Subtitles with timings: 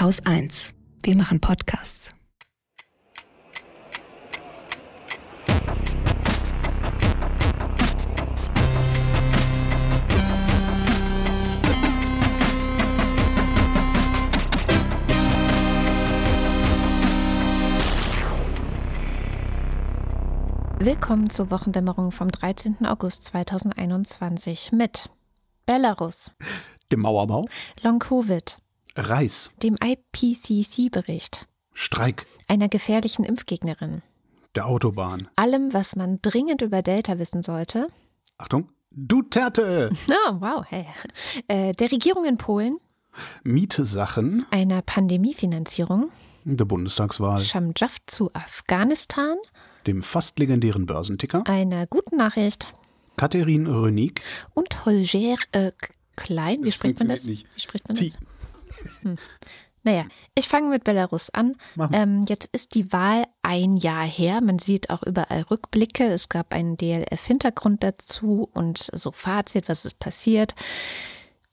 [0.00, 0.74] Haus 1.
[1.02, 2.14] Wir machen Podcasts.
[20.78, 22.86] Willkommen zur Wochendämmerung vom 13.
[22.86, 25.10] August 2021 mit
[25.64, 26.32] Belarus,
[26.90, 27.46] dem Mauerbau,
[27.82, 28.58] Long-Covid,
[28.96, 34.02] Reis, dem IPCC-Bericht, Streik, einer gefährlichen Impfgegnerin,
[34.54, 37.86] der Autobahn, allem, was man dringend über Delta wissen sollte.
[38.36, 40.86] Achtung, Duterte, Oh, wow, hey.
[41.48, 42.76] Äh, der Regierung in Polen,
[43.44, 46.10] Mietsachen, einer Pandemiefinanzierung,
[46.44, 49.36] der Bundestagswahl, Shamjaf zu Afghanistan,
[49.86, 52.72] dem fast legendären Börsenticker, einer guten Nachricht.
[53.16, 54.20] Katharin Rönig,
[54.54, 55.72] und Holger äh,
[56.16, 56.60] Klein.
[56.62, 57.26] Wie Das spricht man das?
[57.26, 58.18] Wie spricht man das?
[59.02, 59.16] Hm.
[59.84, 60.04] Naja,
[60.36, 61.56] ich fange mit Belarus an.
[61.92, 64.40] Ähm, jetzt ist die Wahl ein Jahr her.
[64.40, 66.04] Man sieht auch überall Rückblicke.
[66.06, 70.54] Es gab einen DLF-Hintergrund dazu und so Fazit, was ist passiert.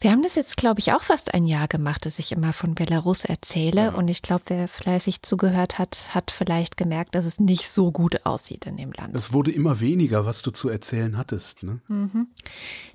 [0.01, 2.73] Wir haben das jetzt, glaube ich, auch fast ein Jahr gemacht, dass ich immer von
[2.73, 3.81] Belarus erzähle.
[3.81, 3.93] Ja.
[3.93, 8.25] Und ich glaube, wer fleißig zugehört hat, hat vielleicht gemerkt, dass es nicht so gut
[8.25, 9.13] aussieht in dem Land.
[9.13, 11.63] Es wurde immer weniger, was du zu erzählen hattest.
[11.63, 11.81] Ne?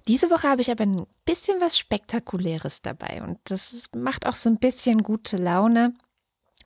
[0.08, 4.48] Diese Woche habe ich aber ein bisschen was Spektakuläres dabei und das macht auch so
[4.48, 5.92] ein bisschen gute Laune,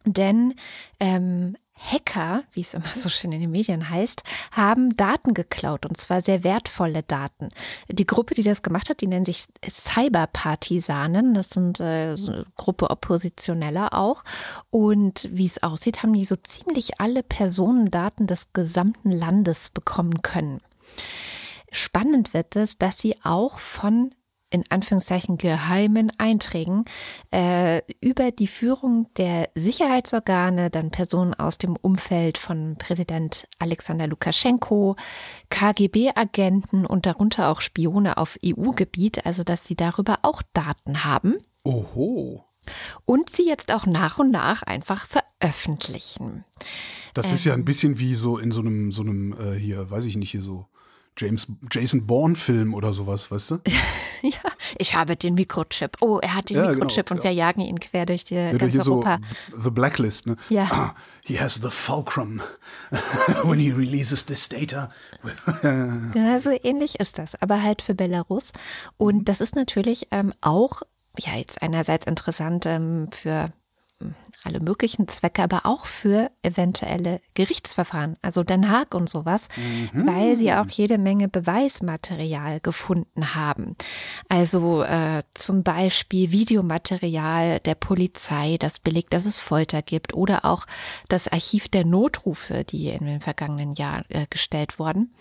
[0.04, 0.54] denn
[1.00, 5.96] ähm, Hacker, wie es immer so schön in den Medien heißt, haben Daten geklaut und
[5.96, 7.48] zwar sehr wertvolle Daten.
[7.88, 11.34] Die Gruppe, die das gemacht hat, die nennt sich Cyberpartisanen.
[11.34, 14.24] Das sind äh, so eine Gruppe Oppositioneller auch.
[14.70, 20.60] Und wie es aussieht, haben die so ziemlich alle Personendaten des gesamten Landes bekommen können.
[21.70, 24.10] Spannend wird es, dass sie auch von
[24.50, 26.84] in Anführungszeichen geheimen Einträgen
[27.30, 34.96] äh, über die Führung der Sicherheitsorgane, dann Personen aus dem Umfeld von Präsident Alexander Lukaschenko,
[35.50, 42.44] KGB-Agenten und darunter auch Spione auf EU-Gebiet, also dass sie darüber auch Daten haben Oho.
[43.04, 46.44] und sie jetzt auch nach und nach einfach veröffentlichen.
[47.14, 50.04] Das ist ja ein bisschen wie so in so einem, so einem, äh, hier, weiß
[50.04, 50.66] ich nicht, hier so
[51.18, 53.58] James, Jason Bourne-Film oder sowas, weißt du?
[54.20, 55.98] Ja, ich habe den Mikrochip.
[56.00, 57.22] Oh, er hat den Ja, genau, Mikrochip und ja.
[57.24, 59.20] wir jagen ihn quer durch die, Oder ganz hier so Europa.
[59.56, 60.34] The Blacklist, ne?
[60.48, 60.64] Ja.
[60.72, 62.40] Ah, he has the fulcrum.
[63.44, 64.88] When he releases this data.
[65.62, 68.52] Ja, so ähnlich ist das, aber halt für Belarus.
[68.96, 70.82] Und das ist natürlich ähm, auch,
[71.16, 73.52] ja, jetzt einerseits interessant ähm, für
[74.44, 79.48] alle möglichen Zwecke, aber auch für eventuelle Gerichtsverfahren, also Den Haag und sowas,
[79.92, 83.76] weil sie auch jede Menge Beweismaterial gefunden haben.
[84.28, 90.66] Also äh, zum Beispiel Videomaterial der Polizei, das belegt, dass es Folter gibt, oder auch
[91.08, 95.12] das Archiv der Notrufe, die in den vergangenen Jahren äh, gestellt wurden.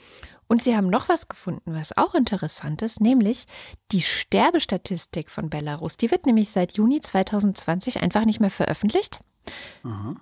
[0.47, 3.45] Und sie haben noch was gefunden, was auch interessant ist, nämlich
[3.91, 5.97] die Sterbestatistik von Belarus.
[5.97, 9.19] Die wird nämlich seit Juni 2020 einfach nicht mehr veröffentlicht,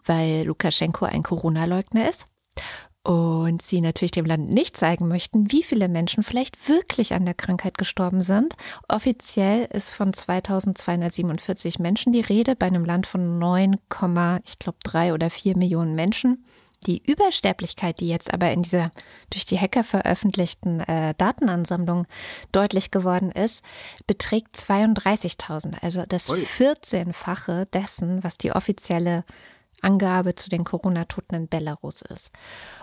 [0.05, 2.25] weil Lukaschenko ein Corona-Leugner ist.
[3.03, 7.35] Und sie natürlich dem Land nicht zeigen möchten, wie viele Menschen vielleicht wirklich an der
[7.35, 8.55] Krankheit gestorben sind.
[8.87, 13.75] Offiziell ist von 2247 Menschen die Rede bei einem Land von 9,
[14.43, 16.45] ich glaube 3 oder 4 Millionen Menschen.
[16.85, 18.91] Die Übersterblichkeit, die jetzt aber in dieser
[19.29, 22.05] durch die Hacker veröffentlichten äh, Datenansammlung
[22.51, 23.63] deutlich geworden ist,
[24.07, 26.39] beträgt 32.000, also das Ui.
[26.39, 29.23] 14-fache dessen, was die offizielle
[29.81, 32.31] Angabe zu den Corona-Toten in Belarus ist.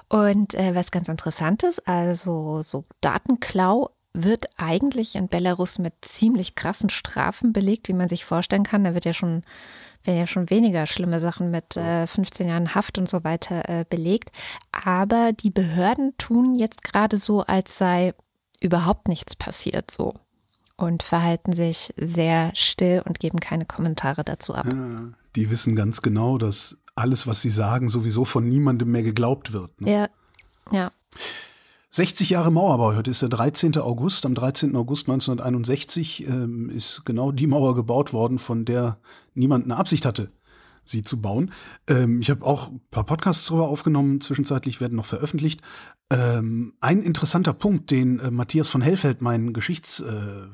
[0.08, 6.54] Und äh, was ganz interessant ist, also so Datenklau wird eigentlich in Belarus mit ziemlich
[6.54, 8.84] krassen Strafen belegt, wie man sich vorstellen kann.
[8.84, 9.42] Da wird ja schon,
[10.04, 13.84] werden ja schon weniger schlimme Sachen mit äh, 15 Jahren Haft und so weiter äh,
[13.88, 14.30] belegt.
[14.70, 18.14] Aber die Behörden tun jetzt gerade so, als sei
[18.60, 20.14] überhaupt nichts passiert so
[20.76, 24.66] und verhalten sich sehr still und geben keine Kommentare dazu ab.
[24.66, 29.52] Ja, die wissen ganz genau, dass alles, was sie sagen, sowieso von niemandem mehr geglaubt
[29.52, 29.80] wird.
[29.80, 29.90] Ne?
[29.90, 30.08] Ja,
[30.70, 30.90] ja.
[31.94, 33.76] 60 Jahre Mauerbau, heute ist der 13.
[33.76, 34.24] August.
[34.24, 34.74] Am 13.
[34.76, 38.96] August 1961 ähm, ist genau die Mauer gebaut worden, von der
[39.34, 40.30] niemand eine Absicht hatte,
[40.86, 41.52] sie zu bauen.
[41.86, 45.60] Ähm, ich habe auch ein paar Podcasts darüber aufgenommen, zwischenzeitlich werden noch veröffentlicht.
[46.08, 50.00] Ähm, ein interessanter Punkt, den äh, Matthias von Hellfeld, mein Geschichts...
[50.00, 50.46] Äh,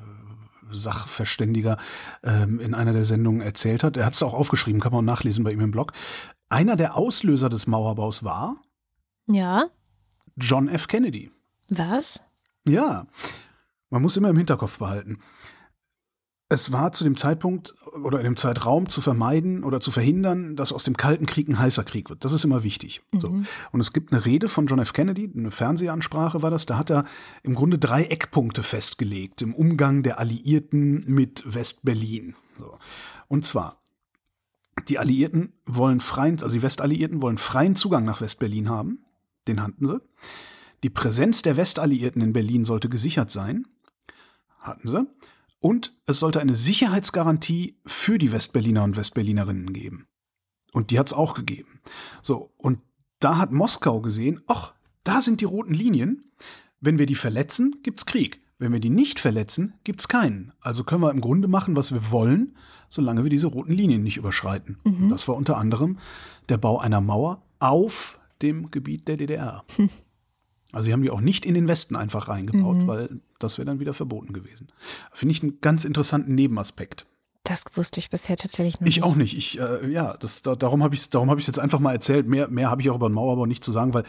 [2.24, 3.96] ähm, in einer der Sendungen erzählt hat.
[3.96, 5.94] Er hat es auch aufgeschrieben, kann man auch nachlesen bei ihm im Blog.
[6.50, 8.56] Einer der Auslöser des Mauerbaus war
[9.26, 9.70] Ja,
[10.38, 10.86] John F.
[10.88, 11.30] Kennedy.
[11.68, 12.20] was?
[12.66, 13.06] Ja,
[13.90, 15.18] man muss immer im Hinterkopf behalten.
[16.50, 20.72] es war zu dem Zeitpunkt oder in dem Zeitraum zu vermeiden oder zu verhindern, dass
[20.72, 22.24] aus dem Kalten Krieg ein heißer Krieg wird.
[22.24, 23.02] Das ist immer wichtig.
[23.12, 23.20] Mhm.
[23.20, 23.28] So.
[23.70, 24.94] Und es gibt eine Rede von John F.
[24.94, 27.04] Kennedy, eine Fernsehansprache war das, da hat er
[27.42, 32.34] im Grunde drei Eckpunkte festgelegt im Umgang der Alliierten mit West-Berlin.
[32.58, 32.78] So.
[33.28, 33.82] Und zwar,
[34.88, 39.04] die Alliierten wollen freien, also die Westalliierten wollen freien Zugang nach West-Berlin haben.
[39.48, 40.00] Den hatten sie.
[40.82, 43.66] Die Präsenz der Westalliierten in Berlin sollte gesichert sein.
[44.60, 45.06] Hatten sie.
[45.60, 50.06] Und es sollte eine Sicherheitsgarantie für die Westberliner und Westberlinerinnen geben.
[50.72, 51.80] Und die hat es auch gegeben.
[52.22, 52.78] So, und
[53.18, 56.30] da hat Moskau gesehen, ach, da sind die roten Linien.
[56.80, 58.40] Wenn wir die verletzen, gibt's Krieg.
[58.58, 60.52] Wenn wir die nicht verletzen, gibt's keinen.
[60.60, 62.56] Also können wir im Grunde machen, was wir wollen,
[62.88, 64.78] solange wir diese roten Linien nicht überschreiten.
[64.84, 65.08] Mhm.
[65.08, 65.98] Das war unter anderem
[66.48, 69.64] der Bau einer Mauer auf dem Gebiet der DDR.
[69.76, 69.90] Hm.
[70.70, 72.86] Also sie haben die auch nicht in den Westen einfach reingebaut, mhm.
[72.86, 74.68] weil das wäre dann wieder verboten gewesen.
[75.14, 77.06] Finde ich einen ganz interessanten Nebenaspekt.
[77.44, 78.98] Das wusste ich bisher tatsächlich noch ich nicht.
[78.98, 79.36] Ich auch nicht.
[79.36, 82.28] Ich, äh, ja, das, da, darum habe ich es hab jetzt einfach mal erzählt.
[82.28, 84.04] Mehr, mehr habe ich auch über den Mauerbau nicht zu sagen, weil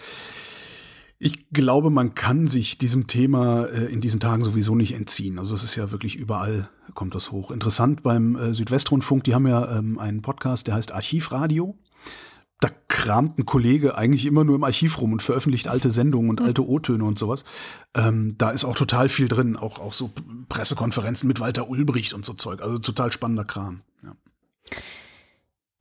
[1.19, 5.39] ich glaube, man kann sich diesem Thema äh, in diesen Tagen sowieso nicht entziehen.
[5.39, 7.51] Also es ist ja wirklich überall kommt das hoch.
[7.51, 11.77] Interessant beim äh, Südwestrundfunk, die haben ja ähm, einen Podcast, der heißt Archivradio
[12.59, 16.41] da kramt ein Kollege eigentlich immer nur im Archiv rum und veröffentlicht alte Sendungen und
[16.41, 16.47] mhm.
[16.47, 17.45] alte O-Töne und sowas.
[17.95, 20.11] Ähm, da ist auch total viel drin, auch, auch so
[20.49, 22.61] Pressekonferenzen mit Walter Ulbricht und so Zeug.
[22.61, 23.81] Also total spannender Kram.
[24.03, 24.13] Ja.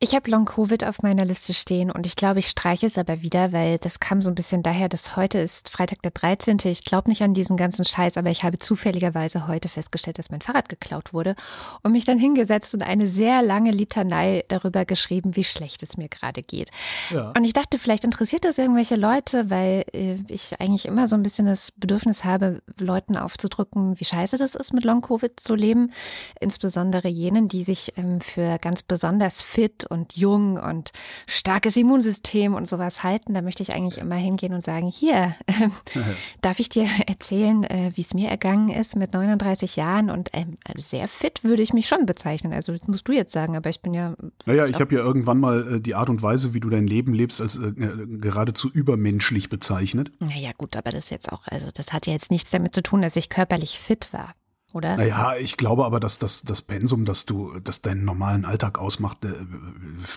[0.01, 3.21] Ich habe Long Covid auf meiner Liste stehen und ich glaube, ich streiche es aber
[3.21, 6.59] wieder, weil das kam so ein bisschen daher, dass heute ist Freitag der 13.
[6.67, 10.41] Ich glaube nicht an diesen ganzen Scheiß, aber ich habe zufälligerweise heute festgestellt, dass mein
[10.41, 11.35] Fahrrad geklaut wurde
[11.83, 16.09] und mich dann hingesetzt und eine sehr lange Litanei darüber geschrieben, wie schlecht es mir
[16.09, 16.71] gerade geht.
[17.11, 17.33] Ja.
[17.37, 21.25] Und ich dachte, vielleicht interessiert das irgendwelche Leute, weil äh, ich eigentlich immer so ein
[21.25, 25.93] bisschen das Bedürfnis habe, Leuten aufzudrücken, wie scheiße das ist, mit Long Covid zu leben.
[26.39, 30.93] Insbesondere jenen, die sich ähm, für ganz besonders fit und jung und
[31.27, 35.69] starkes Immunsystem und sowas halten, da möchte ich eigentlich immer hingehen und sagen, hier, äh,
[36.41, 40.47] darf ich dir erzählen, äh, wie es mir ergangen ist mit 39 Jahren und äh,
[40.77, 42.53] sehr fit würde ich mich schon bezeichnen.
[42.53, 44.15] Also das musst du jetzt sagen, aber ich bin ja.
[44.47, 47.15] Naja, ich habe ja irgendwann mal äh, die Art und Weise, wie du dein Leben
[47.15, 50.11] lebst, als äh, geradezu übermenschlich bezeichnet.
[50.21, 53.03] Naja, gut, aber das jetzt auch, also das hat ja jetzt nichts damit zu tun,
[53.03, 54.35] dass ich körperlich fit war
[54.73, 54.97] oder?
[54.97, 59.25] Naja, ich glaube aber, dass das, das Pensum, dass du, dass deinen normalen Alltag ausmacht,
[59.25, 59.35] äh,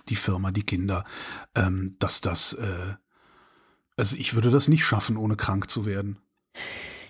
[0.09, 1.05] die Firma, die Kinder,
[1.55, 2.93] ähm, dass das, äh,
[3.95, 6.17] also ich würde das nicht schaffen, ohne krank zu werden.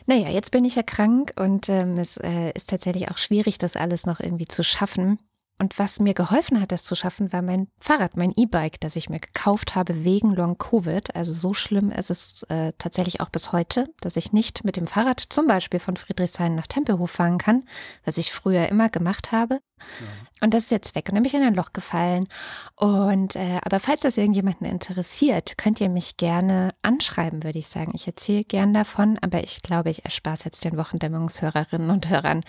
[0.06, 3.76] Naja, jetzt bin ich ja krank und ähm, es äh, ist tatsächlich auch schwierig, das
[3.76, 5.20] alles noch irgendwie zu schaffen.
[5.62, 9.10] Und was mir geholfen hat, das zu schaffen, war mein Fahrrad, mein E-Bike, das ich
[9.10, 11.16] mir gekauft habe wegen Long Covid.
[11.16, 14.88] Also so schlimm ist es äh, tatsächlich auch bis heute, dass ich nicht mit dem
[14.88, 17.64] Fahrrad zum Beispiel von Friedrichshain nach Tempelhof fahren kann,
[18.04, 19.60] was ich früher immer gemacht habe.
[20.00, 20.08] Ja.
[20.42, 22.28] Und das ist jetzt weg und dann bin ich in ein Loch gefallen.
[22.76, 27.92] Und äh, aber falls das irgendjemanden interessiert, könnt ihr mich gerne anschreiben, würde ich sagen.
[27.94, 32.44] Ich erzähle gern davon, aber ich glaube, ich erspare es jetzt den Wochendämmungshörerinnen und Hörern,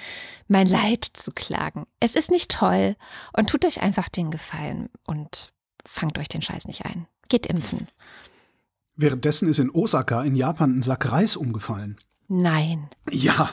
[0.48, 1.86] mein Leid zu klagen.
[2.00, 2.96] Es ist nicht toll
[3.32, 5.52] und tut euch einfach den Gefallen und
[5.84, 7.06] fangt euch den Scheiß nicht ein.
[7.28, 7.88] Geht impfen.
[8.96, 11.98] Währenddessen ist in Osaka in Japan ein Sack Reis umgefallen.
[12.28, 12.88] Nein.
[13.10, 13.50] Ja.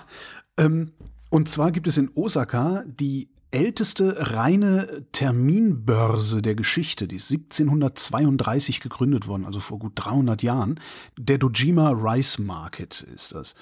[0.58, 0.94] Ähm,
[1.30, 7.08] und zwar gibt es in Osaka die älteste reine Terminbörse der Geschichte.
[7.08, 10.80] Die ist 1732 gegründet worden, also vor gut 300 Jahren.
[11.18, 13.56] Der Dojima Rice Market ist das.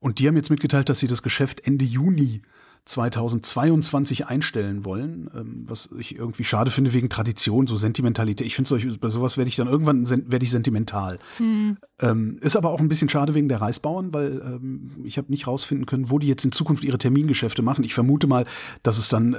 [0.00, 2.42] Und die haben jetzt mitgeteilt, dass sie das Geschäft Ende Juni
[2.84, 8.46] 2022 einstellen wollen, ähm, was ich irgendwie schade finde wegen Tradition, so Sentimentalität.
[8.46, 8.68] Ich finde
[8.98, 11.18] bei sowas werde ich dann irgendwann werde ich sentimental.
[11.38, 11.78] Hm.
[12.00, 15.46] Ähm, ist aber auch ein bisschen schade wegen der Reisbauern, weil ähm, ich habe nicht
[15.46, 17.84] rausfinden können, wo die jetzt in Zukunft ihre Termingeschäfte machen.
[17.84, 18.46] Ich vermute mal,
[18.82, 19.34] dass es dann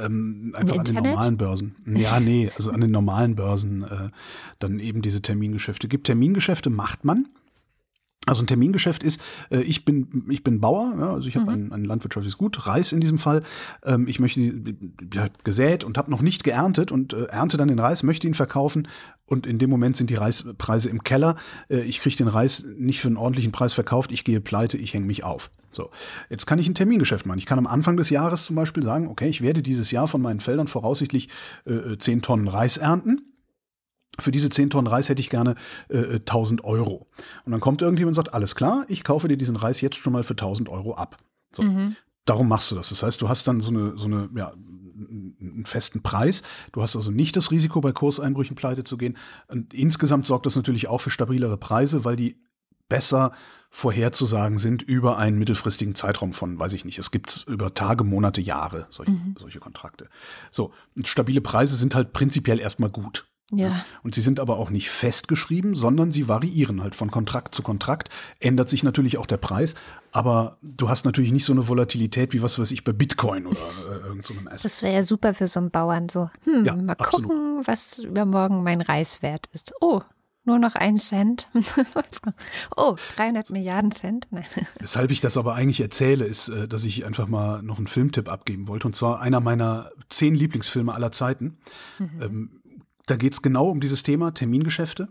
[0.54, 4.10] einfach an den normalen Börsen, ja nee, also an den normalen Börsen äh,
[4.60, 6.08] dann eben diese Termingeschäfte gibt.
[6.08, 7.28] Termingeschäfte macht man
[8.30, 9.22] also ein Termingeschäft ist,
[9.52, 11.68] äh, ich bin ich bin Bauer, ja, also ich habe mhm.
[11.68, 13.44] ein, ein landwirtschaftliches Gut, Reis in diesem Fall.
[13.84, 14.40] Ähm, ich möchte
[15.14, 18.34] ja, gesät und habe noch nicht geerntet und äh, ernte dann den Reis, möchte ihn
[18.34, 18.88] verkaufen
[19.26, 21.36] und in dem Moment sind die Reispreise im Keller.
[21.70, 24.94] Äh, ich kriege den Reis nicht für einen ordentlichen Preis verkauft, ich gehe pleite, ich
[24.94, 25.52] hänge mich auf.
[25.72, 25.92] So,
[26.30, 27.38] jetzt kann ich ein Termingeschäft machen.
[27.38, 30.22] Ich kann am Anfang des Jahres zum Beispiel sagen, okay, ich werde dieses Jahr von
[30.22, 31.30] meinen Feldern voraussichtlich
[31.66, 33.29] äh, 10 Tonnen Reis ernten
[34.22, 35.56] für diese 10 Tonnen Reis hätte ich gerne
[35.90, 37.08] äh, 1000 Euro.
[37.46, 40.14] Und dann kommt irgendjemand und sagt, alles klar, ich kaufe dir diesen Reis jetzt schon
[40.14, 41.18] mal für 1000 Euro ab.
[41.52, 41.64] So.
[41.64, 41.96] Mhm.
[42.26, 42.90] Darum machst du das.
[42.90, 46.44] Das heißt, du hast dann so eine, so eine, ja, einen festen Preis.
[46.72, 49.18] Du hast also nicht das Risiko, bei Kurseinbrüchen pleite zu gehen.
[49.48, 52.38] Und insgesamt sorgt das natürlich auch für stabilere Preise, weil die
[52.90, 53.32] besser
[53.70, 58.42] vorherzusagen sind über einen mittelfristigen Zeitraum von, weiß ich nicht, es gibt über Tage, Monate,
[58.42, 59.36] Jahre solche, mhm.
[59.38, 60.10] solche Kontrakte.
[60.50, 60.74] So,
[61.04, 63.29] stabile Preise sind halt prinzipiell erstmal gut.
[63.52, 63.84] Ja.
[64.04, 68.10] Und sie sind aber auch nicht festgeschrieben, sondern sie variieren halt von Kontrakt zu Kontrakt.
[68.40, 69.76] Ändert sich natürlich auch der Preis,
[70.12, 73.58] aber du hast natürlich nicht so eine Volatilität wie was weiß ich bei Bitcoin oder
[73.92, 74.66] äh, irgendeinem so Asset.
[74.66, 76.30] Das wäre ja super für so einen Bauern so.
[76.44, 77.28] Hm, ja, mal absolut.
[77.28, 79.74] gucken, was übermorgen mein Reis wert ist.
[79.82, 80.02] Oh,
[80.46, 81.50] nur noch ein Cent.
[82.76, 84.28] oh, 300 Milliarden Cent.
[84.32, 84.46] Nein.
[84.80, 88.28] Weshalb ich das aber eigentlich erzähle, ist, äh, dass ich einfach mal noch einen Filmtipp
[88.28, 88.88] abgeben wollte.
[88.88, 91.58] Und zwar einer meiner zehn Lieblingsfilme aller Zeiten.
[92.00, 92.22] Mhm.
[92.22, 92.59] Ähm,
[93.10, 95.10] da geht es genau um dieses Thema Termingeschäfte.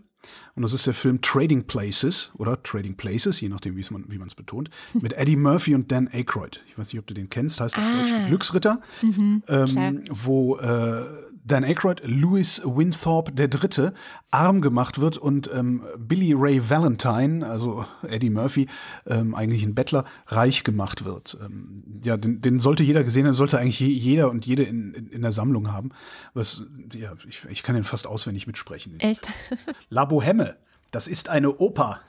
[0.55, 4.27] Und das ist der Film Trading Places oder Trading Places, je nachdem, man, wie man
[4.27, 6.61] es betont, mit Eddie Murphy und Dan Aykroyd.
[6.67, 8.01] Ich weiß nicht, ob du den kennst, heißt auf ah.
[8.01, 11.05] Deutsch Glücksritter, mhm, ähm, wo äh,
[11.43, 13.91] Dan Aykroyd, Louis Winthorpe III.
[14.31, 18.67] arm gemacht wird und ähm, Billy Ray Valentine, also Eddie Murphy,
[19.07, 21.37] ähm, eigentlich ein Bettler, reich gemacht wird.
[21.43, 25.07] Ähm, ja, den, den, sollte jeder gesehen haben, sollte eigentlich jeder und jede in, in,
[25.09, 25.91] in der Sammlung haben.
[26.33, 28.99] Was, ja, ich, ich kann den fast auswendig mitsprechen.
[28.99, 29.27] Echt?
[29.89, 30.57] La Boheme,
[30.91, 32.01] das ist eine Oper.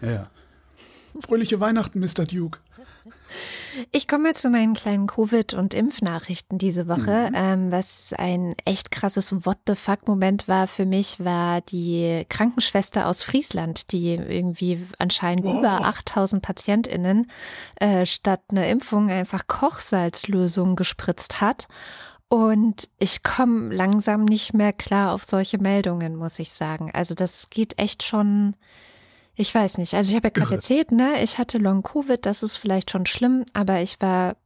[0.00, 0.30] Ja, ja.
[1.20, 2.24] Fröhliche Weihnachten, Mr.
[2.24, 2.58] Duke.
[3.90, 7.28] Ich komme zu meinen kleinen Covid- und Impfnachrichten diese Woche.
[7.30, 7.34] Mhm.
[7.34, 13.22] Ähm, was ein echt krasses What the fuck-Moment war für mich, war die Krankenschwester aus
[13.22, 15.58] Friesland, die irgendwie anscheinend wow.
[15.58, 17.30] über 8000 PatientInnen
[17.76, 21.66] äh, statt einer Impfung einfach Kochsalzlösung gespritzt hat.
[22.28, 26.90] Und ich komme langsam nicht mehr klar auf solche Meldungen, muss ich sagen.
[26.92, 28.56] Also das geht echt schon
[29.36, 29.94] ich weiß nicht.
[29.94, 33.06] Also ich habe ja gerade erzählt, ne, ich hatte Long Covid, das ist vielleicht schon
[33.06, 34.36] schlimm, aber ich war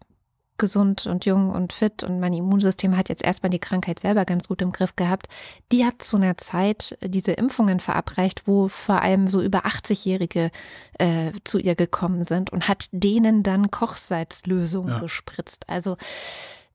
[0.59, 4.49] gesund und jung und fit und mein Immunsystem hat jetzt erstmal die Krankheit selber ganz
[4.49, 5.28] gut im Griff gehabt.
[5.71, 10.50] Die hat zu einer Zeit diese Impfungen verabreicht, wo vor allem so über 80-Jährige
[10.99, 14.99] äh, zu ihr gekommen sind und hat denen dann Kochsalzlösung ja.
[14.99, 15.68] gespritzt.
[15.68, 15.97] Also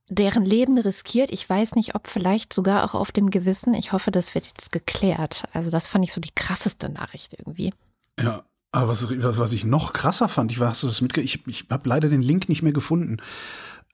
[0.09, 1.31] deren Leben riskiert.
[1.31, 3.73] Ich weiß nicht, ob vielleicht sogar auch auf dem Gewissen.
[3.73, 5.43] Ich hoffe, das wird jetzt geklärt.
[5.53, 7.73] Also das fand ich so die krasseste Nachricht irgendwie.
[8.19, 11.47] Ja, aber was, was ich noch krasser fand, ich hast du das mitgekriegt?
[11.47, 13.17] Ich, ich habe leider den Link nicht mehr gefunden.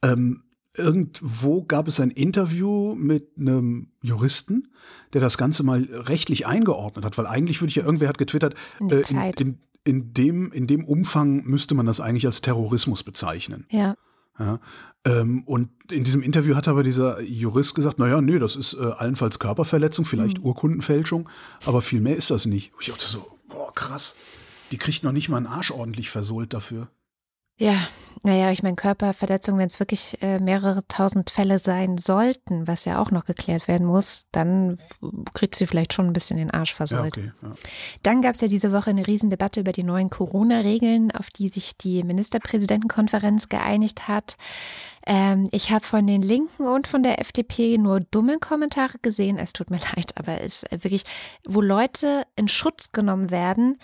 [0.02, 0.44] Ähm,
[0.76, 4.70] irgendwo gab es ein Interview mit einem Juristen,
[5.14, 8.56] der das Ganze mal rechtlich eingeordnet hat, weil eigentlich würde ich ja, irgendwer hat getwittert,
[8.90, 13.66] äh, in, in, in, dem, in dem Umfang müsste man das eigentlich als Terrorismus bezeichnen.
[13.70, 13.96] Ja.
[14.40, 14.60] ja
[15.06, 18.84] ähm, und in diesem Interview hat aber dieser Jurist gesagt, naja, nee, das ist äh,
[18.84, 20.46] allenfalls Körperverletzung, vielleicht mhm.
[20.46, 21.28] Urkundenfälschung,
[21.66, 22.72] aber viel mehr ist das nicht.
[22.80, 23.39] Ich dachte so,
[23.70, 24.16] Boah, krass.
[24.72, 26.90] Die kriegt noch nicht mal einen Arsch ordentlich versohlt dafür.
[27.58, 27.76] Ja,
[28.24, 33.00] naja, ich meine, Körperverletzung, wenn es wirklich äh, mehrere tausend Fälle sein sollten, was ja
[33.00, 34.80] auch noch geklärt werden muss, dann
[35.34, 37.18] kriegt sie vielleicht schon ein bisschen den Arsch versohlt.
[37.18, 37.54] Ja, okay, ja.
[38.02, 41.78] Dann gab es ja diese Woche eine Riesendebatte über die neuen Corona-Regeln, auf die sich
[41.78, 44.38] die Ministerpräsidentenkonferenz geeinigt hat.
[45.06, 49.38] Ähm, ich habe von den Linken und von der FDP nur dumme Kommentare gesehen.
[49.38, 51.04] Es tut mir leid, aber es ist wirklich,
[51.48, 53.78] wo Leute in Schutz genommen werden,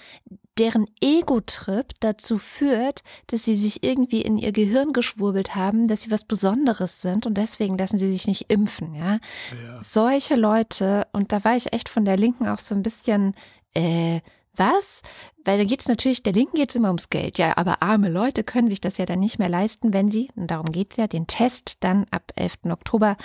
[0.57, 6.11] deren Ego-Trip dazu führt, dass sie sich irgendwie in ihr Gehirn geschwurbelt haben, dass sie
[6.11, 9.13] was Besonderes sind und deswegen lassen sie sich nicht impfen, ja.
[9.15, 9.81] ja.
[9.81, 13.35] Solche Leute, und da war ich echt von der Linken auch so ein bisschen,
[13.73, 14.21] äh,
[14.57, 15.01] was?
[15.43, 17.37] Weil da geht es natürlich, der Linken geht es immer ums Geld.
[17.37, 20.47] Ja, aber arme Leute können sich das ja dann nicht mehr leisten, wenn sie, und
[20.47, 22.65] darum geht es ja, den Test dann ab 11.
[22.69, 23.17] Oktober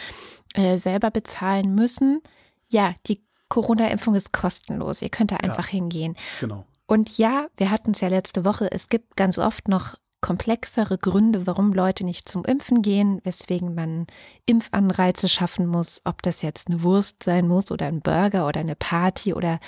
[0.55, 2.23] äh, selber bezahlen müssen.
[2.69, 5.03] Ja, die Corona-Impfung ist kostenlos.
[5.03, 6.17] Ihr könnt da einfach ja, hingehen.
[6.41, 6.65] Genau.
[6.87, 11.47] Und ja, wir hatten es ja letzte Woche, es gibt ganz oft noch komplexere Gründe,
[11.47, 14.07] warum Leute nicht zum Impfen gehen, weswegen man
[14.47, 18.77] Impfanreize schaffen muss, ob das jetzt eine Wurst sein muss oder ein Burger oder eine
[18.77, 19.61] Party oder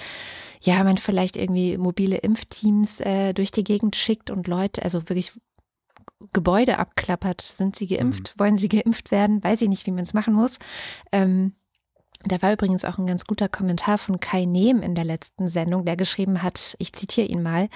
[0.61, 5.33] ja, man vielleicht irgendwie mobile Impfteams äh, durch die Gegend schickt und Leute, also wirklich
[6.33, 7.41] Gebäude abklappert.
[7.41, 8.35] Sind sie geimpft?
[8.35, 8.41] Mhm.
[8.41, 9.43] Wollen sie geimpft werden?
[9.43, 10.59] Weiß ich nicht, wie man es machen muss.
[11.11, 11.55] Ähm,
[12.25, 15.85] da war übrigens auch ein ganz guter Kommentar von Kai Nehm in der letzten Sendung,
[15.85, 17.69] der geschrieben hat, ich zitiere ihn mal,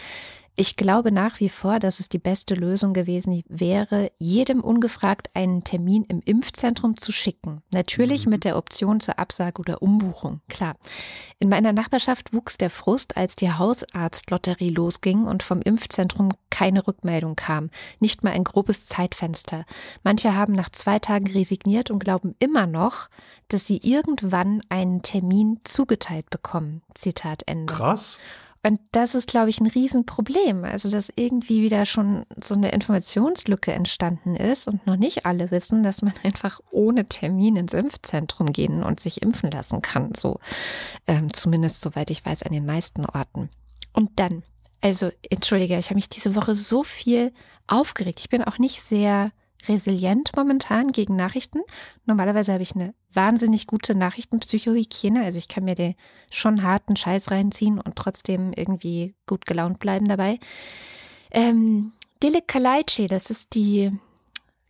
[0.56, 5.64] ich glaube nach wie vor, dass es die beste Lösung gewesen wäre, jedem ungefragt einen
[5.64, 7.62] Termin im Impfzentrum zu schicken.
[7.72, 8.30] Natürlich mhm.
[8.30, 10.76] mit der Option zur Absage oder Umbuchung, klar.
[11.38, 17.36] In meiner Nachbarschaft wuchs der Frust, als die Hausarztlotterie losging und vom Impfzentrum keine Rückmeldung
[17.36, 17.68] kam.
[18.00, 19.66] Nicht mal ein grobes Zeitfenster.
[20.02, 23.08] Manche haben nach zwei Tagen resigniert und glauben immer noch,
[23.48, 26.80] dass sie irgendwann einen Termin zugeteilt bekommen.
[26.94, 27.74] Zitat Ende.
[27.74, 28.18] Krass.
[28.66, 30.64] Und das ist, glaube ich, ein Riesenproblem.
[30.64, 35.84] Also, dass irgendwie wieder schon so eine Informationslücke entstanden ist und noch nicht alle wissen,
[35.84, 40.14] dass man einfach ohne Termin ins Impfzentrum gehen und sich impfen lassen kann.
[40.16, 40.40] So,
[41.06, 43.50] ähm, zumindest soweit ich weiß, an den meisten Orten.
[43.92, 44.42] Und dann
[44.80, 47.32] Also, entschuldige, ich habe mich diese Woche so viel
[47.68, 48.18] aufgeregt.
[48.18, 49.30] Ich bin auch nicht sehr
[49.68, 51.60] resilient momentan gegen Nachrichten.
[52.04, 55.24] Normalerweise habe ich eine wahnsinnig gute Nachrichtenpsychohygiene.
[55.24, 55.94] Also ich kann mir den
[56.30, 60.38] schon harten Scheiß reinziehen und trotzdem irgendwie gut gelaunt bleiben dabei.
[61.30, 63.92] Ähm, Dilek Kalaici, das ist die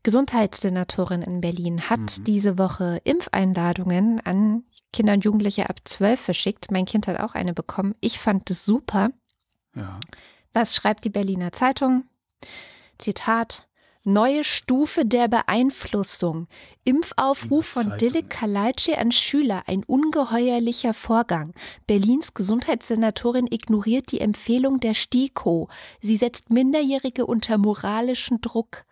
[0.02, 2.24] Gesundheitssenatorin in Berlin, hat mhm.
[2.24, 6.70] diese Woche Impfeinladungen an Kinder und Jugendliche ab 12 verschickt.
[6.70, 7.94] Mein Kind hat auch eine bekommen.
[8.00, 9.10] Ich fand das super.
[9.74, 9.98] Ja.
[10.54, 12.04] Was schreibt die Berliner Zeitung?
[12.98, 13.65] Zitat.
[14.08, 16.46] Neue Stufe der Beeinflussung.
[16.84, 19.64] Impfaufruf von Dilek Kalaitschi an Schüler.
[19.66, 21.54] Ein ungeheuerlicher Vorgang.
[21.88, 25.68] Berlins Gesundheitssenatorin ignoriert die Empfehlung der STIKO.
[26.00, 28.84] Sie setzt Minderjährige unter moralischen Druck.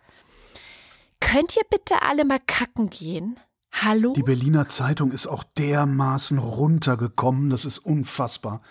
[1.21, 3.39] Könnt ihr bitte alle mal kacken gehen?
[3.71, 4.11] Hallo?
[4.17, 8.61] Die Berliner Zeitung ist auch dermaßen runtergekommen, das ist unfassbar.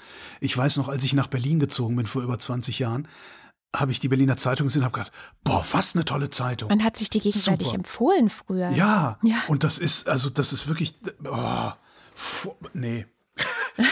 [0.40, 3.08] Ich weiß noch, als ich nach Berlin gezogen bin vor über 20 Jahren,
[3.74, 5.12] habe ich die Berliner Zeitung gesehen und habe gedacht,
[5.42, 6.68] boah, was eine tolle Zeitung.
[6.68, 7.78] Man hat sich die gegenseitig Super.
[7.78, 8.70] empfohlen früher.
[8.70, 10.94] Ja, ja, und das ist, also das ist wirklich,
[11.28, 11.72] oh,
[12.72, 13.06] nee.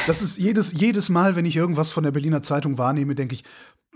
[0.06, 3.42] Das ist jedes, jedes Mal, wenn ich irgendwas von der Berliner Zeitung wahrnehme, denke ich,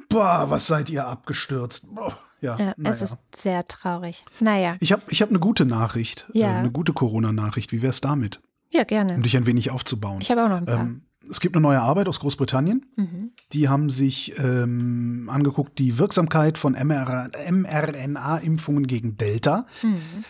[0.08, 1.94] boah, was seid ihr abgestürzt.
[1.94, 2.90] Boah, ja, ja naja.
[2.90, 4.24] es ist sehr traurig.
[4.40, 4.76] Naja.
[4.80, 6.54] Ich habe ich hab eine gute Nachricht, äh, ja.
[6.54, 7.70] äh, eine gute Corona-Nachricht.
[7.72, 8.40] Wie wäre es damit?
[8.70, 9.14] Ja, gerne.
[9.14, 10.20] Um dich ein wenig aufzubauen.
[10.20, 10.80] Ich habe auch noch ein paar.
[10.80, 12.86] Ähm, es gibt eine neue Arbeit aus Großbritannien.
[12.96, 13.32] Mhm.
[13.52, 19.66] Die haben sich ähm, angeguckt, die Wirksamkeit von mRNA-Impfungen gegen Delta.
[19.82, 20.24] Mhm.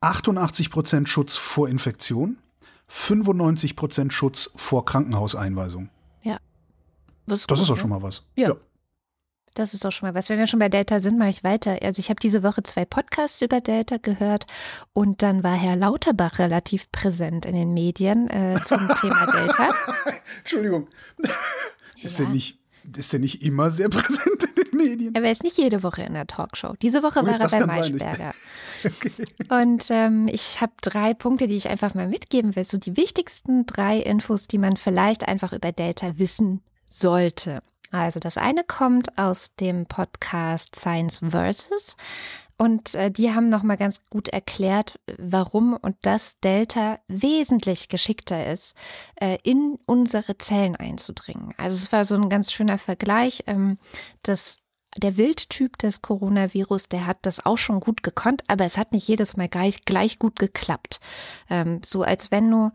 [0.00, 2.38] 88 Prozent Schutz vor Infektion,
[2.88, 5.90] 95 Prozent Schutz vor Krankenhauseinweisung.
[6.22, 6.38] Ja.
[7.26, 7.80] das gut, ist doch ne?
[7.80, 8.28] schon mal was.
[8.36, 8.48] ja.
[8.48, 8.56] ja.
[9.54, 10.30] Das ist doch schon mal was.
[10.30, 11.78] Wenn wir schon bei Delta sind, mache ich weiter.
[11.82, 14.46] Also ich habe diese Woche zwei Podcasts über Delta gehört
[14.92, 19.70] und dann war Herr Lauterbach relativ präsent in den Medien äh, zum Thema Delta.
[20.38, 20.88] Entschuldigung.
[22.02, 22.24] Ist ja.
[22.24, 22.58] der nicht
[22.96, 25.14] ist der nicht immer sehr präsent in den Medien?
[25.14, 26.74] Er ist nicht jede Woche in der Talkshow.
[26.82, 28.34] Diese Woche war er bei Maischberger.
[28.84, 29.12] okay.
[29.48, 32.64] Und ähm, ich habe drei Punkte, die ich einfach mal mitgeben will.
[32.64, 37.62] So die wichtigsten drei Infos, die man vielleicht einfach über Delta wissen sollte.
[37.92, 41.96] Also das eine kommt aus dem Podcast Science Versus
[42.62, 48.50] und äh, die haben noch mal ganz gut erklärt, warum und dass Delta wesentlich geschickter
[48.50, 48.76] ist,
[49.16, 51.54] äh, in unsere Zellen einzudringen.
[51.56, 53.78] Also es war so ein ganz schöner Vergleich, ähm,
[54.22, 54.58] dass
[54.96, 59.08] der Wildtyp des Coronavirus, der hat das auch schon gut gekonnt, aber es hat nicht
[59.08, 61.00] jedes Mal gleich, gleich gut geklappt.
[61.50, 62.70] Ähm, so als wenn du,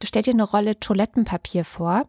[0.00, 2.08] du stell dir eine Rolle Toilettenpapier vor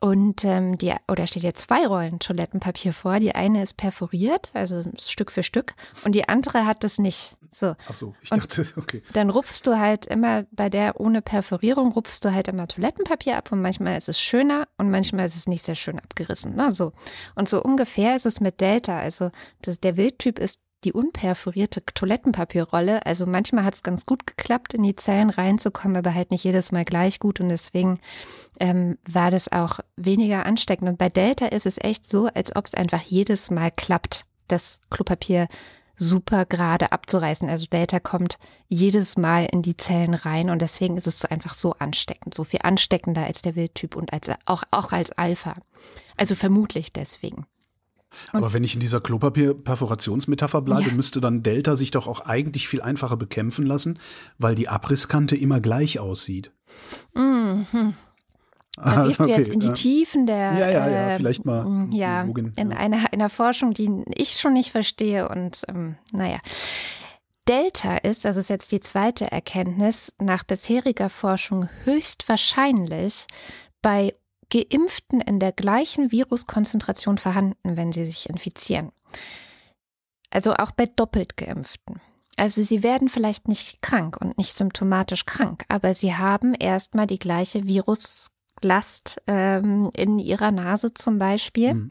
[0.00, 3.18] und ähm, die, oder steht dir zwei Rollen Toilettenpapier vor.
[3.18, 7.36] Die eine ist perforiert, also Stück für Stück, und die andere hat das nicht.
[7.52, 7.74] So.
[7.88, 9.02] Ach so, ich und dachte, okay.
[9.12, 13.50] Dann rupfst du halt immer bei der ohne Perforierung rupfst du halt immer Toilettenpapier ab
[13.50, 16.54] und manchmal ist es schöner und manchmal ist es nicht sehr schön abgerissen.
[16.54, 16.72] Ne?
[16.72, 16.92] So.
[17.34, 18.98] Und so ungefähr ist es mit Delta.
[18.98, 19.30] Also
[19.62, 23.04] das, der Wildtyp ist die unperforierte Toilettenpapierrolle.
[23.04, 26.70] Also manchmal hat es ganz gut geklappt, in die Zellen reinzukommen, aber halt nicht jedes
[26.70, 27.40] Mal gleich gut.
[27.40, 27.98] Und deswegen
[28.60, 30.88] ähm, war das auch weniger ansteckend.
[30.88, 34.80] Und bei Delta ist es echt so, als ob es einfach jedes Mal klappt, das
[34.88, 35.48] Klopapier
[35.96, 37.48] super gerade abzureißen.
[37.48, 41.72] Also Delta kommt jedes Mal in die Zellen rein und deswegen ist es einfach so
[41.80, 45.54] ansteckend, so viel ansteckender als der Wildtyp und als, auch, auch als Alpha.
[46.16, 47.46] Also vermutlich deswegen.
[48.32, 50.94] Aber wenn ich in dieser Klopapier-Perforationsmetapher bleibe, ja.
[50.94, 53.98] müsste dann Delta sich doch auch eigentlich viel einfacher bekämpfen lassen,
[54.38, 56.52] weil die Abrisskante immer gleich aussieht.
[57.14, 57.94] Mhm.
[58.76, 60.52] Da gehst okay, du jetzt in die Tiefen der.
[60.52, 61.88] Ja, ja, ja, äh, vielleicht mal.
[61.92, 62.76] Ja, Login, in ja.
[62.76, 65.28] Einer, einer Forschung, die ich schon nicht verstehe.
[65.28, 66.40] Und ähm, naja.
[67.48, 73.26] Delta ist, das ist jetzt die zweite Erkenntnis, nach bisheriger Forschung höchstwahrscheinlich
[73.82, 74.12] bei
[74.50, 78.92] Geimpften in der gleichen Viruskonzentration vorhanden, wenn sie sich infizieren.
[80.30, 82.00] Also auch bei doppelt geimpften.
[82.36, 87.18] Also sie werden vielleicht nicht krank und nicht symptomatisch krank, aber sie haben erstmal die
[87.18, 91.74] gleiche Viruslast ähm, in ihrer Nase zum Beispiel.
[91.74, 91.90] Mhm.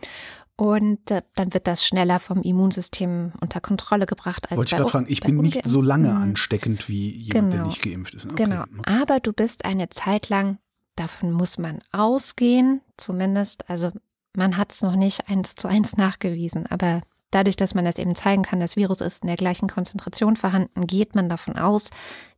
[0.57, 4.49] Und äh, dann wird das schneller vom Immunsystem unter Kontrolle gebracht.
[4.49, 7.63] Als Wollte ich gerade fragen, ich bin nicht so lange ansteckend wie jemand, genau.
[7.63, 8.25] der nicht geimpft ist.
[8.25, 8.43] Okay.
[8.43, 10.59] Genau, aber du bist eine Zeit lang
[10.95, 13.69] Davon muss man ausgehen, zumindest.
[13.69, 13.91] Also
[14.35, 18.15] man hat es noch nicht eins zu eins nachgewiesen, aber dadurch, dass man das eben
[18.15, 21.89] zeigen kann, das Virus ist in der gleichen Konzentration vorhanden, geht man davon aus,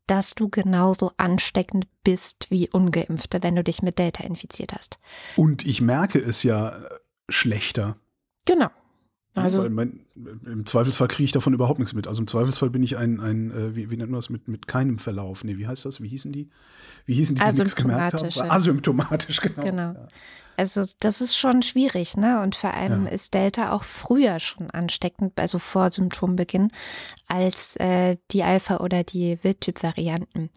[0.07, 4.97] dass du genauso ansteckend bist wie ungeimpfte, wenn du dich mit Delta infiziert hast.
[5.35, 6.81] Und ich merke es ja
[7.29, 7.97] schlechter.
[8.45, 8.69] Genau.
[9.43, 10.01] Also mein,
[10.45, 12.07] im Zweifelsfall kriege ich davon überhaupt nichts mit.
[12.07, 14.67] Also im Zweifelsfall bin ich ein, ein äh, wie, wie nennt man das, mit, mit
[14.67, 15.43] keinem Verlauf.
[15.43, 16.01] Nee, wie heißt das?
[16.01, 16.49] Wie hießen die?
[17.05, 18.51] Wie hießen die, die nichts gemerkt haben?
[18.51, 19.61] Asymptomatisch, genau.
[19.61, 19.93] Genau.
[19.93, 20.07] Ja.
[20.57, 22.41] Also das ist schon schwierig, ne?
[22.41, 23.11] Und vor allem ja.
[23.11, 26.71] ist Delta auch früher schon ansteckend, also vor Symptombeginn,
[27.27, 30.49] als äh, die Alpha- oder die Wildtyp-Varianten.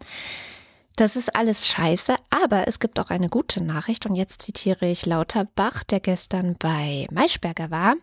[0.95, 5.05] Das ist alles scheiße, aber es gibt auch eine gute Nachricht und jetzt zitiere ich
[5.05, 7.95] Lauterbach, der gestern bei Maischberger war.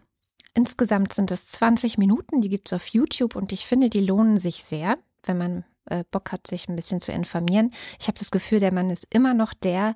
[0.58, 4.38] Insgesamt sind es 20 Minuten, die gibt es auf YouTube und ich finde, die lohnen
[4.38, 7.72] sich sehr, wenn man äh, Bock hat, sich ein bisschen zu informieren.
[8.00, 9.94] Ich habe das Gefühl, der Mann ist immer noch der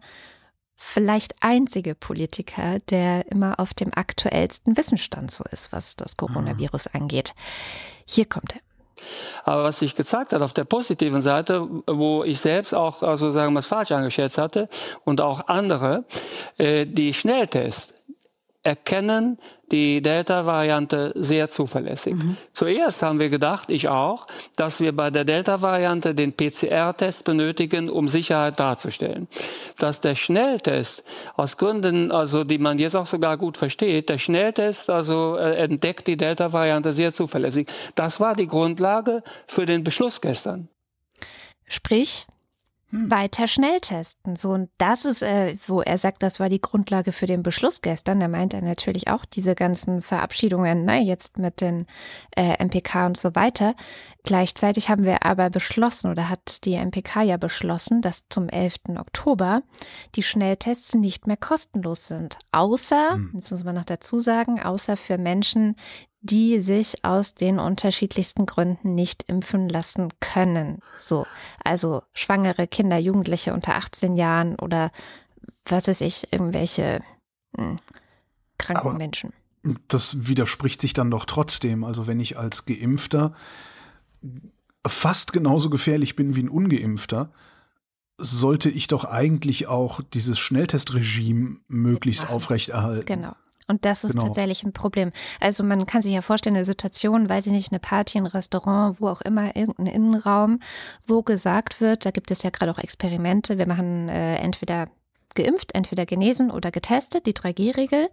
[0.77, 7.01] vielleicht einzige Politiker, der immer auf dem aktuellsten Wissensstand so ist, was das Coronavirus mhm.
[7.01, 7.35] angeht.
[8.07, 8.61] Hier kommt er.
[9.43, 13.53] Aber was sich gezeigt hat auf der positiven Seite, wo ich selbst auch, also sagen
[13.53, 14.69] wir es falsch eingeschätzt hatte
[15.03, 16.05] und auch andere,
[16.57, 17.95] äh, die Schnelltests
[18.63, 19.39] erkennen
[19.73, 22.15] die Delta-Variante sehr zuverlässig.
[22.15, 22.37] Mhm.
[22.53, 28.07] Zuerst haben wir gedacht, ich auch, dass wir bei der Delta-Variante den PCR-Test benötigen, um
[28.07, 29.29] Sicherheit darzustellen.
[29.79, 31.03] Dass der Schnelltest
[31.35, 36.07] aus Gründen, also die man jetzt auch sogar gut versteht, der Schnelltest also äh, entdeckt
[36.07, 37.69] die Delta-Variante sehr zuverlässig.
[37.95, 40.69] Das war die Grundlage für den Beschluss gestern.
[41.67, 42.27] Sprich,
[42.93, 43.11] hm.
[43.11, 44.37] weiter schnell testen.
[44.37, 47.81] So, und das ist, äh, wo er sagt, das war die Grundlage für den Beschluss
[47.81, 48.21] gestern.
[48.21, 51.87] Da meint er natürlich auch diese ganzen Verabschiedungen, ne, jetzt mit den
[52.37, 53.75] äh, MPK und so weiter.
[54.25, 58.77] Gleichzeitig haben wir aber beschlossen oder hat die MPK ja beschlossen, dass zum 11.
[58.99, 59.63] Oktober
[60.15, 62.39] die Schnelltests nicht mehr kostenlos sind.
[62.53, 63.31] Außer, hm.
[63.35, 65.77] jetzt muss man noch dazu sagen, außer für Menschen,
[66.23, 70.79] die sich aus den unterschiedlichsten Gründen nicht impfen lassen können.
[70.97, 71.27] So,
[71.65, 74.93] also schwangere Kinder, Jugendliche unter 18 Jahren oder
[75.65, 77.01] was weiß ich, irgendwelche
[77.57, 77.79] mh, hm,
[78.59, 79.33] kranken Aber Menschen.
[79.89, 81.85] Das widerspricht sich dann doch trotzdem.
[81.85, 83.35] Also wenn ich als Geimpfter
[84.87, 87.33] fast genauso gefährlich bin wie ein Ungeimpfter,
[88.19, 93.07] sollte ich doch eigentlich auch dieses Schnelltestregime möglichst aufrechterhalten.
[93.07, 93.35] Genau.
[93.69, 94.27] Und das ist genau.
[94.27, 95.13] tatsächlich ein Problem.
[95.41, 99.01] Also man kann sich ja vorstellen, eine Situation, weiß ich nicht, eine Party, ein Restaurant,
[99.01, 100.61] wo auch immer, irgendein Innenraum,
[101.07, 104.89] wo gesagt wird, da gibt es ja gerade auch Experimente, wir machen äh, entweder
[105.35, 108.11] geimpft, entweder genesen oder getestet, die 3G-Regel.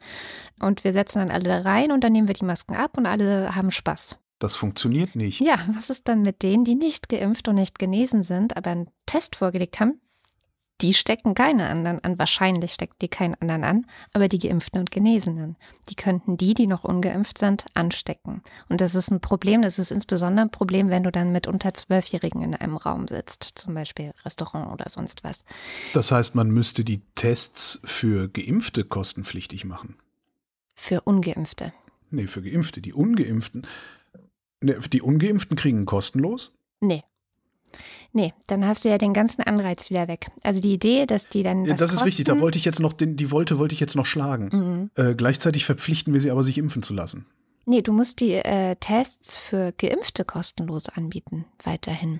[0.59, 3.05] Und wir setzen dann alle da rein und dann nehmen wir die Masken ab und
[3.05, 4.17] alle haben Spaß.
[4.39, 5.41] Das funktioniert nicht.
[5.41, 8.89] Ja, was ist dann mit denen, die nicht geimpft und nicht genesen sind, aber einen
[9.05, 9.99] Test vorgelegt haben?
[10.81, 12.17] Die stecken keine anderen an.
[12.19, 15.57] Wahrscheinlich stecken die keinen anderen an, aber die Geimpften und Genesenen.
[15.89, 18.41] Die könnten die, die noch ungeimpft sind, anstecken.
[18.69, 19.61] Und das ist ein Problem.
[19.61, 23.43] Das ist insbesondere ein Problem, wenn du dann mit unter Zwölfjährigen in einem Raum sitzt,
[23.55, 25.43] zum Beispiel Restaurant oder sonst was.
[25.93, 29.97] Das heißt, man müsste die Tests für Geimpfte kostenpflichtig machen.
[30.75, 31.73] Für Ungeimpfte.
[32.11, 32.81] Nee, für Geimpfte.
[32.81, 33.67] Die Ungeimpften.
[34.61, 36.57] Nee, die Ungeimpften kriegen kostenlos?
[36.79, 37.03] Nee.
[38.11, 40.27] Nee, dann hast du ja den ganzen Anreiz wieder weg.
[40.43, 41.65] Also die Idee, dass die dann.
[41.65, 44.05] Das ist richtig, da wollte ich jetzt noch, den, die wollte, wollte ich jetzt noch
[44.05, 44.91] schlagen.
[44.95, 45.03] Mhm.
[45.03, 47.25] Äh, gleichzeitig verpflichten wir sie aber, sich impfen zu lassen.
[47.65, 52.19] Nee, du musst die äh, Tests für Geimpfte kostenlos anbieten, weiterhin.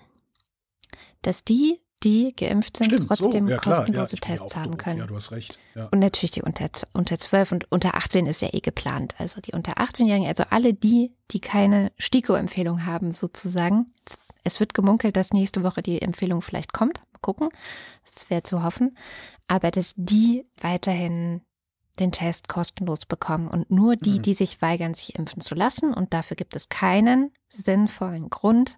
[1.23, 4.77] Dass die, die geimpft sind, Stimmt, trotzdem so, ja, kostenlose ja, Tests haben doof.
[4.77, 4.99] können.
[4.99, 5.57] Ja, du hast recht.
[5.75, 5.88] Ja.
[5.88, 9.15] Und natürlich die unter, unter 12 und unter 18 ist ja eh geplant.
[9.17, 13.88] Also die unter 18-Jährigen, also alle die, die keine STIKO-Empfehlung haben, sozusagen,
[14.43, 17.02] es wird gemunkelt, dass nächste Woche die Empfehlung vielleicht kommt.
[17.13, 17.49] Mal gucken.
[18.06, 18.97] Das wäre zu hoffen.
[19.47, 21.41] Aber dass die weiterhin
[21.99, 24.21] den Test kostenlos bekommen und nur die, mhm.
[24.21, 25.93] die sich weigern, sich impfen zu lassen.
[25.93, 28.78] Und dafür gibt es keinen sinnvollen Grund,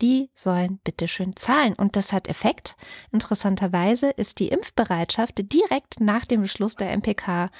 [0.00, 1.74] die sollen bitteschön zahlen.
[1.74, 2.76] Und das hat Effekt.
[3.10, 7.50] Interessanterweise ist die Impfbereitschaft direkt nach dem Beschluss der MPK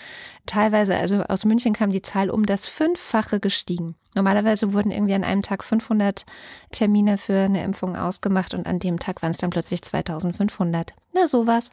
[0.47, 3.97] teilweise, also aus München kam die Zahl um das Fünffache gestiegen.
[4.15, 6.25] Normalerweise wurden irgendwie an einem Tag 500
[6.71, 10.95] Termine für eine Impfung ausgemacht und an dem Tag waren es dann plötzlich 2500.
[11.15, 11.71] Na, sowas.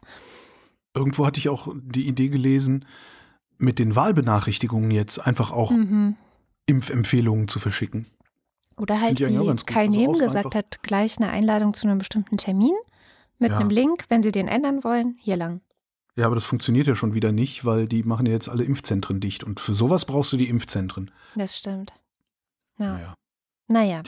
[0.94, 2.84] Irgendwo hatte ich auch die Idee gelesen,
[3.58, 6.16] mit den Wahlbenachrichtigungen jetzt einfach auch mhm.
[6.66, 8.06] Impfempfehlungen zu verschicken.
[8.76, 12.74] Oder halt, wie Kai Nehm also gesagt hat, gleich eine Einladung zu einem bestimmten Termin
[13.38, 13.58] mit ja.
[13.58, 15.60] einem Link, wenn Sie den ändern wollen, hier lang.
[16.16, 19.20] Ja, aber das funktioniert ja schon wieder nicht, weil die machen ja jetzt alle Impfzentren
[19.20, 19.44] dicht.
[19.44, 21.10] Und für sowas brauchst du die Impfzentren.
[21.34, 21.92] Das stimmt.
[22.78, 22.94] Ja.
[22.94, 23.14] Naja.
[23.68, 24.02] Naja.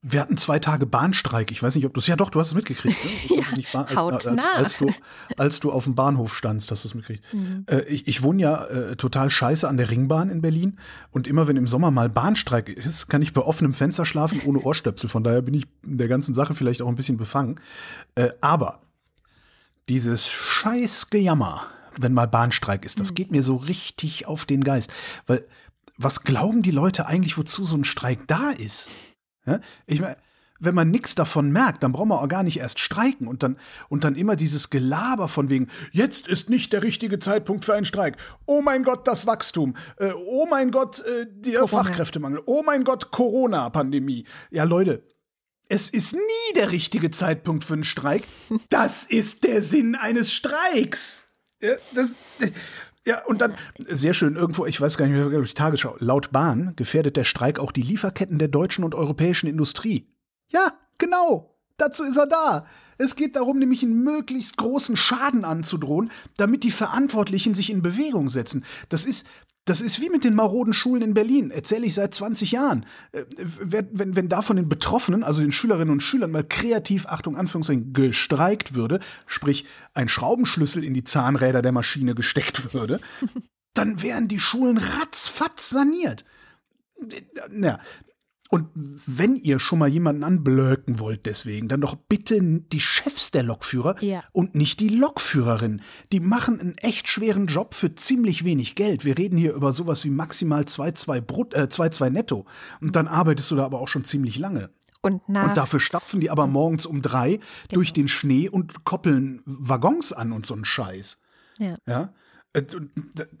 [0.00, 1.50] Wir hatten zwei Tage Bahnstreik.
[1.50, 2.06] Ich weiß nicht, ob du es.
[2.06, 2.96] Ja, doch, du hast es mitgekriegt.
[3.04, 3.42] Ne?
[3.72, 4.90] ja, als, als, als, als, du,
[5.36, 7.24] als du auf dem Bahnhof standst, hast du es mitgekriegt.
[7.34, 7.64] Mhm.
[7.68, 10.78] Äh, ich, ich wohne ja äh, total scheiße an der Ringbahn in Berlin.
[11.10, 14.60] Und immer wenn im Sommer mal Bahnstreik ist, kann ich bei offenem Fenster schlafen ohne
[14.60, 15.08] Ohrstöpsel.
[15.08, 17.60] Von daher bin ich in der ganzen Sache vielleicht auch ein bisschen befangen.
[18.14, 18.82] Äh, aber
[19.88, 21.66] dieses scheiß Gejammer,
[21.98, 23.14] wenn mal Bahnstreik ist, das mhm.
[23.16, 24.92] geht mir so richtig auf den Geist.
[25.26, 25.44] Weil
[25.96, 28.88] was glauben die Leute eigentlich, wozu so ein Streik da ist?
[29.48, 29.60] Ja?
[29.86, 30.16] Ich meine,
[30.60, 33.56] wenn man nichts davon merkt, dann braucht man auch gar nicht erst streiken und dann,
[33.88, 37.86] und dann immer dieses Gelaber von wegen, jetzt ist nicht der richtige Zeitpunkt für einen
[37.86, 38.16] Streik.
[38.46, 39.76] Oh mein Gott, das Wachstum.
[39.98, 41.84] Äh, oh mein Gott, äh, der Corona.
[41.84, 42.42] Fachkräftemangel.
[42.46, 44.24] Oh mein Gott, Corona-Pandemie.
[44.50, 45.04] Ja, Leute,
[45.68, 48.24] es ist nie der richtige Zeitpunkt für einen Streik.
[48.70, 51.24] Das ist der Sinn eines Streiks.
[51.94, 52.14] Das,
[53.08, 53.54] ja, und dann,
[53.88, 57.58] sehr schön, irgendwo, ich weiß gar nicht mehr, die Tagesschau, laut Bahn gefährdet der Streik
[57.58, 60.06] auch die Lieferketten der deutschen und europäischen Industrie.
[60.48, 61.56] Ja, genau.
[61.78, 62.66] Dazu ist er da.
[62.98, 68.28] Es geht darum, nämlich einen möglichst großen Schaden anzudrohen, damit die Verantwortlichen sich in Bewegung
[68.28, 68.62] setzen.
[68.90, 69.26] Das ist,
[69.68, 72.86] das ist wie mit den maroden Schulen in Berlin, erzähle ich seit 20 Jahren.
[73.12, 77.36] Äh, wenn, wenn da von den Betroffenen, also den Schülerinnen und Schülern, mal kreativ, Achtung,
[77.36, 83.00] Anführungszeichen, gestreikt würde, sprich ein Schraubenschlüssel in die Zahnräder der Maschine gesteckt würde,
[83.74, 86.24] dann wären die Schulen ratzfatz saniert.
[87.52, 87.78] Ja,
[88.50, 93.42] und wenn ihr schon mal jemanden anblöken wollt, deswegen, dann doch bitte die Chefs der
[93.42, 94.22] Lokführer ja.
[94.32, 95.82] und nicht die Lokführerin.
[96.12, 99.04] Die machen einen echt schweren Job für ziemlich wenig Geld.
[99.04, 102.46] Wir reden hier über sowas wie maximal 2,2 Brut, äh, 2,2 netto.
[102.80, 104.70] Und dann arbeitest du da aber auch schon ziemlich lange.
[105.02, 107.44] Und, und dafür stapfen die aber morgens um drei genau.
[107.70, 111.20] durch den Schnee und koppeln Waggons an und so einen Scheiß.
[111.58, 111.76] Ja.
[111.86, 112.14] Ja.
[112.54, 112.62] Äh,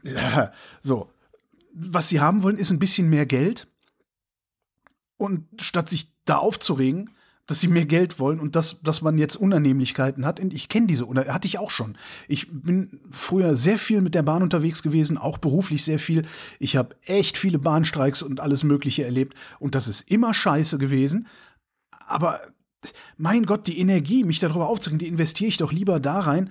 [0.82, 1.10] so.
[1.72, 3.68] Was sie haben wollen, ist ein bisschen mehr Geld
[5.18, 7.10] und statt sich da aufzuregen,
[7.48, 10.38] dass sie mehr Geld wollen und dass, dass man jetzt Unannehmlichkeiten hat.
[10.38, 11.96] Und ich kenne diese, hatte ich auch schon.
[12.28, 16.26] Ich bin früher sehr viel mit der Bahn unterwegs gewesen, auch beruflich sehr viel.
[16.58, 19.34] Ich habe echt viele Bahnstreiks und alles Mögliche erlebt.
[19.58, 21.26] Und das ist immer scheiße gewesen.
[22.06, 22.40] Aber
[23.16, 26.50] mein Gott, die Energie, mich darüber aufzuregen, die investiere ich doch lieber da rein,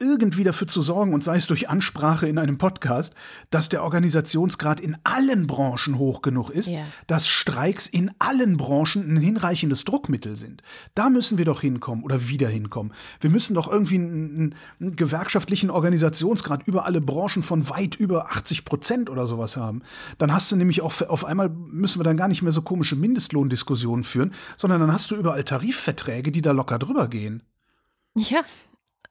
[0.00, 3.14] irgendwie dafür zu sorgen, und sei es durch Ansprache in einem Podcast,
[3.50, 6.86] dass der Organisationsgrad in allen Branchen hoch genug ist, yeah.
[7.06, 10.62] dass Streiks in allen Branchen ein hinreichendes Druckmittel sind.
[10.94, 12.92] Da müssen wir doch hinkommen oder wieder hinkommen.
[13.20, 18.64] Wir müssen doch irgendwie einen, einen gewerkschaftlichen Organisationsgrad über alle Branchen von weit über 80
[18.64, 19.82] Prozent oder sowas haben.
[20.18, 22.96] Dann hast du nämlich auch auf einmal müssen wir dann gar nicht mehr so komische
[22.96, 27.42] Mindestlohndiskussionen führen, sondern dann hast du überall Tarifverträge, die da locker drüber gehen.
[28.16, 28.42] Ja,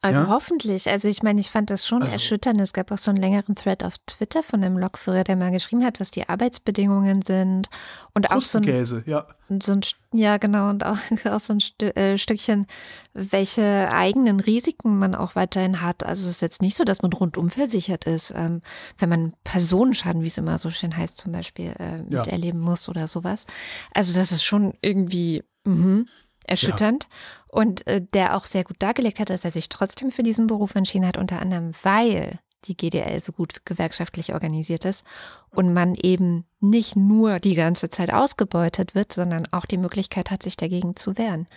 [0.05, 0.27] also ja?
[0.27, 0.87] hoffentlich.
[0.87, 2.61] Also ich meine, ich fand das schon also, erschütternd.
[2.61, 5.83] Es gab auch so einen längeren Thread auf Twitter von einem Lokführer, der mal geschrieben
[5.83, 7.69] hat, was die Arbeitsbedingungen sind.
[8.13, 9.25] Und auch so ein, ja.
[9.49, 9.81] so ein,
[10.13, 12.67] ja genau, und auch, auch so ein Stü äh, Stückchen,
[13.13, 16.05] welche eigenen Risiken man auch weiterhin hat.
[16.05, 18.61] Also es ist jetzt nicht so, dass man rundum versichert ist, ähm,
[18.99, 22.69] wenn man Personenschaden, wie es immer so schön heißt, zum Beispiel äh, miterleben ja.
[22.69, 23.47] muss oder sowas.
[23.91, 26.05] Also das ist schon irgendwie, mh,
[26.47, 27.07] erschütternd.
[27.09, 27.09] Ja.
[27.55, 30.75] Und äh, der auch sehr gut dargelegt hat, dass er sich trotzdem für diesen Beruf
[30.75, 35.05] entschieden hat, unter anderem, weil die GDL so gut gewerkschaftlich organisiert ist
[35.51, 40.43] und man eben nicht nur die ganze Zeit ausgebeutet wird, sondern auch die Möglichkeit hat,
[40.43, 41.47] sich dagegen zu wehren.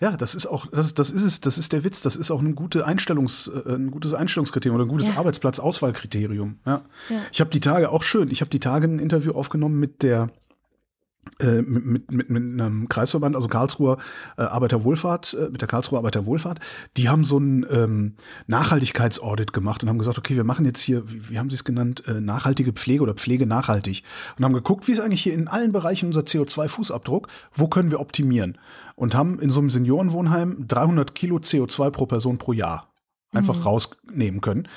[0.00, 2.40] Ja, das ist auch, das, das ist es, das ist der Witz, das ist auch
[2.40, 5.18] ein, gute Einstellungs, äh, ein gutes Einstellungskriterium oder ein gutes ja.
[5.18, 6.58] Arbeitsplatzauswahlkriterium.
[6.66, 6.82] Ja.
[7.10, 7.20] ja.
[7.30, 10.30] Ich habe die Tage auch schön, ich habe die Tage ein Interview aufgenommen mit der
[11.40, 13.98] mit, mit, mit einem Kreisverband, also Karlsruher
[14.36, 16.58] äh, Arbeiterwohlfahrt, äh, mit der Karlsruher Arbeiterwohlfahrt,
[16.96, 18.14] die haben so ein ähm,
[18.46, 21.64] Nachhaltigkeitsaudit gemacht und haben gesagt, okay, wir machen jetzt hier, wie, wie haben sie es
[21.64, 24.02] genannt, äh, nachhaltige Pflege oder Pflege nachhaltig
[24.36, 28.00] und haben geguckt, wie ist eigentlich hier in allen Bereichen unser CO2-Fußabdruck, wo können wir
[28.00, 28.58] optimieren
[28.96, 32.88] und haben in so einem Seniorenwohnheim 300 Kilo CO2 pro Person pro Jahr
[33.32, 33.62] einfach mhm.
[33.62, 34.68] rausnehmen können.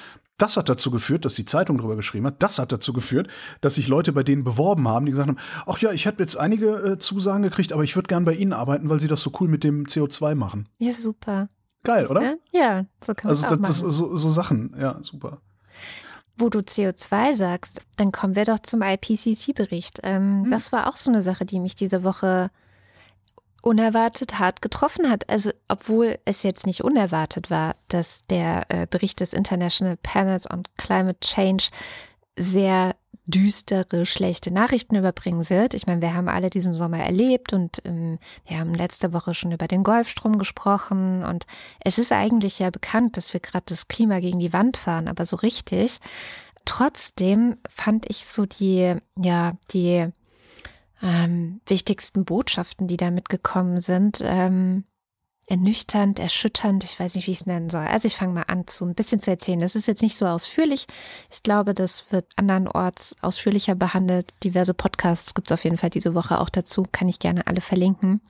[0.42, 2.42] Das hat dazu geführt, dass die Zeitung darüber geschrieben hat.
[2.42, 3.28] Das hat dazu geführt,
[3.62, 6.36] dass sich Leute bei denen beworben haben, die gesagt haben, ach ja, ich habe jetzt
[6.36, 9.32] einige äh, Zusagen gekriegt, aber ich würde gern bei Ihnen arbeiten, weil Sie das so
[9.40, 10.68] cool mit dem CO2 machen.
[10.80, 11.50] Ja, super.
[11.84, 12.38] Geil, oder?
[12.52, 15.42] Ja, so kann man Also das, das so, so Sachen, ja, super.
[16.38, 20.00] Wo du CO2 sagst, dann kommen wir doch zum IPCC-Bericht.
[20.02, 20.50] Ähm, hm.
[20.50, 22.50] Das war auch so eine Sache, die mich diese Woche
[23.62, 25.30] unerwartet hart getroffen hat.
[25.30, 30.64] Also obwohl es jetzt nicht unerwartet war, dass der äh, Bericht des International Panels on
[30.78, 31.70] Climate Change
[32.38, 32.96] sehr
[33.26, 35.74] düstere, schlechte Nachrichten überbringen wird.
[35.74, 39.52] Ich meine, wir haben alle diesen Sommer erlebt und ähm, wir haben letzte Woche schon
[39.52, 41.46] über den Golfstrom gesprochen und
[41.80, 45.26] es ist eigentlich ja bekannt, dass wir gerade das Klima gegen die Wand fahren, aber
[45.26, 46.00] so richtig.
[46.66, 50.08] Trotzdem fand ich so die, ja, die
[51.02, 54.84] ähm, wichtigsten Botschaften, die da mitgekommen sind, ähm,
[55.48, 57.86] ernüchternd, erschütternd, ich weiß nicht, wie ich es nennen soll.
[57.86, 59.60] Also ich fange mal an, zu ein bisschen zu erzählen.
[59.60, 60.88] Das ist jetzt nicht so ausführlich.
[61.30, 64.32] Ich glaube, das wird andernorts ausführlicher behandelt.
[64.44, 66.86] Diverse Podcasts gibt es auf jeden Fall diese Woche auch dazu.
[66.90, 68.22] Kann ich gerne alle verlinken.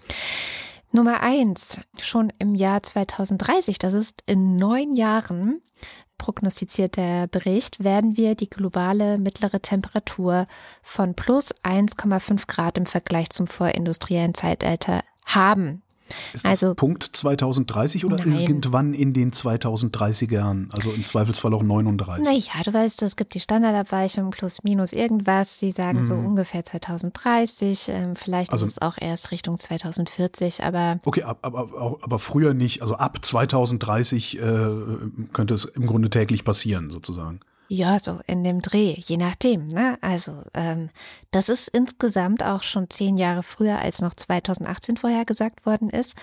[0.91, 5.62] Nummer eins, schon im Jahr 2030, das ist in neun Jahren,
[6.17, 10.47] prognostiziert der Bericht, werden wir die globale mittlere Temperatur
[10.84, 15.82] von plus 1,5 Grad im Vergleich zum vorindustriellen Zeitalter haben.
[16.34, 18.39] Ist das also, Punkt 2030 oder nein.
[18.39, 20.69] irgendwann in den 2030er Jahren?
[20.74, 22.28] Also im Zweifelsfall auch 39?
[22.28, 25.60] Naja, du weißt, es gibt die Standardabweichung plus minus irgendwas.
[25.60, 26.06] Sie sagen mhm.
[26.06, 27.89] so ungefähr 2030.
[27.89, 31.00] Ähm, vielleicht also, ist es auch erst Richtung 2040, aber.
[31.04, 32.82] Okay, aber, aber, aber früher nicht.
[32.82, 34.41] Also ab 2030 äh,
[35.34, 37.39] könnte es im Grunde täglich passieren, sozusagen.
[37.73, 39.67] Ja, so in dem Dreh, je nachdem.
[39.67, 39.97] Ne?
[40.01, 40.89] Also ähm,
[41.31, 46.17] das ist insgesamt auch schon zehn Jahre früher als noch 2018 vorhergesagt worden ist.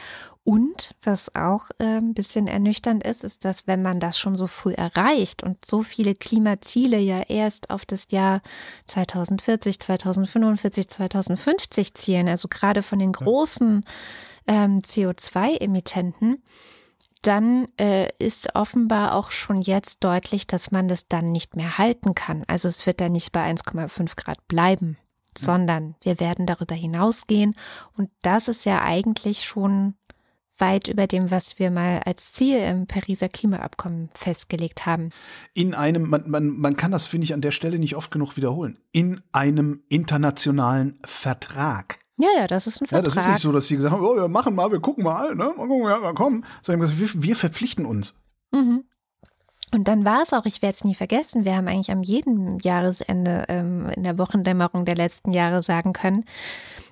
[0.45, 4.47] Und was auch äh, ein bisschen ernüchternd ist, ist, dass wenn man das schon so
[4.47, 8.43] früh erreicht und so viele Klimaziele ja erst auf das Jahr
[8.85, 13.87] 2040, 2045, 2050 zielen, also gerade von den großen
[14.47, 16.43] ähm, CO2-Emittenten,
[17.23, 22.15] dann äh, ist offenbar auch schon jetzt deutlich, dass man das dann nicht mehr halten
[22.15, 22.45] kann.
[22.47, 24.97] Also es wird dann nicht bei 1,5 Grad bleiben,
[25.37, 27.55] sondern wir werden darüber hinausgehen.
[27.97, 29.95] Und das ist ja eigentlich schon
[30.59, 35.11] weit über dem, was wir mal als Ziel im Pariser Klimaabkommen festgelegt haben.
[35.55, 38.37] In einem, man, man, man kann das, finde ich, an der Stelle nicht oft genug
[38.37, 42.01] wiederholen, in einem internationalen Vertrag.
[42.19, 43.05] Ja, ja, das ist ein Vertrag.
[43.05, 45.05] Ja, das ist nicht so, dass sie gesagt haben, oh, wir machen mal, wir gucken
[45.05, 45.55] mal, ne?
[45.57, 46.45] Mal gucken, ja, mal kommen.
[46.63, 48.15] Sondern wir, wir verpflichten uns.
[48.51, 48.85] Mhm.
[49.73, 52.59] Und dann war es auch, ich werde es nie vergessen, wir haben eigentlich am jeden
[52.61, 56.25] Jahresende ähm, in der Wochendämmerung der letzten Jahre sagen können,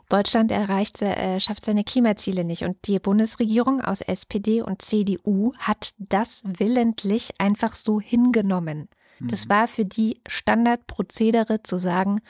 [0.09, 2.63] Deutschland erreicht, äh, schafft seine Klimaziele nicht.
[2.63, 8.89] Und die Bundesregierung aus SPD und CDU hat das willentlich einfach so hingenommen.
[9.21, 9.51] Das mhm.
[9.51, 12.21] war für die Standardprozedere zu sagen,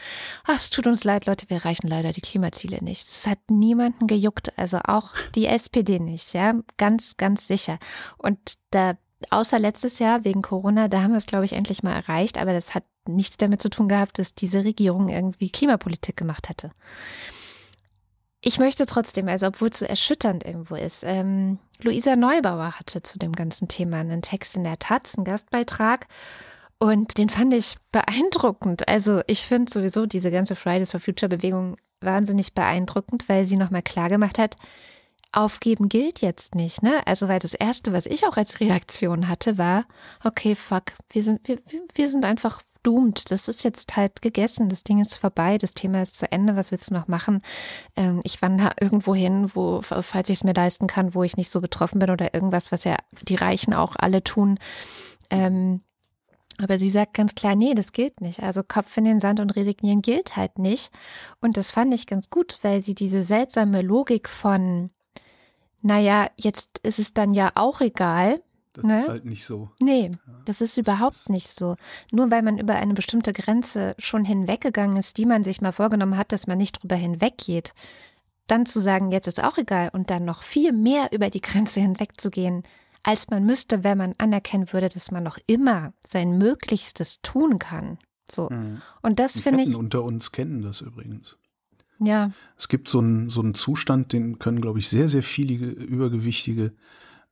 [0.45, 3.09] ach, es tut uns leid, Leute, wir erreichen leider die Klimaziele nicht.
[3.09, 7.79] Das hat niemanden gejuckt, also auch die SPD nicht, ja, ganz, ganz sicher.
[8.19, 8.39] Und
[8.71, 8.97] da,
[9.31, 12.53] außer letztes Jahr wegen Corona, da haben wir es, glaube ich, endlich mal erreicht, aber
[12.53, 16.71] das hat nichts damit zu tun gehabt, dass diese Regierung irgendwie Klimapolitik gemacht hätte.
[18.41, 23.19] Ich möchte trotzdem, also obwohl es so erschütternd irgendwo ist, ähm, Luisa Neubauer hatte zu
[23.19, 26.07] dem ganzen Thema einen Text in der Taz, einen Gastbeitrag.
[26.79, 28.87] Und den fand ich beeindruckend.
[28.89, 33.83] Also ich finde sowieso diese ganze Fridays for Future Bewegung wahnsinnig beeindruckend, weil sie nochmal
[33.83, 34.57] klargemacht hat,
[35.33, 37.07] aufgeben gilt jetzt nicht, ne?
[37.07, 39.85] Also weil das erste, was ich auch als Reaktion hatte, war,
[40.23, 41.59] okay, fuck, wir sind, wir,
[41.95, 43.31] wir sind einfach doomed.
[43.31, 44.69] Das ist jetzt halt gegessen.
[44.69, 45.59] Das Ding ist vorbei.
[45.59, 46.55] Das Thema ist zu Ende.
[46.55, 47.43] Was willst du noch machen?
[47.97, 51.51] Ähm, ich wandere irgendwo hin, wo, falls ich es mir leisten kann, wo ich nicht
[51.51, 54.59] so betroffen bin oder irgendwas, was ja die Reichen auch alle tun.
[55.31, 55.81] Ähm,
[56.59, 58.43] aber sie sagt ganz klar, nee, das gilt nicht.
[58.43, 60.91] Also Kopf in den Sand und resignieren gilt halt nicht.
[61.41, 64.91] Und das fand ich ganz gut, weil sie diese seltsame Logik von,
[65.83, 68.43] naja, jetzt ist es dann ja auch egal.
[68.73, 68.99] Das ne?
[68.99, 69.71] ist halt nicht so.
[69.81, 70.11] Nee,
[70.45, 71.77] das ist überhaupt das ist nicht so.
[72.13, 76.17] Nur weil man über eine bestimmte Grenze schon hinweggegangen ist, die man sich mal vorgenommen
[76.17, 77.73] hat, dass man nicht drüber hinweggeht,
[78.47, 81.81] dann zu sagen, jetzt ist auch egal und dann noch viel mehr über die Grenze
[81.81, 82.63] hinwegzugehen,
[83.07, 87.99] als man müsste, wenn man anerkennen würde, dass man noch immer sein Möglichstes tun kann.
[88.29, 88.51] So.
[88.51, 88.83] Mhm.
[89.01, 89.77] Und das finde ich.
[89.77, 91.39] unter uns kennen das übrigens.
[92.01, 92.33] Ja.
[92.59, 96.73] Es gibt so einen, so einen Zustand, den können, glaube ich, sehr, sehr viele Übergewichtige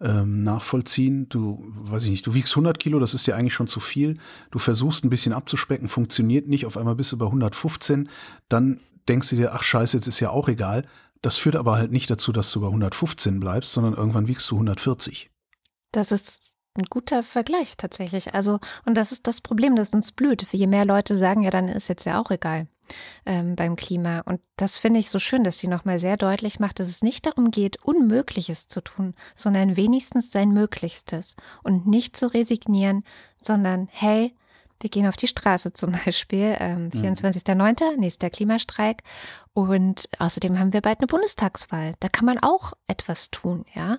[0.01, 1.29] ähm, nachvollziehen.
[1.29, 4.19] Du, weiß ich nicht, du wiegst 100 Kilo, das ist dir eigentlich schon zu viel.
[4.53, 6.67] Du versuchst ein bisschen abzuspecken, funktioniert nicht.
[6.67, 8.09] Auf einmal bist du bei 115.
[8.49, 10.87] Dann denkst du dir, ach scheiße, jetzt ist ja auch egal.
[11.21, 14.55] Das führt aber halt nicht dazu, dass du bei 115 bleibst, sondern irgendwann wiegst du
[14.55, 15.33] 140.
[15.95, 18.35] Das ist ein guter Vergleich tatsächlich.
[18.35, 20.53] Also, und das ist das Problem, das uns blüht.
[20.53, 22.67] Je mehr Leute sagen, ja, dann ist jetzt ja auch egal
[23.27, 24.21] ähm, beim Klima.
[24.21, 27.27] Und das finde ich so schön, dass sie nochmal sehr deutlich macht, dass es nicht
[27.27, 31.37] darum geht, Unmögliches zu tun, sondern wenigstens sein Möglichstes.
[31.63, 33.05] Und nicht zu resignieren,
[33.41, 34.35] sondern hey,
[34.81, 38.01] wir gehen auf die Straße zum Beispiel, ähm, 24.09., mhm.
[38.01, 39.05] nächster Klimastreik.
[39.53, 41.95] Und außerdem haben wir bald eine Bundestagswahl.
[42.01, 43.99] Da kann man auch etwas tun, ja.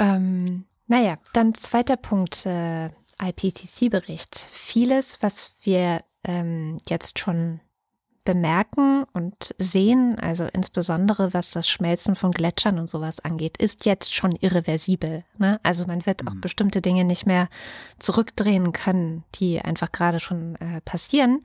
[0.00, 2.90] Ähm, naja, dann zweiter Punkt, äh,
[3.22, 4.48] IPCC-Bericht.
[4.50, 7.60] Vieles, was wir ähm, jetzt schon
[8.24, 14.14] bemerken und sehen, also insbesondere was das Schmelzen von Gletschern und sowas angeht, ist jetzt
[14.14, 15.24] schon irreversibel.
[15.36, 15.60] Ne?
[15.62, 16.28] Also man wird mhm.
[16.28, 17.48] auch bestimmte Dinge nicht mehr
[17.98, 21.44] zurückdrehen können, die einfach gerade schon äh, passieren.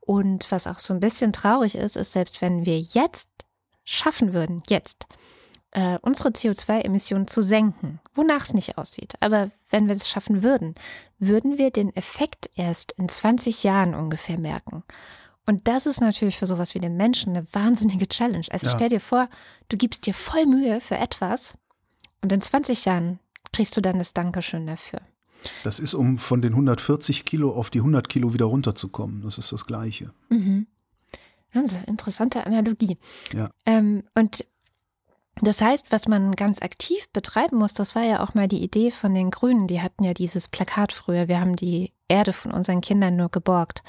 [0.00, 3.28] Und was auch so ein bisschen traurig ist, ist, selbst wenn wir jetzt
[3.84, 5.06] schaffen würden, jetzt
[5.74, 9.14] äh, unsere CO2-Emissionen zu senken, wonach es nicht aussieht.
[9.20, 10.74] Aber wenn wir das schaffen würden,
[11.18, 14.84] würden wir den Effekt erst in 20 Jahren ungefähr merken.
[15.46, 18.46] Und das ist natürlich für sowas wie den Menschen eine wahnsinnige Challenge.
[18.50, 18.72] Also ja.
[18.74, 19.28] stell dir vor,
[19.68, 21.54] du gibst dir voll Mühe für etwas
[22.22, 23.18] und in 20 Jahren
[23.52, 25.00] kriegst du dann das Dankeschön dafür.
[25.62, 29.20] Das ist, um von den 140 Kilo auf die 100 Kilo wieder runterzukommen.
[29.22, 30.12] Das ist das Gleiche.
[30.30, 30.66] Mhm.
[31.86, 32.96] Interessante Analogie.
[33.32, 33.50] Ja.
[33.66, 34.44] Ähm, und
[35.40, 38.90] das heißt, was man ganz aktiv betreiben muss, das war ja auch mal die Idee
[38.90, 42.80] von den Grünen, die hatten ja dieses Plakat früher, wir haben die Erde von unseren
[42.80, 43.82] Kindern nur geborgt,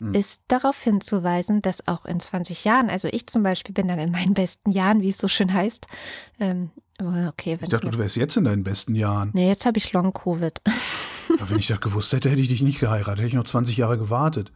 [0.00, 0.14] mhm.
[0.14, 4.12] ist darauf hinzuweisen, dass auch in 20 Jahren, also ich zum Beispiel bin dann in
[4.12, 5.86] meinen besten Jahren, wie es so schön heißt.
[6.38, 9.30] Ähm, okay, ich dachte, du wärst jetzt in deinen besten Jahren.
[9.32, 10.60] Nee, jetzt habe ich Long-Covid.
[11.48, 13.98] wenn ich das gewusst hätte, hätte ich dich nicht geheiratet, hätte ich noch 20 Jahre
[13.98, 14.52] gewartet.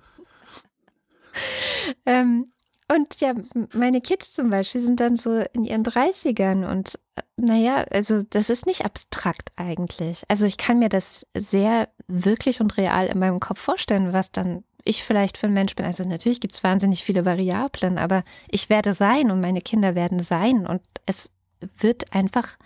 [2.07, 2.53] ähm,
[2.89, 3.35] und ja,
[3.73, 8.49] meine Kids zum Beispiel sind dann so in ihren 30ern und äh, naja, also das
[8.49, 10.23] ist nicht abstrakt eigentlich.
[10.29, 14.63] Also ich kann mir das sehr wirklich und real in meinem Kopf vorstellen, was dann
[14.85, 15.85] ich vielleicht für ein Mensch bin.
[15.85, 20.23] Also natürlich gibt es wahnsinnig viele Variablen, aber ich werde sein und meine Kinder werden
[20.23, 22.57] sein und es wird einfach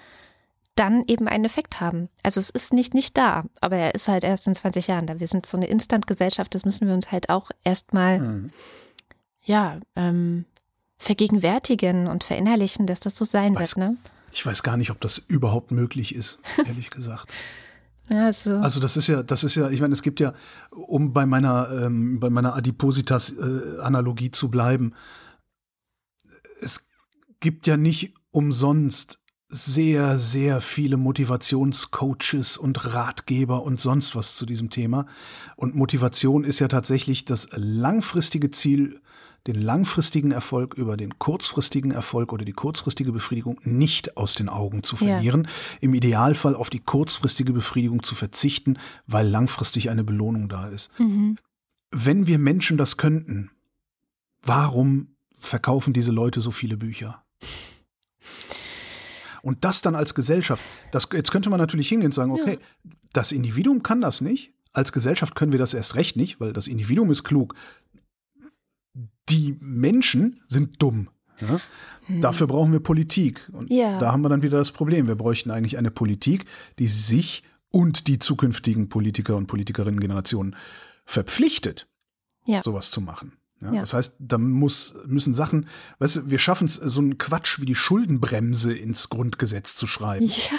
[0.74, 2.10] dann eben einen Effekt haben.
[2.22, 5.18] Also es ist nicht nicht da, aber er ist halt erst in 20 Jahren da.
[5.18, 8.50] Wir sind so eine Instant-Gesellschaft, das müssen wir uns halt auch erstmal mhm
[9.50, 10.44] ja, ähm,
[10.96, 13.90] vergegenwärtigen und verinnerlichen, dass das so sein weiß, wird.
[13.90, 13.96] Ne?
[14.30, 17.28] Ich weiß gar nicht, ob das überhaupt möglich ist, ehrlich gesagt.
[18.08, 18.56] Ja, so.
[18.56, 20.34] Also das ist ja, das ist ja, ich meine, es gibt ja,
[20.70, 24.94] um bei meiner, ähm, bei meiner Adipositas-Analogie äh, zu bleiben,
[26.60, 26.88] es
[27.40, 34.70] gibt ja nicht umsonst sehr, sehr viele Motivationscoaches und Ratgeber und sonst was zu diesem
[34.70, 35.06] Thema.
[35.56, 39.00] Und Motivation ist ja tatsächlich das langfristige Ziel
[39.46, 44.82] den langfristigen Erfolg über den kurzfristigen Erfolg oder die kurzfristige Befriedigung nicht aus den Augen
[44.82, 45.44] zu verlieren.
[45.44, 45.50] Ja.
[45.80, 50.98] Im Idealfall auf die kurzfristige Befriedigung zu verzichten, weil langfristig eine Belohnung da ist.
[50.98, 51.36] Mhm.
[51.90, 53.50] Wenn wir Menschen das könnten,
[54.42, 55.08] warum
[55.40, 57.24] verkaufen diese Leute so viele Bücher?
[59.42, 60.62] Und das dann als Gesellschaft,
[60.92, 62.90] das, jetzt könnte man natürlich hingehen und sagen, okay, ja.
[63.14, 66.66] das Individuum kann das nicht, als Gesellschaft können wir das erst recht nicht, weil das
[66.66, 67.54] Individuum ist klug
[69.30, 71.08] die Menschen sind dumm.
[71.40, 71.60] Ja?
[72.06, 72.20] Hm.
[72.20, 73.48] Dafür brauchen wir Politik.
[73.52, 73.98] Und ja.
[73.98, 75.08] da haben wir dann wieder das Problem.
[75.08, 76.44] Wir bräuchten eigentlich eine Politik,
[76.78, 80.56] die sich und die zukünftigen Politiker und Politikerinnen-Generationen
[81.04, 81.88] verpflichtet,
[82.44, 82.62] ja.
[82.62, 83.32] sowas zu machen.
[83.60, 83.80] Ja, ja.
[83.80, 85.66] Das heißt, da muss, müssen Sachen,
[85.98, 90.26] weißt du, wir schaffen es, so einen Quatsch wie die Schuldenbremse ins Grundgesetz zu schreiben.
[90.26, 90.58] Ja.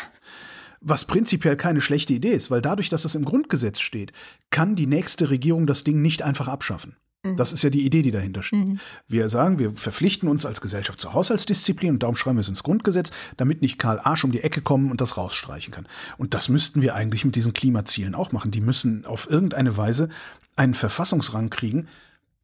[0.82, 4.13] Was prinzipiell keine schlechte Idee ist, weil dadurch, dass es im Grundgesetz steht,
[4.49, 6.95] kann die nächste Regierung das Ding nicht einfach abschaffen.
[7.24, 7.38] Mhm.
[7.38, 8.59] Das ist ja die Idee, die dahinter steht.
[8.59, 8.80] Mhm.
[9.07, 12.63] Wir sagen, wir verpflichten uns als Gesellschaft zur Haushaltsdisziplin und darum schreiben wir es ins
[12.63, 15.88] Grundgesetz, damit nicht Karl Arsch um die Ecke kommen und das rausstreichen kann.
[16.17, 18.51] Und das müssten wir eigentlich mit diesen Klimazielen auch machen.
[18.51, 20.09] Die müssen auf irgendeine Weise
[20.55, 21.88] einen Verfassungsrang kriegen,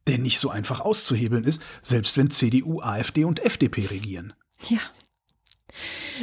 [0.06, 4.32] der nicht so einfach auszuhebeln ist, selbst wenn CDU, AfD und FDP regieren.
[4.68, 4.78] Ja.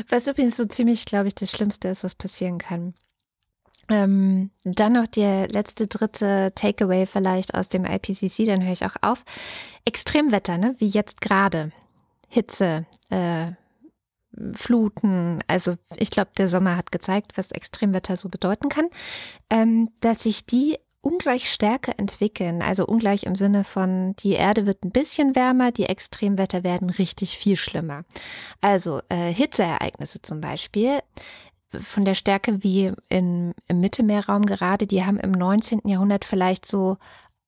[0.10, 2.94] Was übrigens so ziemlich, glaube ich, das Schlimmste ist, was passieren kann.
[3.90, 8.96] Ähm, dann noch der letzte, dritte Takeaway vielleicht aus dem IPCC, dann höre ich auch
[9.02, 9.24] auf.
[9.86, 10.76] Extremwetter, ne?
[10.80, 11.72] wie jetzt gerade.
[12.28, 13.52] Hitze, äh,
[14.54, 15.42] Fluten.
[15.48, 18.90] Also ich glaube, der Sommer hat gezeigt, was Extremwetter so bedeuten kann.
[19.50, 22.64] Ähm, dass sich die ungleich stärker entwickeln.
[22.64, 27.38] Also ungleich im Sinne von, die Erde wird ein bisschen wärmer, die Extremwetter werden richtig
[27.38, 28.04] viel schlimmer.
[28.60, 31.00] Also äh, Hitzeereignisse zum Beispiel
[31.80, 35.82] von der Stärke wie in, im Mittelmeerraum gerade, die haben im 19.
[35.86, 36.98] Jahrhundert vielleicht so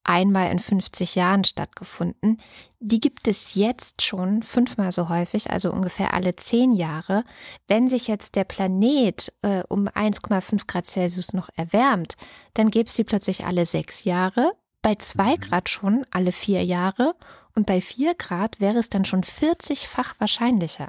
[0.07, 2.41] einmal in 50 Jahren stattgefunden.
[2.80, 7.23] Die gibt es jetzt schon fünfmal so häufig, also ungefähr alle zehn Jahre.
[7.67, 12.15] Wenn sich jetzt der Planet äh, um 1,5 Grad Celsius noch erwärmt,
[12.53, 15.41] dann gäbe es sie plötzlich alle sechs Jahre, bei zwei mhm.
[15.41, 17.15] Grad schon alle vier Jahre
[17.55, 20.88] und bei vier Grad wäre es dann schon 40-fach wahrscheinlicher.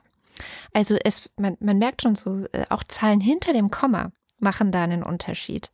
[0.73, 4.85] Also es, man, man merkt schon so, äh, auch Zahlen hinter dem Komma machen da
[4.85, 5.71] einen Unterschied.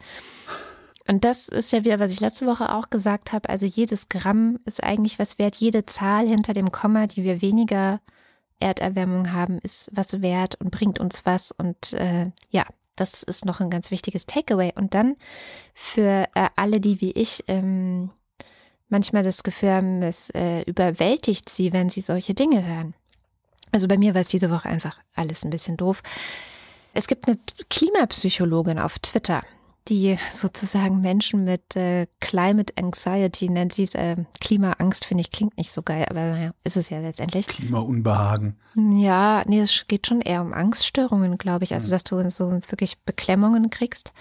[1.07, 3.49] Und das ist ja wieder, was ich letzte Woche auch gesagt habe.
[3.51, 5.57] Also jedes Gramm ist eigentlich was wert.
[5.57, 8.01] Jede Zahl hinter dem Komma, die wir weniger
[8.59, 11.53] Erderwärmung haben, ist was wert und bringt uns was.
[11.53, 12.65] Und äh, ja,
[12.97, 14.73] das ist noch ein ganz wichtiges Takeaway.
[14.75, 15.17] Und dann
[15.75, 18.11] für äh, alle, die wie ich ähm,
[18.89, 22.95] manchmal das Gefühl haben, es äh, überwältigt sie, wenn sie solche Dinge hören.
[23.75, 26.01] Also bei mir war es diese Woche einfach alles ein bisschen doof.
[26.93, 29.43] Es gibt eine Klimapsychologin auf Twitter,
[29.89, 33.97] die sozusagen Menschen mit äh, Climate Anxiety nennt sie es.
[33.97, 37.49] Äh, Klimaangst finde ich klingt nicht so geil, aber naja, ist es ja letztendlich.
[37.49, 38.57] Klimaunbehagen.
[38.77, 41.75] Ja, nee, es geht schon eher um Angststörungen, glaube ich.
[41.75, 44.13] Also, dass du so wirklich Beklemmungen kriegst.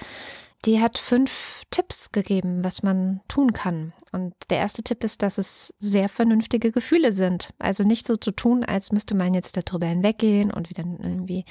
[0.66, 3.91] Die hat fünf Tipps gegeben, was man tun kann.
[4.14, 7.53] Und der erste Tipp ist, dass es sehr vernünftige Gefühle sind.
[7.59, 11.43] Also nicht so zu tun, als müsste man jetzt darüber hinweggehen und wieder irgendwie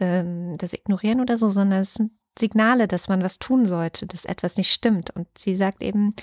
[0.00, 4.24] ähm, das ignorieren oder so, sondern es sind Signale, dass man was tun sollte, dass
[4.24, 5.10] etwas nicht stimmt.
[5.10, 6.14] Und sie sagt eben,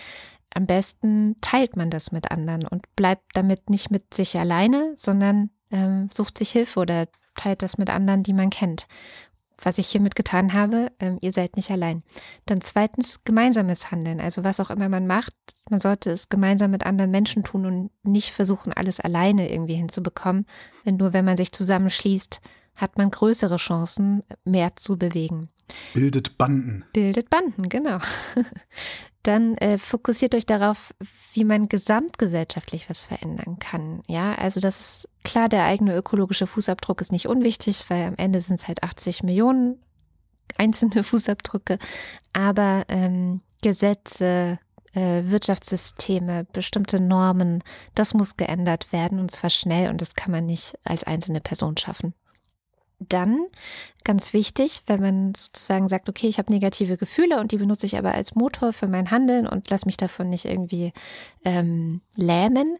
[0.53, 5.49] am besten teilt man das mit anderen und bleibt damit nicht mit sich alleine, sondern
[5.71, 8.87] ähm, sucht sich Hilfe oder teilt das mit anderen, die man kennt.
[9.61, 12.03] Was ich hiermit getan habe, ähm, ihr seid nicht allein.
[12.45, 14.19] Dann zweitens gemeinsames Handeln.
[14.19, 15.33] Also was auch immer man macht,
[15.69, 20.45] man sollte es gemeinsam mit anderen Menschen tun und nicht versuchen, alles alleine irgendwie hinzubekommen.
[20.85, 22.41] Denn nur wenn man sich zusammenschließt,
[22.75, 25.49] hat man größere Chancen, mehr zu bewegen.
[25.93, 26.85] Bildet Banden.
[26.93, 27.99] Bildet Banden, genau.
[29.25, 30.93] Dann äh, fokussiert euch darauf,
[31.33, 34.03] wie man gesamtgesellschaftlich was verändern kann.
[34.07, 38.39] Ja, also das ist klar, der eigene ökologische Fußabdruck ist nicht unwichtig, weil am Ende
[38.39, 39.81] sind es halt 80 Millionen
[40.59, 41.79] einzelne Fußabdrücke.
[42.33, 44.59] Aber ähm, Gesetze,
[44.93, 47.63] äh, Wirtschaftssysteme, bestimmte Normen,
[47.95, 51.77] das muss geändert werden und zwar schnell und das kann man nicht als einzelne Person
[51.77, 52.13] schaffen
[52.99, 53.45] dann
[54.03, 57.97] ganz wichtig, wenn man sozusagen sagt, okay, ich habe negative Gefühle und die benutze ich
[57.97, 60.93] aber als Motor für mein Handeln und lass mich davon nicht irgendwie
[61.43, 62.77] ähm, lähmen,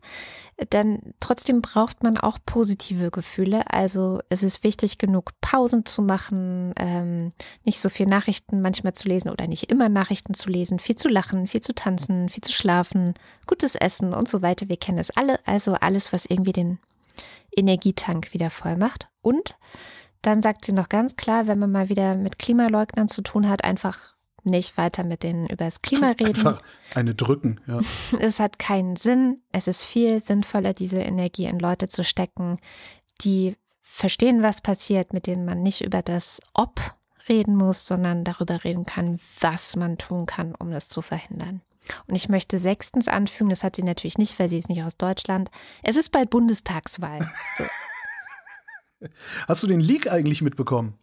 [0.70, 3.70] dann trotzdem braucht man auch positive Gefühle.
[3.70, 9.10] Also es ist wichtig genug, Pausen zu machen, ähm, nicht so viel Nachrichten manchmal zu
[9.10, 12.54] lesen oder nicht immer Nachrichten zu lesen, viel zu lachen, viel zu tanzen, viel zu
[12.54, 13.16] schlafen,
[13.48, 14.70] gutes Essen und so weiter.
[14.70, 15.40] Wir kennen das alle.
[15.46, 16.80] Also alles, was irgendwie den
[17.56, 19.10] Energietank wieder voll macht.
[19.22, 19.58] Und
[20.26, 23.64] dann sagt sie noch ganz klar, wenn man mal wieder mit Klimaleugnern zu tun hat,
[23.64, 26.28] einfach nicht weiter mit denen über das Klima reden.
[26.28, 26.62] Einfach
[26.94, 27.80] eine drücken, ja.
[28.20, 29.42] Es hat keinen Sinn.
[29.52, 32.58] Es ist viel sinnvoller, diese Energie in Leute zu stecken,
[33.22, 36.80] die verstehen, was passiert, mit denen man nicht über das Ob
[37.28, 41.62] reden muss, sondern darüber reden kann, was man tun kann, um das zu verhindern.
[42.08, 44.98] Und ich möchte sechstens anfügen, das hat sie natürlich nicht, weil sie ist nicht aus
[44.98, 45.50] Deutschland.
[45.84, 47.20] Es ist bald Bundestagswahl.
[47.58, 47.64] So.
[49.48, 50.94] Hast du den Leak eigentlich mitbekommen?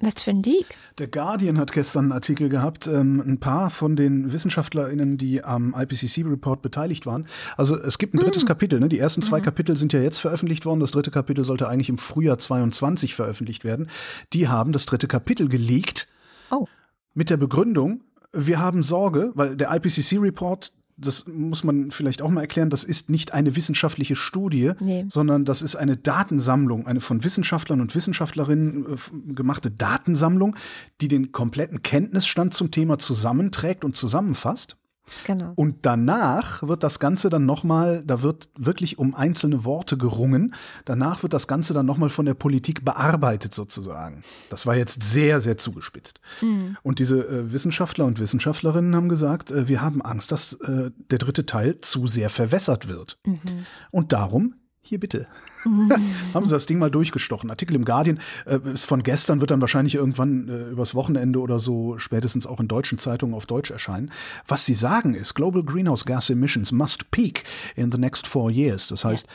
[0.00, 0.76] Was für ein Leak?
[0.98, 5.74] Der Guardian hat gestern einen Artikel gehabt, ähm, ein paar von den WissenschaftlerInnen, die am
[5.74, 7.26] IPCC-Report beteiligt waren.
[7.56, 8.46] Also es gibt ein drittes mm.
[8.46, 8.90] Kapitel, ne?
[8.90, 9.44] Die ersten zwei mm.
[9.44, 10.80] Kapitel sind ja jetzt veröffentlicht worden.
[10.80, 13.88] Das dritte Kapitel sollte eigentlich im Frühjahr 22 veröffentlicht werden.
[14.34, 16.08] Die haben das dritte Kapitel geleakt.
[16.50, 16.66] Oh.
[17.14, 18.02] Mit der Begründung,
[18.34, 23.10] wir haben Sorge, weil der IPCC-Report das muss man vielleicht auch mal erklären, das ist
[23.10, 25.04] nicht eine wissenschaftliche Studie, nee.
[25.08, 30.56] sondern das ist eine Datensammlung, eine von Wissenschaftlern und Wissenschaftlerinnen äh, gemachte Datensammlung,
[31.00, 34.76] die den kompletten Kenntnisstand zum Thema zusammenträgt und zusammenfasst.
[35.24, 35.52] Genau.
[35.54, 40.54] Und danach wird das Ganze dann nochmal, da wird wirklich um einzelne Worte gerungen.
[40.84, 44.22] Danach wird das Ganze dann nochmal von der Politik bearbeitet sozusagen.
[44.50, 46.20] Das war jetzt sehr, sehr zugespitzt.
[46.40, 46.76] Mhm.
[46.82, 51.18] Und diese äh, Wissenschaftler und Wissenschaftlerinnen haben gesagt, äh, wir haben Angst, dass äh, der
[51.18, 53.18] dritte Teil zu sehr verwässert wird.
[53.24, 53.66] Mhm.
[53.90, 54.54] Und darum
[54.86, 55.26] hier bitte.
[56.34, 57.50] Haben Sie das Ding mal durchgestochen.
[57.50, 61.58] Artikel im Guardian äh, ist von gestern, wird dann wahrscheinlich irgendwann äh, übers Wochenende oder
[61.58, 64.10] so spätestens auch in deutschen Zeitungen auf Deutsch erscheinen.
[64.46, 68.88] Was Sie sagen ist, Global Greenhouse Gas Emissions must peak in the next four years.
[68.88, 69.26] Das heißt,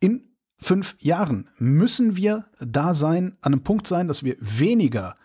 [0.00, 0.22] in
[0.58, 5.16] fünf Jahren müssen wir da sein, an einem Punkt sein, dass wir weniger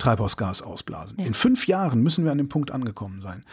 [0.00, 1.18] Treibhausgas ausblasen.
[1.20, 1.26] Ja.
[1.26, 3.44] In fünf Jahren müssen wir an dem Punkt angekommen sein.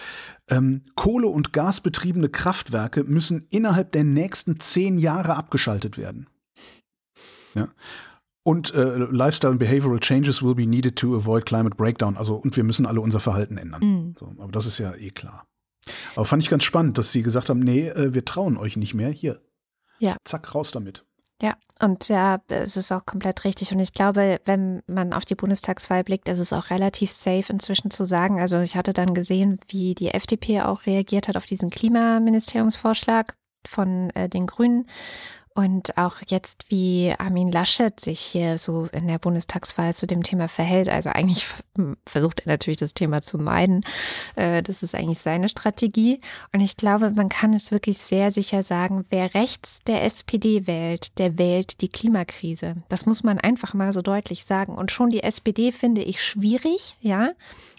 [0.49, 6.27] Ähm, Kohle- und Gasbetriebene Kraftwerke müssen innerhalb der nächsten zehn Jahre abgeschaltet werden.
[7.53, 7.69] Ja.
[8.43, 12.15] Und äh, Lifestyle and Behavioral Changes will be needed to avoid climate breakdown.
[12.15, 13.81] Also, und wir müssen alle unser Verhalten ändern.
[13.83, 14.15] Mhm.
[14.17, 15.45] So, aber das ist ja eh klar.
[16.15, 18.93] Aber fand ich ganz spannend, dass sie gesagt haben, nee, äh, wir trauen euch nicht
[18.93, 19.09] mehr.
[19.09, 19.41] Hier.
[19.99, 20.15] Ja.
[20.23, 21.05] Zack, raus damit.
[21.41, 23.71] Ja, und ja, es ist auch komplett richtig.
[23.71, 27.91] Und ich glaube, wenn man auf die Bundestagswahl blickt, ist es auch relativ safe inzwischen
[27.91, 28.39] zu sagen.
[28.39, 33.35] Also ich hatte dann gesehen, wie die FDP auch reagiert hat auf diesen Klimaministeriumsvorschlag
[33.67, 34.88] von äh, den Grünen.
[35.57, 40.47] Und auch jetzt, wie Armin Laschet sich hier so in der Bundestagswahl zu dem Thema
[40.47, 40.87] verhält.
[40.87, 41.47] Also eigentlich
[42.05, 43.83] versucht er natürlich das Thema zu meiden.
[44.35, 46.21] Äh, das ist eigentlich seine Strategie.
[46.53, 51.17] Und ich glaube, man kann es wirklich sehr sicher sagen, wer rechts der SPD wählt,
[51.17, 52.75] der wählt die Klimakrise.
[52.87, 54.75] Das muss man einfach mal so deutlich sagen.
[54.75, 57.31] Und schon die SPD finde ich schwierig, ja.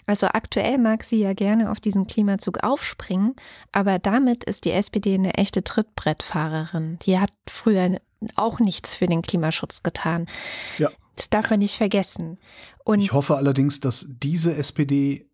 [0.09, 3.35] Also aktuell mag sie ja gerne auf diesen Klimazug aufspringen,
[3.71, 6.97] aber damit ist die SPD eine echte Trittbrettfahrerin.
[7.03, 8.01] Die hat früher
[8.33, 10.25] auch nichts für den Klimaschutz getan.
[10.79, 10.89] Ja.
[11.15, 12.39] Das darf man nicht vergessen.
[12.85, 15.28] Und ich hoffe allerdings, dass diese SPD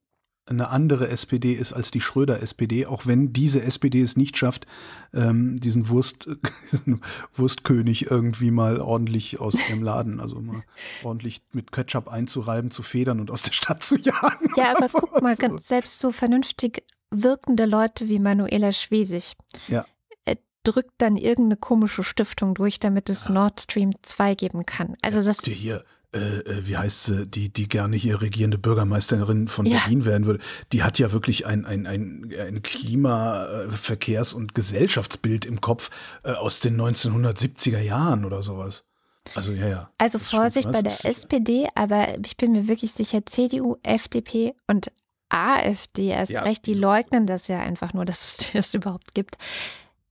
[0.48, 4.68] eine andere SPD ist als die Schröder-SPD, auch wenn diese SPD es nicht schafft,
[5.14, 6.30] ähm, diesen, Wurst,
[6.72, 7.02] diesen
[7.34, 10.64] Wurstkönig irgendwie mal ordentlich aus dem Laden, also mal
[11.04, 14.52] ordentlich mit Ketchup einzureiben, zu federn und aus der Stadt zu jagen.
[14.56, 19.34] Ja, aber guck mal, selbst so vernünftig wirkende Leute wie Manuela Schwesig
[19.68, 19.86] ja.
[20.26, 23.34] Äh, drückt dann irgendeine komische Stiftung durch, damit es ja.
[23.34, 24.96] Nord Stream 2 geben kann.
[25.02, 25.84] Also das hier
[26.16, 29.80] äh, äh, wie heißt sie, die, die gerne hier regierende Bürgermeisterin von ja.
[29.80, 30.40] Berlin werden würde,
[30.72, 35.90] die hat ja wirklich ein, ein, ein, ein Klima-, äh, Verkehrs- und Gesellschaftsbild im Kopf
[36.24, 38.88] äh, aus den 1970er Jahren oder sowas.
[39.34, 39.90] Also ja, ja.
[39.98, 44.92] Also Vorsicht bei der SPD, aber ich bin mir wirklich sicher, CDU, FDP und
[45.28, 49.38] AfD erst ja, recht, die leugnen das ja einfach nur, dass es das überhaupt gibt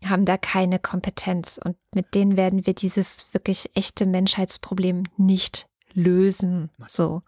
[0.07, 6.71] haben da keine Kompetenz und mit denen werden wir dieses wirklich echte Menschheitsproblem nicht lösen.
[6.87, 7.23] So,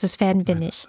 [0.00, 0.88] das werden wir Nein, nicht.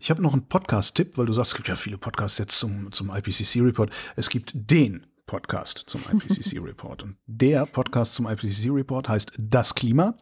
[0.00, 2.92] Ich habe noch einen Podcast-Tipp, weil du sagst, es gibt ja viele Podcasts jetzt zum,
[2.92, 3.90] zum IPCC-Report.
[4.16, 7.02] Es gibt den Podcast zum IPCC-Report.
[7.02, 10.16] Und der Podcast zum IPCC-Report heißt Das Klima.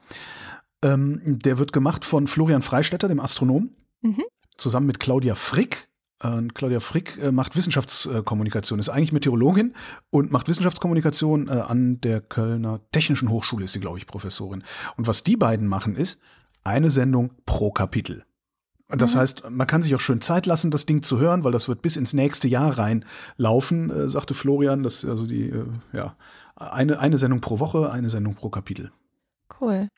[0.83, 4.25] Ähm, der wird gemacht von Florian Freistetter, dem Astronom, mhm.
[4.57, 5.89] zusammen mit Claudia Frick.
[6.23, 9.75] Äh, Claudia Frick äh, macht Wissenschaftskommunikation, ist eigentlich Meteorologin
[10.11, 14.63] und macht Wissenschaftskommunikation äh, an der Kölner Technischen Hochschule, ist sie, glaube ich, Professorin.
[14.97, 16.21] Und was die beiden machen, ist
[16.65, 18.25] eine Sendung pro Kapitel.
[18.89, 19.21] Das mhm.
[19.21, 21.83] heißt, man kann sich auch schön Zeit lassen, das Ding zu hören, weil das wird
[21.83, 24.83] bis ins nächste Jahr reinlaufen, äh, sagte Florian.
[24.83, 26.15] Das ist also die, äh, ja,
[26.57, 28.93] eine, eine Sendung pro Woche, eine Sendung pro Kapitel.
[29.61, 29.89] Cool.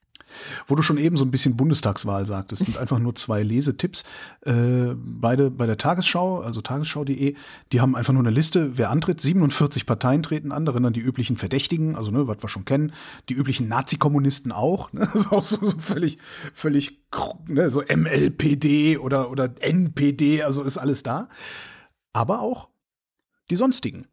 [0.67, 4.05] Wo du schon eben so ein bisschen Bundestagswahl sagtest, sind einfach nur zwei Lesetipps.
[4.43, 7.35] Äh, beide bei der Tagesschau, also tagesschau.de,
[7.73, 9.21] die haben einfach nur eine Liste, wer antritt.
[9.21, 12.93] 47 Parteien treten an, darin dann die üblichen Verdächtigen, also ne, was wir schon kennen,
[13.29, 14.93] die üblichen Nazi-Kommunisten auch.
[14.93, 15.09] Ne?
[15.15, 16.19] Das ist auch so, so völlig,
[16.55, 16.99] völlig,
[17.47, 21.29] ne, so MLPD oder, oder NPD, also ist alles da.
[22.13, 22.69] Aber auch
[23.51, 24.07] die sonstigen.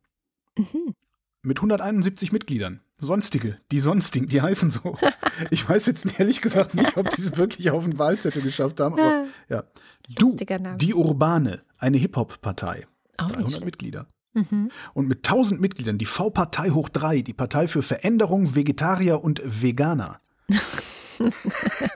[0.57, 0.93] Mhm.
[1.41, 2.81] Mit 171 Mitgliedern.
[3.01, 4.97] Sonstige, die Sonstigen, die heißen so.
[5.49, 8.93] Ich weiß jetzt ehrlich gesagt nicht, ob die es wirklich auf den Wahlzettel geschafft haben,
[8.93, 9.63] aber ja.
[10.07, 10.35] Du,
[10.75, 12.85] die Urbane, eine Hip-Hop-Partei.
[13.17, 14.07] 300 Mitglieder.
[14.33, 14.69] Mhm.
[14.93, 20.21] Und mit 1000 Mitgliedern die V-Partei hoch 3, die Partei für Veränderung, Vegetarier und Veganer.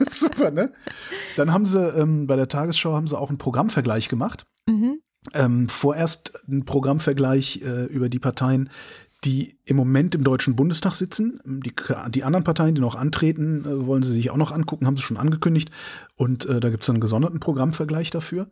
[0.08, 0.72] Super, ne?
[1.36, 4.46] Dann haben sie ähm, bei der Tagesschau haben sie auch einen Programmvergleich gemacht.
[4.66, 5.00] Mhm.
[5.34, 8.70] Ähm, vorerst ein Programmvergleich äh, über die Parteien,
[9.26, 11.40] die im Moment im Deutschen Bundestag sitzen.
[11.44, 11.74] Die,
[12.10, 15.02] die anderen Parteien, die noch antreten, äh, wollen sie sich auch noch angucken, haben sie
[15.02, 15.70] schon angekündigt.
[16.14, 18.48] Und äh, da gibt es einen gesonderten Programmvergleich dafür.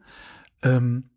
[0.62, 1.10] Ähm,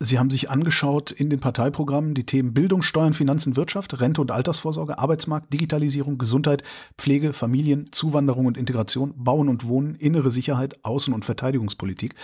[0.00, 4.32] Sie haben sich angeschaut in den Parteiprogrammen die Themen Bildung, Steuern, Finanzen, Wirtschaft, Rente und
[4.32, 6.64] Altersvorsorge, Arbeitsmarkt, Digitalisierung, Gesundheit,
[6.98, 12.16] Pflege, Familien, Zuwanderung und Integration, Bauen und Wohnen, innere Sicherheit, Außen- und Verteidigungspolitik.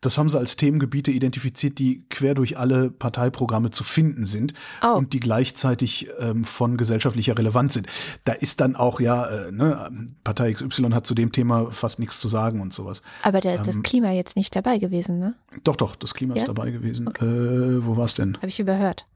[0.00, 4.54] Das haben sie als Themengebiete identifiziert, die quer durch alle Parteiprogramme zu finden sind
[4.84, 4.94] oh.
[4.94, 7.88] und die gleichzeitig ähm, von gesellschaftlicher Relevanz sind.
[8.24, 9.90] Da ist dann auch, ja, äh, ne,
[10.22, 13.02] Partei XY hat zu dem Thema fast nichts zu sagen und sowas.
[13.22, 15.34] Aber da ist ähm, das Klima jetzt nicht dabei gewesen, ne?
[15.64, 16.42] Doch, doch, das Klima ja?
[16.42, 17.08] ist dabei gewesen.
[17.08, 17.15] Okay.
[17.20, 18.36] Äh, wo war es denn?
[18.36, 19.06] Habe ich überhört.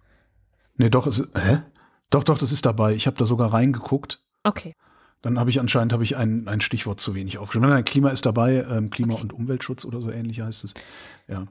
[0.77, 1.63] Nee, doch, es, hä?
[2.11, 2.95] Doch, doch, das ist dabei.
[2.95, 4.23] Ich habe da sogar reingeguckt.
[4.43, 4.75] Okay.
[5.23, 7.69] Dann habe ich anscheinend habe ich ein, ein Stichwort zu wenig aufgeschrieben.
[7.69, 9.23] Nein, Klima ist dabei, ähm, Klima okay.
[9.23, 10.75] und Umweltschutz oder so ähnlich heißt es.
[11.29, 11.47] Ja.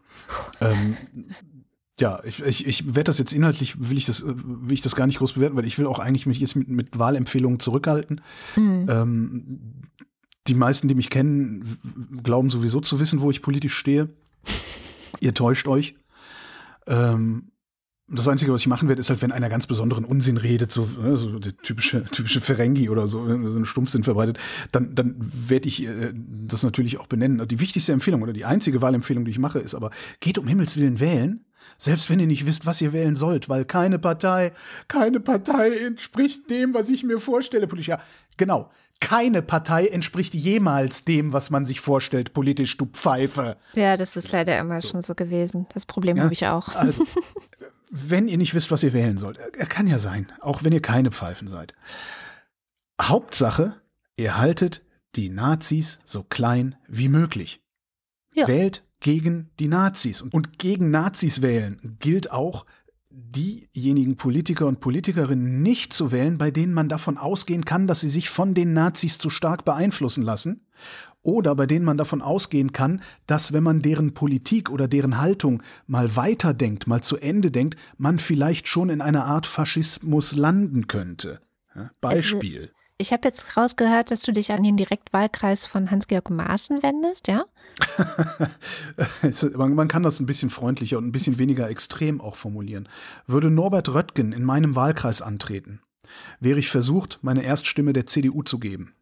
[0.59, 0.95] Ähm,
[1.99, 5.05] ja, ich, ich, ich werde das jetzt inhaltlich, will ich das, will ich das gar
[5.05, 8.21] nicht groß bewerten, weil ich will auch eigentlich mich jetzt mit, mit Wahlempfehlungen zurückhalten.
[8.55, 8.85] Mhm.
[8.89, 9.59] Ähm,
[10.47, 11.63] die meisten, die mich kennen,
[12.23, 14.09] glauben sowieso zu wissen, wo ich politisch stehe.
[15.19, 15.93] Ihr täuscht euch.
[16.89, 17.51] Ähm,
[18.11, 20.87] das Einzige, was ich machen werde, ist halt, wenn einer ganz besonderen Unsinn redet, so,
[21.01, 24.39] ne, so der typische, typische Ferengi oder so, so einen Stumpfsinn verbreitet,
[24.71, 27.47] dann, dann werde ich äh, das natürlich auch benennen.
[27.47, 30.75] Die wichtigste Empfehlung oder die einzige Wahlempfehlung, die ich mache, ist aber, geht um Himmels
[30.75, 31.45] Willen wählen,
[31.77, 34.53] selbst wenn ihr nicht wisst, was ihr wählen sollt, weil keine Partei,
[34.87, 37.67] keine Partei entspricht dem, was ich mir vorstelle.
[37.67, 37.89] Politisch.
[37.89, 38.01] Ja,
[38.39, 38.71] genau.
[38.99, 43.57] Keine Partei entspricht jemals dem, was man sich vorstellt, politisch, du Pfeife.
[43.75, 45.67] Ja, das ist leider immer schon so gewesen.
[45.73, 46.69] Das Problem ja, habe ich auch.
[46.69, 47.03] Also,
[47.91, 50.81] wenn ihr nicht wisst, was ihr wählen sollt, er kann ja sein, auch wenn ihr
[50.81, 51.75] keine Pfeifen seid.
[52.99, 53.75] Hauptsache,
[54.17, 54.83] ihr haltet
[55.15, 57.61] die Nazis so klein wie möglich.
[58.33, 58.47] Ja.
[58.47, 60.21] Wählt gegen die Nazis.
[60.21, 62.65] Und gegen Nazis wählen gilt auch,
[63.11, 68.09] diejenigen Politiker und Politikerinnen nicht zu wählen, bei denen man davon ausgehen kann, dass sie
[68.09, 70.67] sich von den Nazis zu stark beeinflussen lassen,
[71.21, 75.61] oder bei denen man davon ausgehen kann, dass wenn man deren Politik oder deren Haltung
[75.85, 81.41] mal weiterdenkt, mal zu Ende denkt, man vielleicht schon in einer Art Faschismus landen könnte.
[81.99, 82.61] Beispiel.
[82.61, 87.27] Also, ich habe jetzt rausgehört, dass du dich an den Direktwahlkreis von Hans-Georg Maaßen wendest,
[87.27, 87.45] ja?
[89.55, 92.87] man, kann das ein bisschen freundlicher und ein bisschen weniger extrem auch formulieren.
[93.27, 95.81] Würde Norbert Röttgen in meinem Wahlkreis antreten,
[96.39, 98.93] wäre ich versucht, meine Erststimme der CDU zu geben.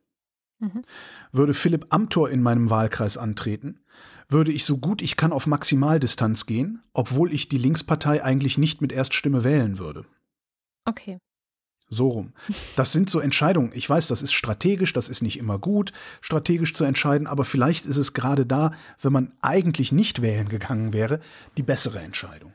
[0.59, 0.83] Mhm.
[1.31, 3.79] Würde Philipp Amthor in meinem Wahlkreis antreten,
[4.29, 8.81] würde ich so gut ich kann auf Maximaldistanz gehen, obwohl ich die Linkspartei eigentlich nicht
[8.81, 10.05] mit Erststimme wählen würde.
[10.85, 11.19] Okay.
[11.89, 12.33] So rum.
[12.75, 13.71] Das sind so Entscheidungen.
[13.73, 17.85] Ich weiß, das ist strategisch, das ist nicht immer gut, strategisch zu entscheiden, aber vielleicht
[17.85, 18.71] ist es gerade da,
[19.01, 21.21] wenn man eigentlich nicht wählen gegangen wäre,
[21.55, 22.51] die bessere Entscheidung.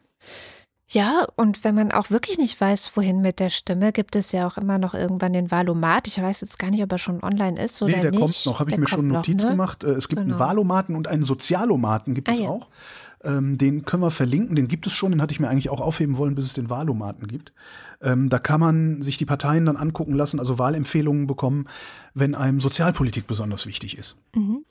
[0.88, 4.46] Ja, und wenn man auch wirklich nicht weiß, wohin mit der Stimme, gibt es ja
[4.46, 6.06] auch immer noch irgendwann den Valomat.
[6.06, 8.20] Ich weiß jetzt gar nicht, ob er schon online ist oder nee, der nicht.
[8.20, 9.56] kommt noch, habe ich Der mir schon Notiz noch, ne?
[9.56, 9.84] gemacht.
[9.84, 10.34] Äh, Es gibt Genau.
[10.34, 12.48] einen Valomaten und einen Sozialomaten gibt Ah, es ja.
[12.48, 12.68] auch.
[13.24, 15.80] Ähm, den können wir verlinken, den gibt es schon, den hatte ich mir eigentlich auch
[15.80, 17.52] aufheben wollen, bis es den Wahlomaten gibt.
[18.00, 21.68] Ähm, da kann man sich die Parteien dann angucken lassen, also Wahlempfehlungen bekommen,
[22.14, 24.18] wenn einem Sozialpolitik besonders wichtig ist.
[24.34, 24.64] Mhm.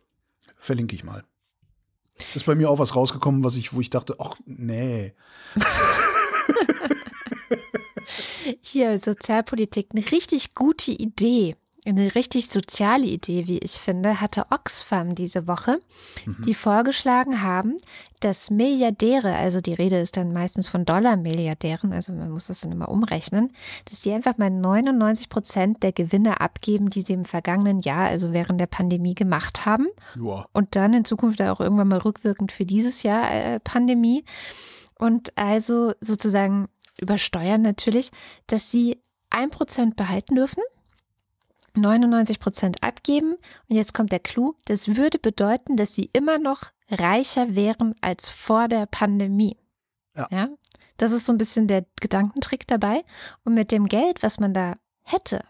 [0.58, 1.24] Verlinke ich mal.
[2.36, 5.14] Ist bei mir auch was rausgekommen, was ich, wo ich dachte, ach nee.
[8.62, 11.56] Hier, Sozialpolitik, eine richtig gute Idee.
[11.84, 15.79] Eine richtig soziale Idee, wie ich finde, hatte Oxfam diese Woche,
[16.45, 17.77] die vorgeschlagen haben,
[18.19, 22.71] dass Milliardäre, also die Rede ist dann meistens von Dollar-Milliardären, also man muss das dann
[22.71, 23.51] immer umrechnen,
[23.86, 28.32] dass die einfach mal 99 Prozent der Gewinne abgeben, die sie im vergangenen Jahr, also
[28.32, 29.88] während der Pandemie gemacht haben.
[30.19, 30.45] Ja.
[30.53, 34.23] und dann in Zukunft auch irgendwann mal rückwirkend für dieses Jahr äh, Pandemie.
[34.99, 36.67] Und also sozusagen
[36.99, 38.11] übersteuern natürlich,
[38.45, 39.01] dass sie
[39.32, 40.61] ein Prozent behalten dürfen,
[41.76, 43.36] 99 Prozent abgeben.
[43.69, 48.30] Und jetzt kommt der Clou, das würde bedeuten, dass sie immer noch reicher wären als
[48.30, 49.57] vor der Pandemie.
[50.15, 50.28] Ja.
[50.97, 53.03] das ist so ein bisschen der Gedankentrick dabei.
[53.43, 55.43] Und mit dem Geld, was man da hätte,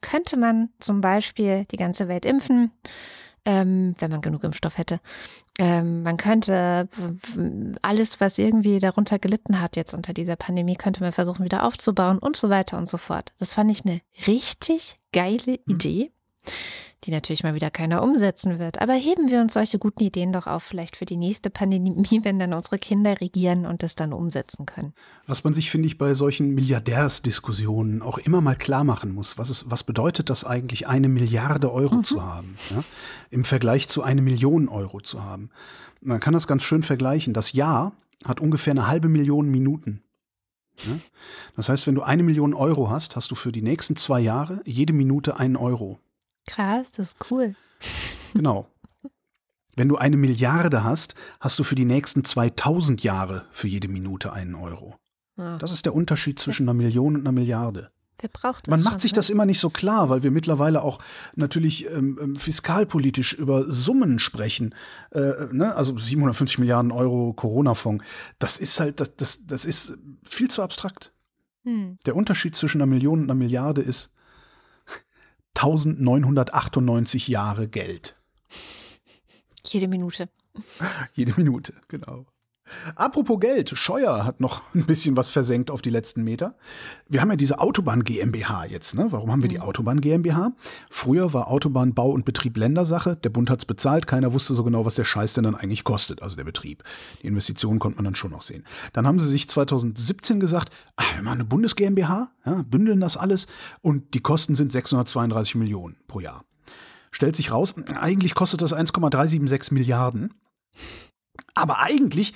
[0.00, 2.70] könnte man zum Beispiel die ganze Welt impfen,
[3.44, 5.00] ähm, wenn man genug Impfstoff hätte.
[5.58, 6.88] Ähm, man könnte
[7.82, 12.18] alles, was irgendwie darunter gelitten hat jetzt unter dieser Pandemie, könnte man versuchen wieder aufzubauen
[12.18, 13.32] und so weiter und so fort.
[13.38, 16.10] Das fand ich eine richtig geile Idee,
[17.04, 18.80] die natürlich mal wieder keiner umsetzen wird.
[18.80, 22.38] Aber heben wir uns solche guten Ideen doch auf, vielleicht für die nächste Pandemie, wenn
[22.38, 24.94] dann unsere Kinder regieren und das dann umsetzen können.
[25.26, 29.50] Was man sich, finde ich, bei solchen Milliardärsdiskussionen auch immer mal klar machen muss, was,
[29.50, 32.82] ist, was bedeutet das eigentlich, eine Milliarde Euro zu haben, ja?
[33.30, 35.50] im Vergleich zu eine Million Euro zu haben.
[36.00, 37.34] Man kann das ganz schön vergleichen.
[37.34, 37.92] Das Jahr
[38.26, 40.02] hat ungefähr eine halbe Million Minuten.
[40.84, 40.98] Ja?
[41.56, 44.60] Das heißt, wenn du eine Million Euro hast, hast du für die nächsten zwei Jahre
[44.64, 45.98] jede Minute einen Euro.
[46.46, 47.54] Krass, das ist cool.
[48.36, 48.66] Genau.
[49.76, 54.32] Wenn du eine Milliarde hast, hast du für die nächsten 2000 Jahre für jede Minute
[54.32, 54.96] einen Euro.
[55.36, 55.56] Ja.
[55.58, 57.92] Das ist der Unterschied zwischen einer Million und einer Milliarde.
[58.20, 59.16] Wer braucht das Man schon, macht sich ne?
[59.16, 61.00] das immer nicht so klar, weil wir mittlerweile auch
[61.34, 64.74] natürlich ähm, ähm, fiskalpolitisch über Summen sprechen.
[65.10, 65.74] Äh, ne?
[65.74, 68.04] Also 750 Milliarden Euro Corona-Fonds.
[68.38, 71.12] Das ist halt, das, das, das ist viel zu abstrakt.
[71.64, 71.98] Hm.
[72.06, 74.13] Der Unterschied zwischen einer Million und einer Milliarde ist
[75.54, 78.16] 1998 Jahre Geld.
[79.64, 80.28] Jede Minute.
[81.14, 82.26] Jede Minute, genau.
[82.96, 86.56] Apropos Geld, Scheuer hat noch ein bisschen was versenkt auf die letzten Meter.
[87.08, 88.94] Wir haben ja diese Autobahn GmbH jetzt.
[88.94, 89.06] Ne?
[89.10, 90.52] Warum haben wir die Autobahn GmbH?
[90.90, 93.16] Früher war Autobahnbau und Betrieb Ländersache.
[93.16, 94.06] Der Bund hat's bezahlt.
[94.06, 96.82] Keiner wusste so genau, was der Scheiß denn dann eigentlich kostet, also der Betrieb.
[97.22, 98.64] Die Investitionen konnte man dann schon noch sehen.
[98.92, 103.16] Dann haben sie sich 2017 gesagt, ah, wir machen eine Bundes GmbH, ja, bündeln das
[103.16, 103.46] alles
[103.82, 106.44] und die Kosten sind 632 Millionen pro Jahr.
[107.10, 110.34] Stellt sich raus, eigentlich kostet das 1,376 Milliarden.
[111.54, 112.34] Aber eigentlich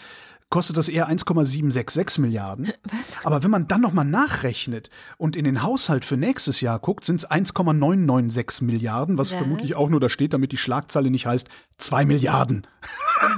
[0.51, 2.73] kostet das eher 1,766 Milliarden.
[2.85, 3.25] Was?
[3.25, 4.89] Aber wenn man dann nochmal nachrechnet
[5.19, 9.39] und in den Haushalt für nächstes Jahr guckt, sind es 1,996 Milliarden, was Ja.
[9.39, 12.67] vermutlich auch nur da steht, damit die Schlagzeile nicht heißt 2 Milliarden.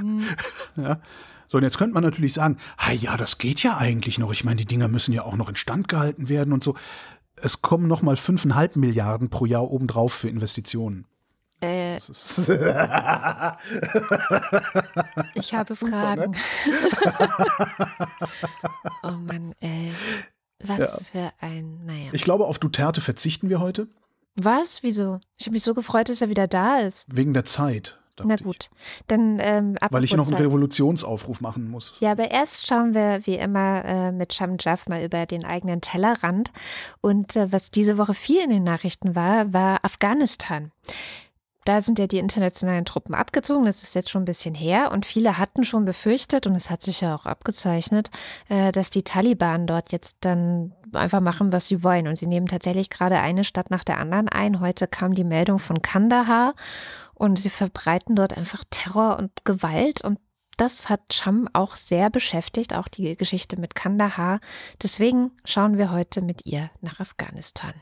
[0.77, 1.01] ja.
[1.49, 4.31] So, und jetzt könnte man natürlich sagen, ah ja, das geht ja eigentlich noch.
[4.31, 6.75] Ich meine, die Dinger müssen ja auch noch instand gehalten werden und so.
[7.35, 11.07] Es kommen nochmal 5,5 Milliarden pro Jahr obendrauf für Investitionen.
[11.61, 11.97] Äh,
[15.35, 16.35] ich habe Super, Fragen.
[19.03, 19.91] oh Mann, ey.
[20.63, 22.09] Was für ein, naja.
[22.11, 23.87] ich glaube, auf Duterte verzichten wir heute,
[24.35, 24.83] Was?
[24.83, 25.19] Wieso?
[25.39, 27.05] Ich habe mich so gefreut, dass er wieder da ist.
[27.07, 27.97] wegen der Zeit.
[28.23, 28.43] Na ich.
[28.43, 28.69] gut.
[29.07, 30.45] Dann, ähm, Weil ich noch einen Zeit.
[30.45, 31.95] Revolutionsaufruf machen muss.
[31.99, 35.81] Ja, aber erst schauen wir wie immer äh, mit Sham Jaff mal über den eigenen
[35.81, 36.51] Tellerrand.
[37.01, 40.71] Und äh, was diese Woche viel in den Nachrichten war, war Afghanistan.
[41.63, 43.65] Da sind ja die internationalen Truppen abgezogen.
[43.65, 44.91] Das ist jetzt schon ein bisschen her.
[44.91, 48.09] Und viele hatten schon befürchtet, und es hat sich ja auch abgezeichnet,
[48.49, 52.07] äh, dass die Taliban dort jetzt dann einfach machen, was sie wollen.
[52.07, 54.59] Und sie nehmen tatsächlich gerade eine Stadt nach der anderen ein.
[54.59, 56.55] Heute kam die Meldung von Kandahar.
[57.13, 60.03] Und sie verbreiten dort einfach Terror und Gewalt.
[60.03, 60.17] Und
[60.57, 64.39] das hat Sham auch sehr beschäftigt, auch die Geschichte mit Kandahar.
[64.81, 67.73] Deswegen schauen wir heute mit ihr nach Afghanistan.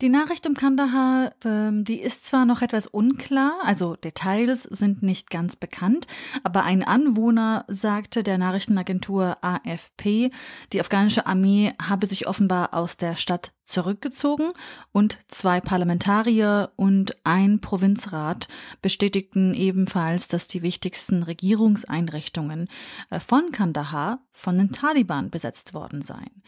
[0.00, 5.28] Die Nachricht um Kandahar, ähm, die ist zwar noch etwas unklar, also Details sind nicht
[5.28, 6.06] ganz bekannt,
[6.42, 10.30] aber ein Anwohner sagte der Nachrichtenagentur AFP,
[10.72, 14.48] die afghanische Armee habe sich offenbar aus der Stadt zurückgezogen
[14.90, 18.48] und zwei Parlamentarier und ein Provinzrat
[18.80, 22.70] bestätigten ebenfalls, dass die wichtigsten Regierungseinrichtungen
[23.10, 26.42] äh, von Kandahar von den Taliban besetzt worden seien.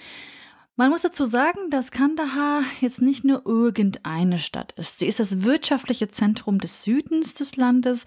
[0.75, 4.99] Man muss dazu sagen, dass Kandahar jetzt nicht nur irgendeine Stadt ist.
[4.99, 8.07] Sie ist das wirtschaftliche Zentrum des Südens des Landes.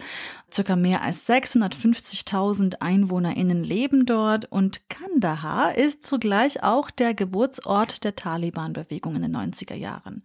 [0.51, 8.16] Circa mehr als 650.000 EinwohnerInnen leben dort und Kandahar ist zugleich auch der Geburtsort der
[8.16, 10.24] Taliban-Bewegung in den 90er Jahren.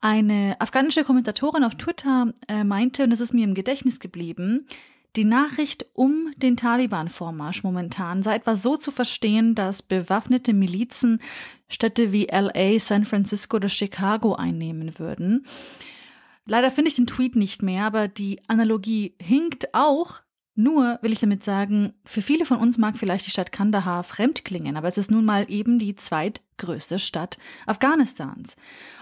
[0.00, 4.68] Eine afghanische Kommentatorin auf Twitter äh, meinte, und es ist mir im Gedächtnis geblieben,
[5.16, 11.20] die Nachricht um den Taliban-Vormarsch momentan sei etwa so zu verstehen, dass bewaffnete Milizen
[11.68, 15.44] Städte wie LA, San Francisco oder Chicago einnehmen würden.
[16.46, 20.20] Leider finde ich den Tweet nicht mehr, aber die Analogie hinkt auch.
[20.54, 24.44] Nur will ich damit sagen, für viele von uns mag vielleicht die Stadt Kandahar fremd
[24.44, 28.56] klingen, aber es ist nun mal eben die zweitgrößte Stadt Afghanistans.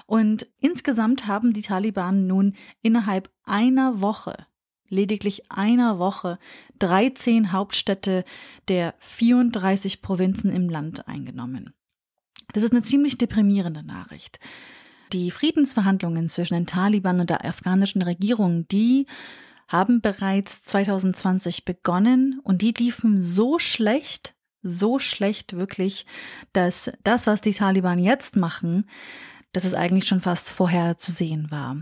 [0.07, 4.47] Und insgesamt haben die Taliban nun innerhalb einer Woche
[4.91, 6.39] lediglich einer Woche
[6.81, 8.25] 13 Hauptstädte
[8.69, 11.73] der 34 Provinzen im Land eingenommen.
[12.53, 14.41] Das ist eine ziemlich deprimierende Nachricht.
[15.13, 19.07] Die Friedensverhandlungen zwischen den Taliban und der afghanischen Regierung, die
[19.67, 26.07] haben bereits 2020 begonnen und die liefen so schlecht, so schlecht wirklich,
[26.53, 28.89] dass das, was die Taliban jetzt machen,
[29.53, 31.77] dass es eigentlich schon fast vorher zu sehen war.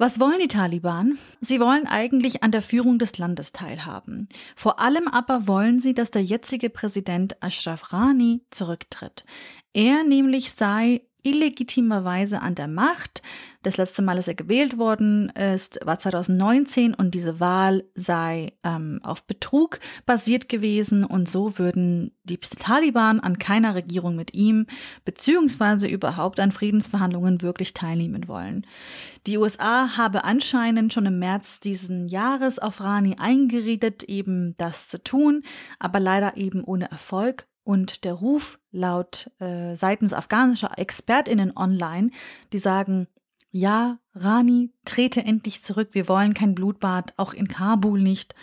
[0.00, 1.18] Was wollen die Taliban?
[1.42, 4.30] Sie wollen eigentlich an der Führung des Landes teilhaben.
[4.56, 9.26] Vor allem aber wollen sie, dass der jetzige Präsident Ashraf Rani zurücktritt.
[9.74, 13.22] Er nämlich sei illegitimerweise an der Macht.
[13.62, 19.00] Das letzte Mal, dass er gewählt worden ist, war 2019 und diese Wahl sei ähm,
[19.02, 24.66] auf Betrug basiert gewesen und so würden die Taliban an keiner Regierung mit ihm
[25.04, 28.66] beziehungsweise überhaupt an Friedensverhandlungen wirklich teilnehmen wollen.
[29.26, 35.02] Die USA habe anscheinend schon im März diesen Jahres auf Rani eingeredet, eben das zu
[35.02, 35.42] tun,
[35.78, 42.10] aber leider eben ohne Erfolg und der Ruf laut äh, seitens afghanischer ExpertInnen online,
[42.52, 43.06] die sagen,
[43.52, 48.34] ja, Rani, trete endlich zurück, wir wollen kein Blutbad, auch in Kabul nicht.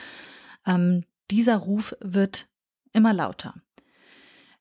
[0.66, 2.48] Ähm, dieser Ruf wird
[2.94, 3.54] immer lauter.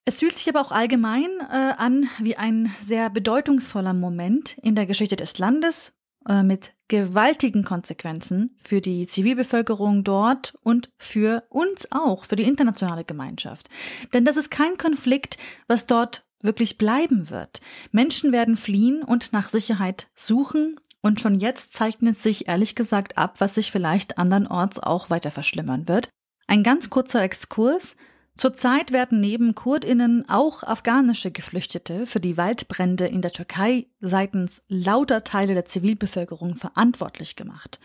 [0.05, 4.87] Es fühlt sich aber auch allgemein äh, an wie ein sehr bedeutungsvoller Moment in der
[4.87, 5.95] Geschichte des Landes
[6.29, 13.05] äh, mit gewaltigen Konsequenzen für die Zivilbevölkerung dort und für uns auch, für die internationale
[13.05, 13.69] Gemeinschaft.
[14.13, 17.61] Denn das ist kein Konflikt, was dort wirklich bleiben wird.
[17.91, 20.79] Menschen werden fliehen und nach Sicherheit suchen.
[21.03, 25.87] Und schon jetzt zeichnet sich ehrlich gesagt ab, was sich vielleicht andernorts auch weiter verschlimmern
[25.89, 26.09] wird.
[26.47, 27.97] Ein ganz kurzer Exkurs.
[28.37, 35.25] Zurzeit werden neben Kurdinnen auch afghanische Geflüchtete für die Waldbrände in der Türkei seitens lauter
[35.25, 37.81] Teile der Zivilbevölkerung verantwortlich gemacht.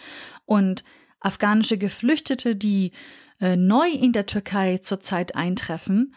[0.46, 0.84] Und
[1.22, 2.92] afghanische Geflüchtete, die
[3.40, 6.14] äh, neu in der Türkei zurzeit eintreffen,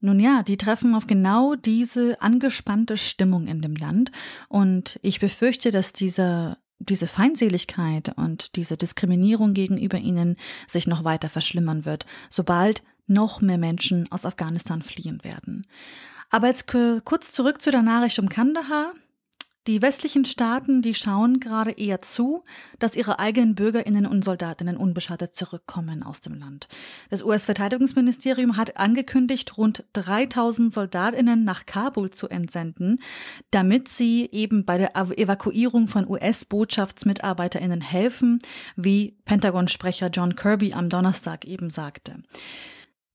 [0.00, 4.10] nun ja, die treffen auf genau diese angespannte Stimmung in dem Land.
[4.48, 6.58] Und ich befürchte, dass dieser
[6.88, 13.58] diese Feindseligkeit und diese Diskriminierung gegenüber ihnen sich noch weiter verschlimmern wird, sobald noch mehr
[13.58, 15.66] Menschen aus Afghanistan fliehen werden.
[16.30, 18.94] Aber jetzt kurz zurück zu der Nachricht um Kandahar.
[19.68, 22.42] Die westlichen Staaten, die schauen gerade eher zu,
[22.80, 26.66] dass ihre eigenen Bürgerinnen und Soldatinnen unbeschadet zurückkommen aus dem Land.
[27.10, 32.98] Das US-Verteidigungsministerium hat angekündigt, rund 3000 Soldatinnen nach Kabul zu entsenden,
[33.52, 38.40] damit sie eben bei der Evakuierung von US-Botschaftsmitarbeiterinnen helfen,
[38.74, 42.24] wie Pentagon-Sprecher John Kirby am Donnerstag eben sagte.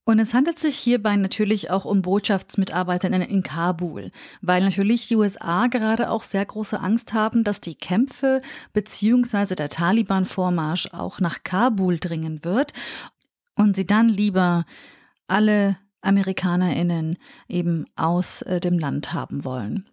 [0.07, 5.67] Und es handelt sich hierbei natürlich auch um Botschaftsmitarbeiter in Kabul, weil natürlich die USA
[5.67, 8.41] gerade auch sehr große Angst haben, dass die Kämpfe
[8.71, 9.55] bzw.
[9.55, 12.71] der Taliban-Vormarsch auch nach Kabul dringen wird
[13.55, 14.65] und sie dann lieber
[15.27, 17.17] alle AmerikanerInnen
[17.49, 19.89] eben aus äh, dem Land haben wollen.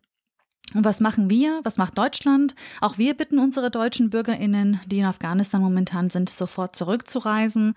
[0.74, 1.58] Und was machen wir?
[1.64, 2.54] Was macht Deutschland?
[2.80, 7.74] Auch wir bitten unsere deutschen BürgerInnen, die in Afghanistan momentan sind, sofort zurückzureisen.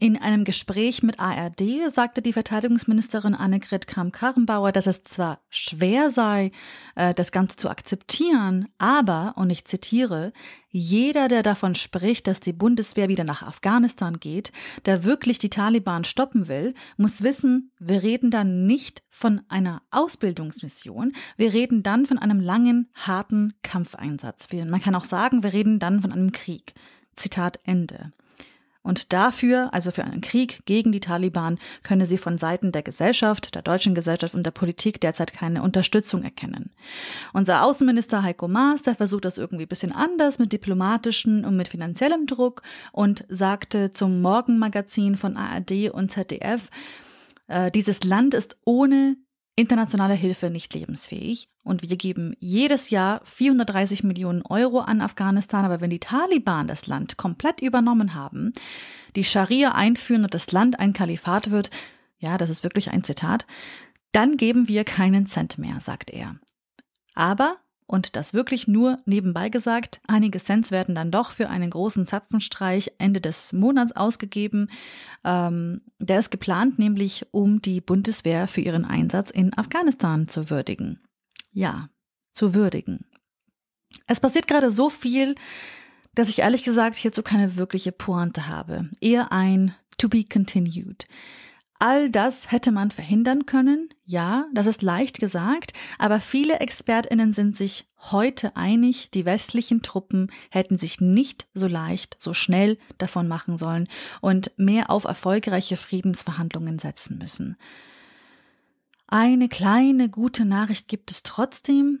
[0.00, 1.62] In einem Gespräch mit ARD
[1.94, 6.50] sagte die Verteidigungsministerin Annegret Kramp-Karrenbauer, dass es zwar schwer sei,
[6.96, 10.32] äh, das Ganze zu akzeptieren, aber, und ich zitiere,
[10.68, 14.50] jeder, der davon spricht, dass die Bundeswehr wieder nach Afghanistan geht,
[14.84, 21.12] der wirklich die Taliban stoppen will, muss wissen, wir reden dann nicht von einer Ausbildungsmission,
[21.36, 24.48] wir reden dann von einem langen, harten Kampfeinsatz.
[24.52, 26.74] Man kann auch sagen, wir reden dann von einem Krieg.
[27.14, 28.12] Zitat Ende.
[28.84, 33.54] Und dafür, also für einen Krieg gegen die Taliban, könne sie von Seiten der Gesellschaft,
[33.54, 36.70] der deutschen Gesellschaft und der Politik derzeit keine Unterstützung erkennen.
[37.32, 42.26] Unser Außenminister Heiko Maas, der versucht das irgendwie bisschen anders mit diplomatischen und mit finanziellem
[42.26, 42.62] Druck
[42.92, 46.68] und sagte zum Morgenmagazin von ARD und ZDF,
[47.48, 49.16] äh, dieses Land ist ohne
[49.56, 51.48] internationale Hilfe nicht lebensfähig.
[51.62, 55.64] Und wir geben jedes Jahr 430 Millionen Euro an Afghanistan.
[55.64, 58.52] Aber wenn die Taliban das Land komplett übernommen haben,
[59.16, 61.70] die Scharia einführen und das Land ein Kalifat wird,
[62.18, 63.46] ja, das ist wirklich ein Zitat,
[64.12, 66.36] dann geben wir keinen Cent mehr, sagt er.
[67.14, 67.56] Aber
[67.86, 70.00] und das wirklich nur nebenbei gesagt.
[70.06, 74.70] Einige Cents werden dann doch für einen großen Zapfenstreich Ende des Monats ausgegeben.
[75.24, 81.00] Ähm, der ist geplant, nämlich um die Bundeswehr für ihren Einsatz in Afghanistan zu würdigen.
[81.52, 81.90] Ja,
[82.32, 83.06] zu würdigen.
[84.06, 85.34] Es passiert gerade so viel,
[86.14, 88.90] dass ich ehrlich gesagt hierzu keine wirkliche Pointe habe.
[89.00, 91.06] Eher ein To be continued.
[91.86, 97.58] All das hätte man verhindern können, ja, das ist leicht gesagt, aber viele Expertinnen sind
[97.58, 103.58] sich heute einig, die westlichen Truppen hätten sich nicht so leicht, so schnell davon machen
[103.58, 103.86] sollen
[104.22, 107.58] und mehr auf erfolgreiche Friedensverhandlungen setzen müssen.
[109.06, 112.00] Eine kleine gute Nachricht gibt es trotzdem.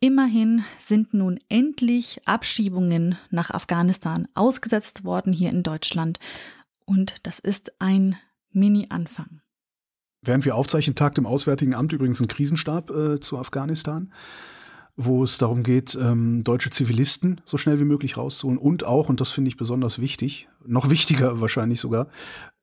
[0.00, 6.18] Immerhin sind nun endlich Abschiebungen nach Afghanistan ausgesetzt worden hier in Deutschland.
[6.84, 8.16] Und das ist ein
[8.52, 9.40] Mini-Anfang.
[10.22, 14.12] Während wir aufzeichnen, tagt im Auswärtigen Amt übrigens ein Krisenstab äh, zu Afghanistan,
[14.96, 19.20] wo es darum geht, ähm, deutsche Zivilisten so schnell wie möglich rauszuholen und auch, und
[19.20, 22.08] das finde ich besonders wichtig, noch wichtiger wahrscheinlich sogar,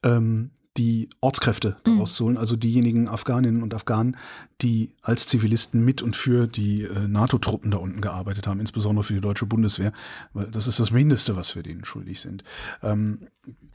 [0.03, 1.99] ähm, die Ortskräfte mhm.
[1.99, 4.15] rauszuholen, also diejenigen Afghaninnen und Afghanen,
[4.61, 9.13] die als Zivilisten mit und für die äh, NATO-Truppen da unten gearbeitet haben, insbesondere für
[9.13, 9.91] die deutsche Bundeswehr,
[10.33, 12.43] weil das ist das Mindeste, was wir denen schuldig sind.
[12.83, 13.27] Ähm,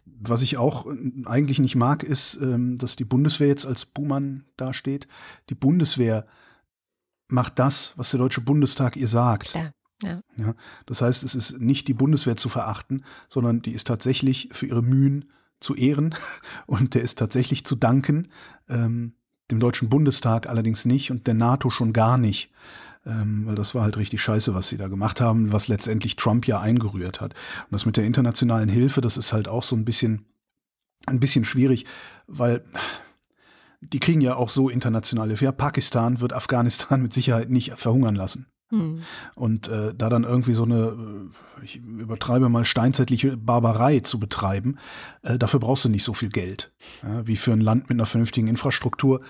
[0.04, 4.44] was ich auch äh, eigentlich nicht mag, ist, ähm, dass die Bundeswehr jetzt als Buhmann
[4.56, 5.08] dasteht.
[5.50, 6.26] Die Bundeswehr
[7.28, 9.50] macht das, was der Deutsche Bundestag ihr sagt.
[9.50, 9.72] Klar.
[10.02, 10.20] Ja.
[10.36, 10.54] ja.
[10.86, 14.82] Das heißt, es ist nicht die Bundeswehr zu verachten, sondern die ist tatsächlich für ihre
[14.82, 15.30] Mühen
[15.62, 16.14] zu ehren
[16.66, 18.28] und der ist tatsächlich zu danken.
[18.68, 19.14] Ähm,
[19.50, 22.50] dem Deutschen Bundestag allerdings nicht und der NATO schon gar nicht
[23.04, 26.46] ähm, weil das war halt richtig scheiße, was sie da gemacht haben, was letztendlich Trump
[26.46, 27.32] ja eingerührt hat.
[27.32, 30.26] Und das mit der internationalen Hilfe, das ist halt auch so ein bisschen,
[31.06, 31.84] ein bisschen schwierig,
[32.26, 32.64] weil
[33.80, 35.46] die kriegen ja auch so internationale Hilfe.
[35.46, 38.46] Ja, Pakistan wird Afghanistan mit Sicherheit nicht verhungern lassen.
[38.72, 39.02] Hm.
[39.34, 40.96] Und äh, da dann irgendwie so eine,
[41.60, 44.78] äh, ich übertreibe mal, steinzeitliche Barbarei zu betreiben,
[45.22, 46.72] äh, dafür brauchst du nicht so viel Geld.
[47.02, 49.20] Ja, wie für ein Land mit einer vernünftigen Infrastruktur,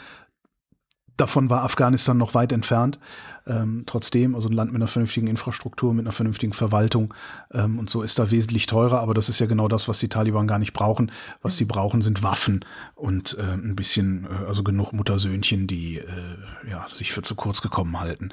[1.18, 2.98] Davon war Afghanistan noch weit entfernt.
[3.46, 7.12] Ähm, trotzdem, also ein Land mit einer vernünftigen Infrastruktur, mit einer vernünftigen Verwaltung
[7.52, 9.00] ähm, und so ist da wesentlich teurer.
[9.00, 11.10] Aber das ist ja genau das, was die Taliban gar nicht brauchen.
[11.42, 12.64] Was sie brauchen, sind Waffen
[12.94, 16.06] und äh, ein bisschen, äh, also genug Muttersöhnchen, die äh,
[16.70, 18.30] ja, sich für zu kurz gekommen halten.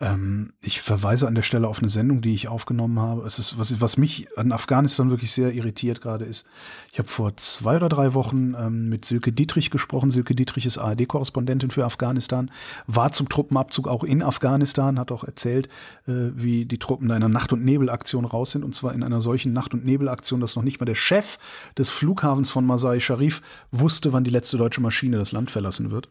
[0.00, 3.26] Ähm, ich verweise an der Stelle auf eine Sendung, die ich aufgenommen habe.
[3.26, 6.48] Es ist, was, was mich an Afghanistan wirklich sehr irritiert gerade ist,
[6.92, 10.10] ich habe vor zwei oder drei Wochen ähm, mit Silke Dietrich gesprochen.
[10.10, 12.50] Silke Dietrich ist ARD-Korrespondentin für Afghanistan,
[12.86, 15.68] war zum Truppenabzug auch in Afghanistan Afghanistan, hat auch erzählt,
[16.06, 18.64] äh, wie die Truppen da in einer Nacht- und Nebelaktion raus sind.
[18.64, 21.38] Und zwar in einer solchen Nacht- und Nebelaktion, dass noch nicht mal der Chef
[21.76, 23.42] des Flughafens von Masai Sharif
[23.72, 26.08] wusste, wann die letzte deutsche Maschine das Land verlassen wird.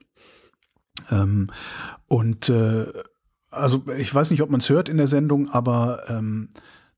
[1.09, 1.49] Ähm,
[2.07, 2.91] und äh,
[3.51, 6.49] also ich weiß nicht, ob man es hört in der Sendung, aber ähm,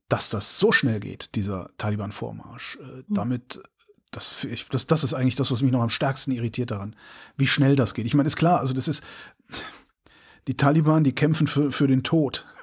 [0.09, 3.13] dass das so schnell geht, dieser Taliban-Vormarsch, äh, mhm.
[3.13, 3.61] damit
[4.11, 6.95] das, ich, das, das ist eigentlich das, was mich noch am stärksten irritiert daran,
[7.35, 8.05] wie schnell das geht.
[8.07, 9.03] Ich meine, ist klar, also das ist,
[10.47, 12.45] die Taliban, die kämpfen für, für den Tod.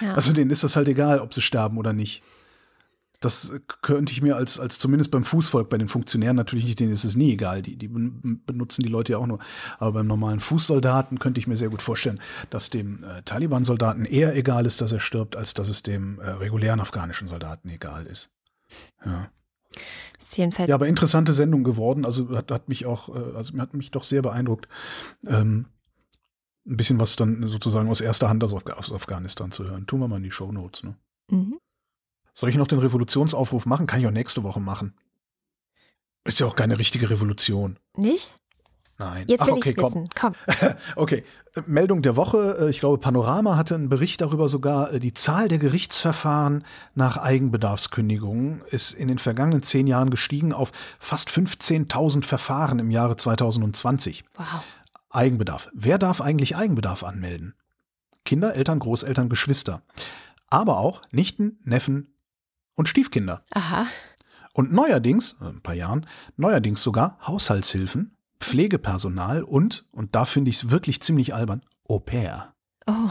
[0.00, 0.14] Ja.
[0.14, 2.22] Also denen ist das halt egal, ob sie sterben oder nicht.
[3.18, 6.92] Das könnte ich mir als, als zumindest beim Fußvolk, bei den Funktionären natürlich nicht, denen
[6.92, 7.62] ist es nie egal.
[7.62, 9.40] Die, die benutzen die Leute ja auch nur.
[9.80, 12.20] Aber beim normalen Fußsoldaten könnte ich mir sehr gut vorstellen,
[12.50, 16.30] dass dem äh, Taliban-Soldaten eher egal ist, dass er stirbt, als dass es dem äh,
[16.30, 18.30] regulären afghanischen Soldaten egal ist.
[19.04, 19.28] Ja.
[20.66, 22.04] Ja, aber interessante Sendung geworden.
[22.04, 24.68] Also hat, hat mich auch, äh, also hat mich doch sehr beeindruckt.
[25.26, 25.66] Ähm,
[26.68, 29.86] ein bisschen was dann sozusagen aus erster Hand aus, Afghanistan zu hören.
[29.86, 30.82] Tun wir mal in die Show Notes.
[30.84, 30.94] Ne?
[31.30, 31.58] Mhm.
[32.34, 33.86] Soll ich noch den Revolutionsaufruf machen?
[33.86, 34.94] Kann ich auch nächste Woche machen.
[36.24, 37.78] Ist ja auch keine richtige Revolution.
[37.96, 38.34] Nicht?
[39.00, 39.26] Nein.
[39.28, 39.94] Jetzt Ach, will okay, ich komm.
[39.94, 40.08] wissen.
[40.18, 40.32] Komm.
[40.96, 41.24] Okay,
[41.66, 42.58] Meldung der Woche.
[42.60, 44.92] Äh, Ich glaube, Panorama hatte einen Bericht darüber sogar.
[44.92, 46.64] äh, Die Zahl der Gerichtsverfahren
[46.96, 53.16] nach Eigenbedarfskündigungen ist in den vergangenen zehn Jahren gestiegen auf fast 15.000 Verfahren im Jahre
[53.16, 54.24] 2020.
[54.36, 54.46] Wow.
[55.10, 55.68] Eigenbedarf.
[55.72, 57.54] Wer darf eigentlich Eigenbedarf anmelden?
[58.24, 59.82] Kinder, Eltern, Großeltern, Geschwister.
[60.48, 62.14] Aber auch Nichten, Neffen
[62.74, 63.42] und Stiefkinder.
[63.52, 63.86] Aha.
[64.52, 66.06] Und neuerdings, äh, ein paar Jahren,
[66.36, 72.54] neuerdings sogar Haushaltshilfen, Pflegepersonal und, und da finde ich es wirklich ziemlich albern, Au pair.
[72.86, 73.10] Oh.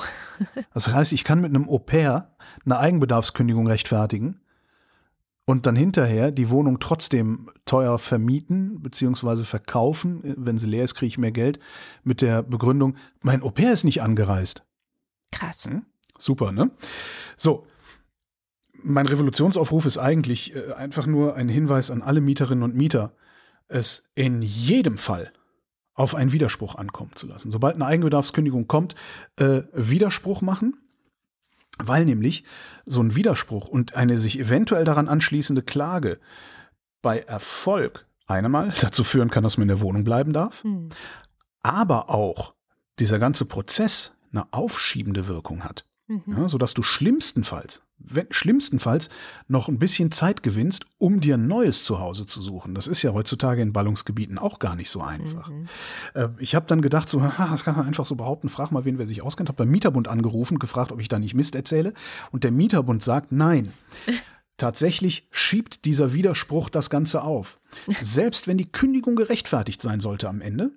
[0.74, 2.36] Das heißt, ich kann mit einem Au pair
[2.66, 4.40] eine Eigenbedarfskündigung rechtfertigen
[5.50, 9.46] und dann hinterher die Wohnung trotzdem teuer vermieten bzw.
[9.46, 10.20] verkaufen.
[10.38, 11.60] Wenn sie leer ist, kriege ich mehr Geld
[12.04, 14.66] mit der Begründung, mein Au pair ist nicht angereist.
[15.32, 15.66] Krass.
[15.66, 15.86] Hm?
[16.18, 16.72] Super, ne?
[17.38, 17.66] So.
[18.84, 23.16] Mein Revolutionsaufruf ist eigentlich äh, einfach nur ein Hinweis an alle Mieterinnen und Mieter,
[23.70, 25.32] es in jedem Fall
[25.94, 27.52] auf einen Widerspruch ankommen zu lassen.
[27.52, 28.96] Sobald eine Eigenbedarfskündigung kommt,
[29.38, 30.76] äh, Widerspruch machen,
[31.84, 32.44] weil nämlich
[32.86, 36.20] so ein Widerspruch und eine sich eventuell daran anschließende Klage
[37.02, 40.90] bei Erfolg einmal dazu führen kann, dass man in der Wohnung bleiben darf, Hm.
[41.62, 42.54] aber auch
[43.00, 45.86] dieser ganze Prozess eine aufschiebende Wirkung hat.
[46.08, 46.24] Mhm.
[46.38, 49.10] Ja, sodass du schlimmstenfalls, wenn, schlimmstenfalls
[49.48, 52.76] noch ein bisschen Zeit gewinnst, um dir ein neues Zuhause zu suchen.
[52.76, 55.50] Das ist ja heutzutage in Ballungsgebieten auch gar nicht so einfach.
[55.50, 55.68] Mhm.
[56.14, 58.86] Äh, ich habe dann gedacht, so, haha, das kann man einfach so behaupten, frag mal,
[58.86, 59.50] wen wer sich auskennt.
[59.50, 61.94] Habe beim Mieterbund angerufen, gefragt, ob ich da nicht Mist erzähle.
[62.32, 63.74] Und der Mieterbund sagt, nein.
[64.58, 67.60] Tatsächlich schiebt dieser Widerspruch das Ganze auf.
[68.02, 70.72] Selbst wenn die Kündigung gerechtfertigt sein sollte am Ende,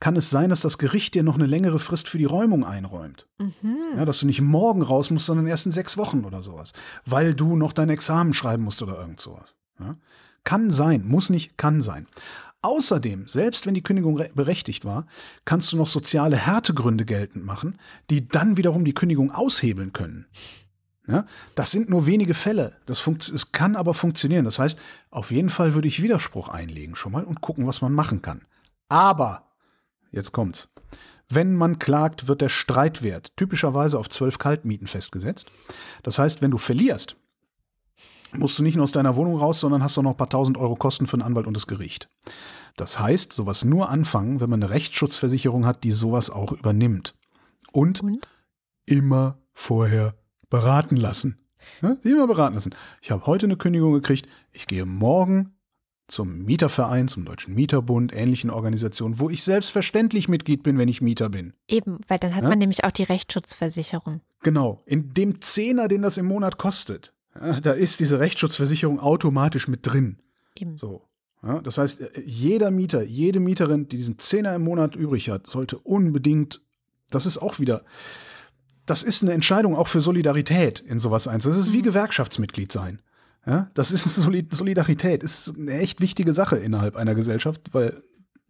[0.00, 3.26] kann es sein, dass das Gericht dir noch eine längere Frist für die Räumung einräumt.
[3.38, 3.76] Mhm.
[3.96, 6.72] Ja, dass du nicht morgen raus musst, sondern erst in sechs Wochen oder sowas.
[7.04, 9.56] Weil du noch dein Examen schreiben musst oder irgend sowas.
[9.80, 9.96] Ja?
[10.44, 12.06] Kann sein, muss nicht, kann sein.
[12.62, 15.06] Außerdem, selbst wenn die Kündigung re- berechtigt war,
[15.44, 17.78] kannst du noch soziale Härtegründe geltend machen,
[18.10, 20.26] die dann wiederum die Kündigung aushebeln können.
[21.06, 21.24] Ja,
[21.54, 22.76] das sind nur wenige Fälle.
[22.84, 24.44] Das es kann aber funktionieren.
[24.44, 24.78] Das heißt,
[25.10, 28.42] auf jeden Fall würde ich Widerspruch einlegen schon mal und gucken, was man machen kann.
[28.90, 29.47] Aber,
[30.10, 30.72] jetzt kommt's.
[31.28, 35.50] Wenn man klagt, wird der Streitwert typischerweise auf zwölf Kaltmieten festgesetzt.
[36.02, 37.16] Das heißt, wenn du verlierst,
[38.32, 40.56] musst du nicht nur aus deiner Wohnung raus, sondern hast auch noch ein paar tausend
[40.56, 42.08] Euro Kosten für einen Anwalt und das Gericht.
[42.76, 47.14] Das heißt, sowas nur anfangen, wenn man eine Rechtsschutzversicherung hat, die sowas auch übernimmt.
[47.72, 48.28] Und Und?
[48.86, 50.14] immer vorher
[50.48, 51.38] beraten lassen.
[51.82, 52.74] Ja, immer beraten lassen.
[53.02, 54.26] Ich habe heute eine Kündigung gekriegt.
[54.52, 55.57] Ich gehe morgen
[56.08, 61.28] zum Mieterverein, zum Deutschen Mieterbund, ähnlichen Organisationen, wo ich selbstverständlich Mitglied bin, wenn ich Mieter
[61.28, 61.52] bin.
[61.68, 62.48] Eben, weil dann hat Ja?
[62.48, 64.22] man nämlich auch die Rechtsschutzversicherung.
[64.42, 69.68] Genau, in dem Zehner, den das im Monat kostet, ja, da ist diese Rechtsschutzversicherung automatisch
[69.68, 70.18] mit drin.
[70.56, 70.76] Eben.
[70.78, 71.02] So.
[71.42, 75.78] Ja, das heißt, jeder Mieter, jede Mieterin, die diesen Zehner im Monat übrig hat, sollte
[75.78, 76.60] unbedingt,
[77.10, 77.84] das ist auch wieder,
[78.86, 81.44] das ist eine Entscheidung auch für Solidarität in sowas eins.
[81.44, 83.02] Das ist wie Gewerkschaftsmitglied sein.
[83.48, 88.02] Ja, das ist Soli- Solidarität, ist eine echt wichtige Sache innerhalb einer Gesellschaft, weil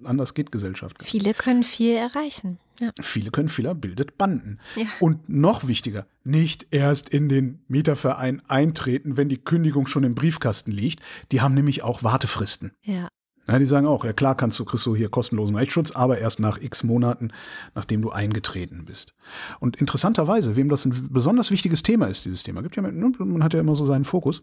[0.05, 0.97] anders geht Gesellschaft.
[1.03, 2.59] Viele können viel erreichen.
[2.81, 2.93] Ja.
[3.01, 4.59] Viele können vieler bildet Banden.
[4.77, 4.87] Ja.
[5.01, 10.71] Und noch wichtiger, nicht erst in den Mieterverein eintreten, wenn die Kündigung schon im Briefkasten
[10.71, 11.01] liegt.
[11.33, 12.73] Die haben nämlich auch Wartefristen.
[12.83, 13.09] ja.
[13.51, 16.39] Ja, die sagen auch, ja klar kannst du, kriegst du hier kostenlosen Rechtsschutz, aber erst
[16.39, 17.31] nach x Monaten,
[17.75, 19.15] nachdem du eingetreten bist.
[19.59, 23.43] Und interessanterweise, wem das ein besonders wichtiges Thema ist, dieses Thema, gibt ja, ne, man
[23.43, 24.43] hat ja immer so seinen Fokus.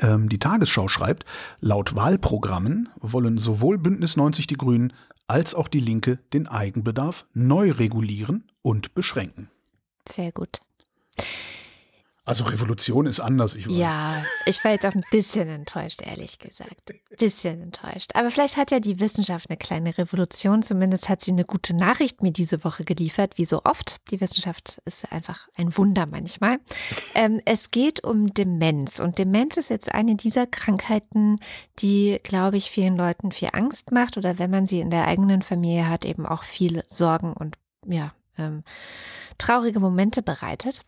[0.00, 1.24] Ähm, die Tagesschau schreibt,
[1.60, 4.92] laut Wahlprogrammen wollen sowohl Bündnis 90 die Grünen
[5.26, 9.50] als auch die Linke den Eigenbedarf neu regulieren und beschränken.
[10.08, 10.60] Sehr gut.
[12.26, 13.76] Also Revolution ist anders, ich weiß.
[13.76, 16.92] Ja, ich war jetzt auch ein bisschen enttäuscht, ehrlich gesagt.
[17.16, 18.10] Bisschen enttäuscht.
[18.14, 20.64] Aber vielleicht hat ja die Wissenschaft eine kleine Revolution.
[20.64, 23.98] Zumindest hat sie eine gute Nachricht mir diese Woche geliefert, wie so oft.
[24.10, 26.58] Die Wissenschaft ist einfach ein Wunder manchmal.
[27.14, 28.98] Ähm, es geht um Demenz.
[28.98, 31.38] Und Demenz ist jetzt eine dieser Krankheiten,
[31.78, 35.42] die, glaube ich, vielen Leuten viel Angst macht oder wenn man sie in der eigenen
[35.42, 37.56] Familie hat, eben auch viel Sorgen und
[37.86, 38.64] ja, ähm,
[39.38, 40.80] traurige Momente bereitet.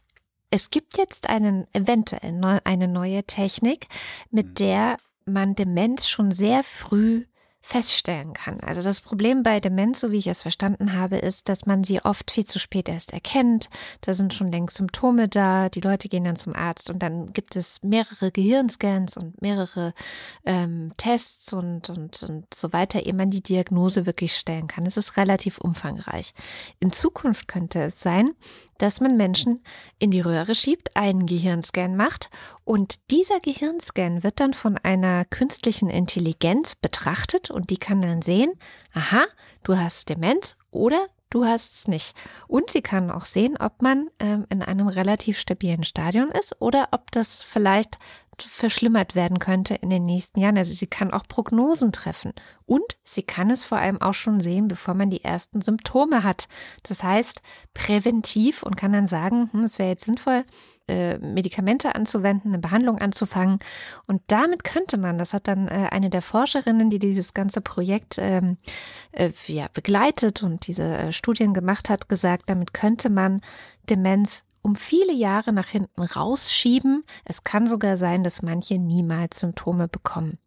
[0.50, 3.86] Es gibt jetzt einen, eventuell eine neue Technik,
[4.30, 4.96] mit der
[5.26, 7.26] man Demenz schon sehr früh
[7.60, 8.60] feststellen kann.
[8.60, 12.00] Also das Problem bei Demenz, so wie ich es verstanden habe, ist, dass man sie
[12.02, 13.68] oft viel zu spät erst erkennt.
[14.00, 17.56] Da sind schon längst Symptome da, die Leute gehen dann zum Arzt und dann gibt
[17.56, 19.92] es mehrere Gehirnscans und mehrere
[20.44, 24.86] ähm, Tests und, und, und so weiter, ehe man die Diagnose wirklich stellen kann.
[24.86, 26.32] Es ist relativ umfangreich.
[26.80, 28.32] In Zukunft könnte es sein,
[28.78, 29.62] dass man Menschen
[29.98, 32.30] in die Röhre schiebt, einen Gehirnscan macht
[32.68, 38.52] Und dieser Gehirnscan wird dann von einer künstlichen Intelligenz betrachtet und die kann dann sehen,
[38.92, 39.24] aha,
[39.62, 42.14] du hast Demenz oder du hast es nicht.
[42.46, 46.88] Und sie kann auch sehen, ob man ähm, in einem relativ stabilen Stadion ist oder
[46.90, 47.96] ob das vielleicht
[48.38, 50.58] verschlimmert werden könnte in den nächsten Jahren.
[50.58, 52.34] Also sie kann auch Prognosen treffen.
[52.66, 56.48] Und sie kann es vor allem auch schon sehen, bevor man die ersten Symptome hat.
[56.82, 57.40] Das heißt,
[57.72, 60.44] präventiv und kann dann sagen, hm, es wäre jetzt sinnvoll,
[60.88, 63.58] äh, Medikamente anzuwenden, eine Behandlung anzufangen.
[64.06, 68.16] Und damit könnte man, das hat dann äh, eine der Forscherinnen, die dieses ganze Projekt
[68.18, 68.56] ähm,
[69.12, 73.40] äh, ja, begleitet und diese äh, Studien gemacht hat, gesagt, damit könnte man
[73.88, 77.04] Demenz um viele Jahre nach hinten rausschieben.
[77.24, 80.38] Es kann sogar sein, dass manche niemals Symptome bekommen.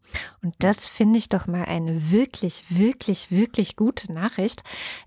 [0.43, 4.63] Und das finde ich doch mal eine wirklich, wirklich, wirklich gute Nachricht.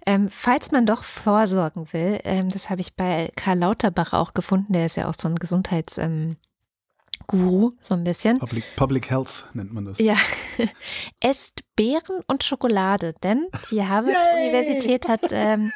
[0.07, 4.73] Ähm, falls man doch vorsorgen will, ähm, das habe ich bei Karl Lauterbach auch gefunden,
[4.73, 6.37] der ist ja auch so ein Gesundheits- ähm,
[7.27, 8.39] Guru, so ein bisschen.
[8.39, 9.99] Public, Public Health nennt man das.
[9.99, 10.17] Ja.
[11.21, 15.73] Esst Beeren und Schokolade, denn die Harvard-Universität hat ähm,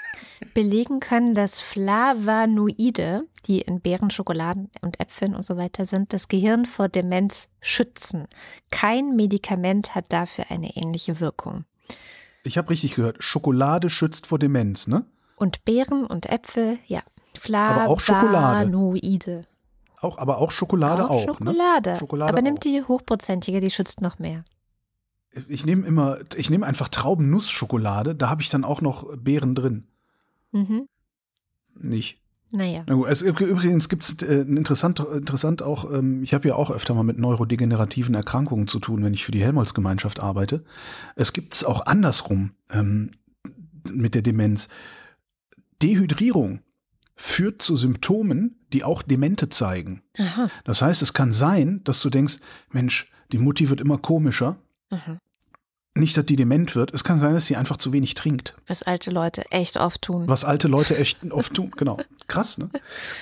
[0.55, 6.29] belegen können, dass Flavonoide, die in Beeren, Schokoladen und Äpfeln und so weiter sind, das
[6.29, 8.27] Gehirn vor Demenz schützen.
[8.70, 11.65] Kein Medikament hat dafür eine ähnliche Wirkung.
[12.45, 15.05] Ich habe richtig gehört, Schokolade schützt vor Demenz, ne?
[15.37, 17.03] Und Beeren und Äpfel, ja.
[17.37, 17.83] Flavonoide.
[17.83, 19.47] Aber auch Schokolade.
[20.01, 21.11] Auch, aber auch Schokolade auch.
[21.11, 21.93] auch Schokolade.
[21.93, 21.99] Ne?
[21.99, 24.45] Schokolade aber nimmt die hochprozentige, die schützt noch mehr.
[25.49, 29.87] Ich nehme immer, ich nehme einfach Traubennuss-Schokolade, da habe ich dann auch noch Beeren drin.
[30.53, 30.89] Mhm.
[31.75, 32.19] Nicht.
[32.51, 32.83] Naja.
[32.87, 36.70] Na gut, es, übrigens gibt es äh, interessant, interessant auch, ähm, ich habe ja auch
[36.70, 40.65] öfter mal mit neurodegenerativen Erkrankungen zu tun, wenn ich für die Helmholtz-Gemeinschaft arbeite.
[41.15, 43.11] Es gibt es auch andersrum ähm,
[43.93, 44.69] mit der Demenz.
[45.83, 46.61] Dehydrierung
[47.16, 50.03] führt zu Symptomen, die auch Demente zeigen.
[50.19, 50.51] Aha.
[50.65, 52.39] Das heißt, es kann sein, dass du denkst,
[52.70, 54.57] Mensch, die Mutti wird immer komischer.
[54.90, 55.19] Aha.
[55.95, 56.95] Nicht, dass die dement wird.
[56.95, 58.55] Es kann sein, dass sie einfach zu wenig trinkt.
[58.69, 60.28] Was alte Leute echt oft tun.
[60.28, 61.99] Was alte Leute echt oft tun, genau.
[62.28, 62.70] Krass, ne?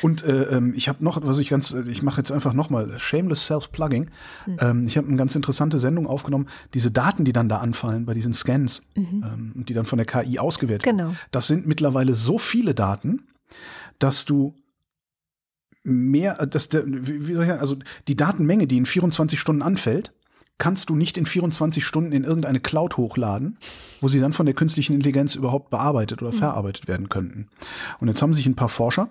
[0.03, 3.47] Und äh, ähm, ich habe noch, was ich ganz, ich mache jetzt einfach nochmal, shameless
[3.47, 4.11] self-plugging.
[4.45, 4.57] Mhm.
[4.61, 6.49] Ähm, ich habe eine ganz interessante Sendung aufgenommen.
[6.75, 9.25] Diese Daten, die dann da anfallen bei diesen Scans, mhm.
[9.25, 10.99] ähm, die dann von der KI ausgewertet werden.
[10.99, 11.15] Genau.
[11.31, 13.23] Das sind mittlerweile so viele Daten,
[13.99, 14.55] dass du
[15.87, 17.77] mehr, äh, dass der, wie soll ich sagen, also
[18.09, 20.13] die Datenmenge, die in 24 Stunden anfällt,
[20.59, 23.59] kannst du nicht in 24 Stunden in irgendeine Cloud hochladen,
[24.01, 26.39] wo sie dann von der künstlichen Intelligenz überhaupt bearbeitet oder mhm.
[26.39, 27.49] verarbeitet werden könnten.
[28.01, 29.09] Und jetzt haben sich ein paar Forscher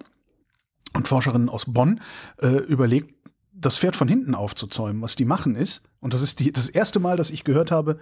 [0.93, 2.02] und Forscherinnen aus Bonn
[2.41, 3.14] äh, überlegt,
[3.53, 5.02] das Pferd von hinten aufzuzäumen.
[5.02, 7.99] Was die machen ist, und das ist die, das erste Mal, dass ich gehört habe,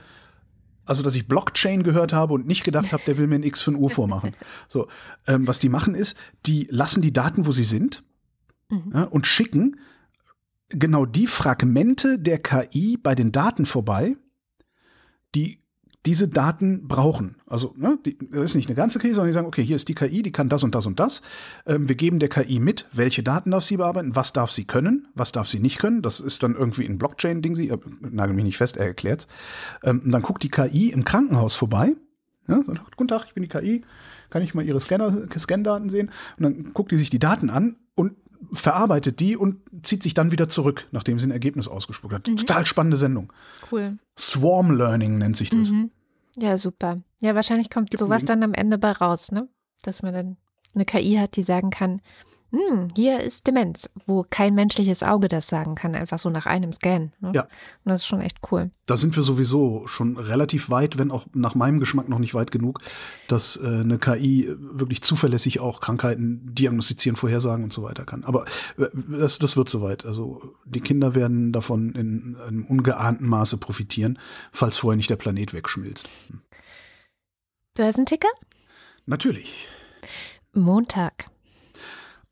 [0.86, 3.62] also dass ich Blockchain gehört habe und nicht gedacht habe, der will mir ein X
[3.62, 4.36] für ein U vormachen.
[4.68, 4.88] So,
[5.28, 8.04] ähm, was die machen ist, die lassen die Daten, wo sie sind,
[8.70, 8.92] mhm.
[8.94, 9.78] ja, und schicken
[10.70, 14.18] genau die Fragmente der KI bei den Daten vorbei,
[15.36, 15.64] die
[16.06, 17.36] diese Daten brauchen.
[17.48, 19.88] Also, ne, die, das ist nicht eine ganze KI, sondern die sagen, okay, hier ist
[19.88, 21.22] die KI, die kann das und das und das.
[21.66, 25.08] Ähm, wir geben der KI mit, welche Daten darf sie bearbeiten, was darf sie können,
[25.14, 26.02] was darf sie nicht können.
[26.02, 29.28] Das ist dann irgendwie ein Blockchain-Ding, sie, äh, nagel mich nicht fest, er erklärt's.
[29.82, 31.96] Ähm, und dann guckt die KI im Krankenhaus vorbei.
[32.50, 33.86] Ja, sagt, Guten Tag, ich bin die KI.
[34.30, 36.12] Kann ich mal Ihre Scanner, Scan-Daten sehen?
[36.38, 38.16] Und dann guckt die sich die Daten an und
[38.52, 42.28] verarbeitet die und zieht sich dann wieder zurück, nachdem sie ein Ergebnis ausgespuckt hat.
[42.28, 42.38] Mhm.
[42.38, 43.32] Total spannende Sendung.
[43.72, 43.98] Cool.
[44.18, 45.72] Swarm Learning nennt sich das.
[45.72, 45.92] Mhm.
[46.38, 47.02] Ja, super.
[47.22, 49.48] Ja, wahrscheinlich kommt Gibt sowas dann am Ende bei raus, ne?
[49.84, 50.38] Dass man dann
[50.74, 52.02] eine KI hat, die sagen kann,
[52.54, 56.72] hm, hier ist Demenz, wo kein menschliches Auge das sagen kann, einfach so nach einem
[56.72, 57.12] Scan.
[57.20, 57.32] Ne?
[57.34, 57.42] Ja.
[57.42, 57.50] Und
[57.90, 58.70] das ist schon echt cool.
[58.86, 62.52] Da sind wir sowieso schon relativ weit, wenn auch nach meinem Geschmack noch nicht weit
[62.52, 62.82] genug,
[63.28, 68.24] dass äh, eine KI wirklich zuverlässig auch Krankheiten diagnostizieren, vorhersagen und so weiter kann.
[68.24, 68.46] Aber
[68.78, 70.06] äh, das, das wird soweit.
[70.06, 74.20] Also die Kinder werden davon in einem ungeahnten Maße profitieren,
[74.52, 76.08] falls vorher nicht der Planet wegschmilzt.
[77.74, 78.30] Börsenticker?
[79.08, 79.68] Natürlich.
[80.54, 81.33] Montag.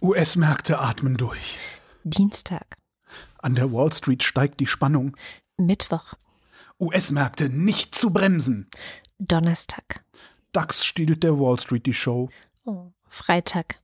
[0.03, 1.60] US-Märkte atmen durch.
[2.03, 2.76] Dienstag.
[3.38, 5.15] An der Wall Street steigt die Spannung.
[5.57, 6.15] Mittwoch.
[6.80, 8.68] US-Märkte nicht zu bremsen.
[9.19, 10.03] Donnerstag.
[10.53, 12.30] DAX stiehlt der Wall Street die Show.
[12.65, 13.80] Oh, Freitag.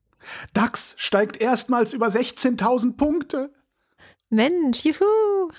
[0.54, 3.54] DAX steigt erstmals über 16.000 Punkte.
[4.32, 5.52] Mensch, juhu.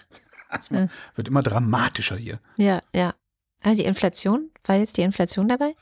[0.51, 2.40] Das wird immer dramatischer hier.
[2.56, 3.14] Ja, ja.
[3.62, 5.76] Ah, die Inflation, war jetzt die Inflation dabei?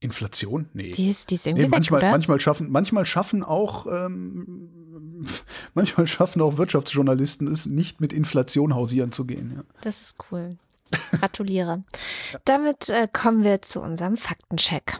[0.00, 0.68] Inflation?
[0.72, 0.92] Nee.
[0.92, 2.12] Die ist, die ist irgendwie nee, manchmal, weg, oder?
[2.12, 5.24] manchmal schaffen, manchmal schaffen auch, ähm,
[5.74, 9.52] manchmal schaffen auch Wirtschaftsjournalisten es, nicht mit Inflation hausieren zu gehen.
[9.56, 9.62] Ja.
[9.80, 10.56] Das ist cool.
[11.12, 11.82] Gratuliere.
[12.32, 12.38] ja.
[12.44, 14.98] Damit äh, kommen wir zu unserem Faktencheck.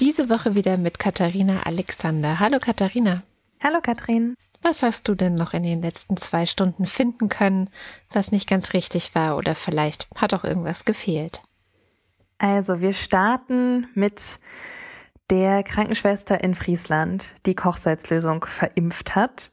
[0.00, 2.40] Diese Woche wieder mit Katharina Alexander.
[2.40, 3.22] Hallo Katharina.
[3.62, 4.34] Hallo Katrin.
[4.62, 7.70] Was hast du denn noch in den letzten zwei Stunden finden können,
[8.12, 11.42] was nicht ganz richtig war oder vielleicht hat auch irgendwas gefehlt?
[12.38, 14.22] Also wir starten mit
[15.30, 19.50] der Krankenschwester in Friesland, die Kochsalzlösung verimpft hat.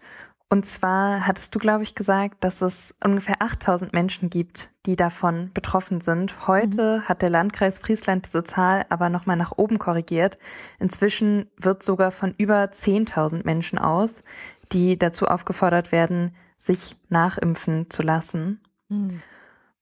[0.50, 5.50] Und zwar hattest du, glaube ich, gesagt, dass es ungefähr 8000 Menschen gibt, die davon
[5.52, 6.48] betroffen sind.
[6.48, 7.10] Heute mhm.
[7.10, 10.38] hat der Landkreis Friesland diese Zahl aber nochmal nach oben korrigiert.
[10.78, 14.24] Inzwischen wird sogar von über 10.000 Menschen aus,
[14.72, 18.62] die dazu aufgefordert werden, sich nachimpfen zu lassen.
[18.90, 19.24] Mhm.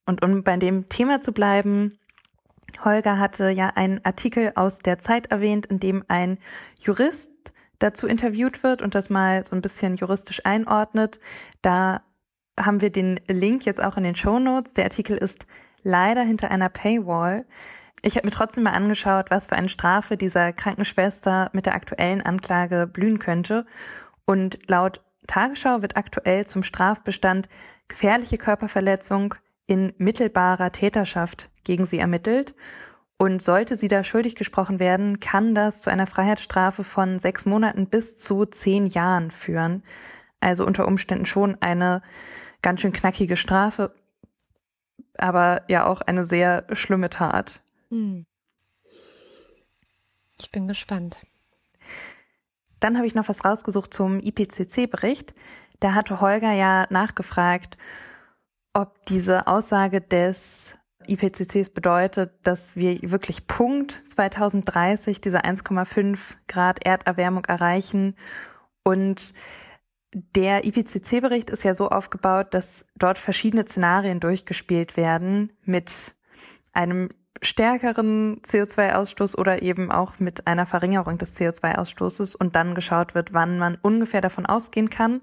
[0.05, 1.99] Und um bei dem Thema zu bleiben,
[2.83, 6.37] Holger hatte ja einen Artikel aus der Zeit erwähnt, in dem ein
[6.79, 7.31] Jurist
[7.79, 11.19] dazu interviewt wird und das mal so ein bisschen juristisch einordnet.
[11.61, 12.01] Da
[12.59, 14.73] haben wir den Link jetzt auch in den Show Notes.
[14.73, 15.47] Der Artikel ist
[15.83, 17.45] leider hinter einer Paywall.
[18.03, 22.21] Ich habe mir trotzdem mal angeschaut, was für eine Strafe dieser Krankenschwester mit der aktuellen
[22.21, 23.65] Anklage blühen könnte.
[24.25, 27.47] Und laut Tagesschau wird aktuell zum Strafbestand
[27.87, 29.35] gefährliche Körperverletzung
[29.71, 32.53] in mittelbarer Täterschaft gegen sie ermittelt.
[33.17, 37.87] Und sollte sie da schuldig gesprochen werden, kann das zu einer Freiheitsstrafe von sechs Monaten
[37.87, 39.83] bis zu zehn Jahren führen.
[40.41, 42.01] Also unter Umständen schon eine
[42.61, 43.93] ganz schön knackige Strafe,
[45.17, 47.61] aber ja auch eine sehr schlimme Tat.
[47.91, 48.25] Hm.
[50.41, 51.17] Ich bin gespannt.
[52.81, 55.33] Dann habe ich noch was rausgesucht zum IPCC-Bericht.
[55.79, 57.77] Da hatte Holger ja nachgefragt,
[58.73, 60.77] ob diese Aussage des
[61.07, 68.15] IPCCs bedeutet, dass wir wirklich Punkt 2030 diese 1,5 Grad Erderwärmung erreichen.
[68.83, 69.33] Und
[70.13, 76.15] der IPCC-Bericht ist ja so aufgebaut, dass dort verschiedene Szenarien durchgespielt werden mit
[76.73, 77.09] einem
[77.41, 83.57] stärkeren CO2-Ausstoß oder eben auch mit einer Verringerung des CO2-Ausstoßes und dann geschaut wird, wann
[83.57, 85.21] man ungefähr davon ausgehen kann.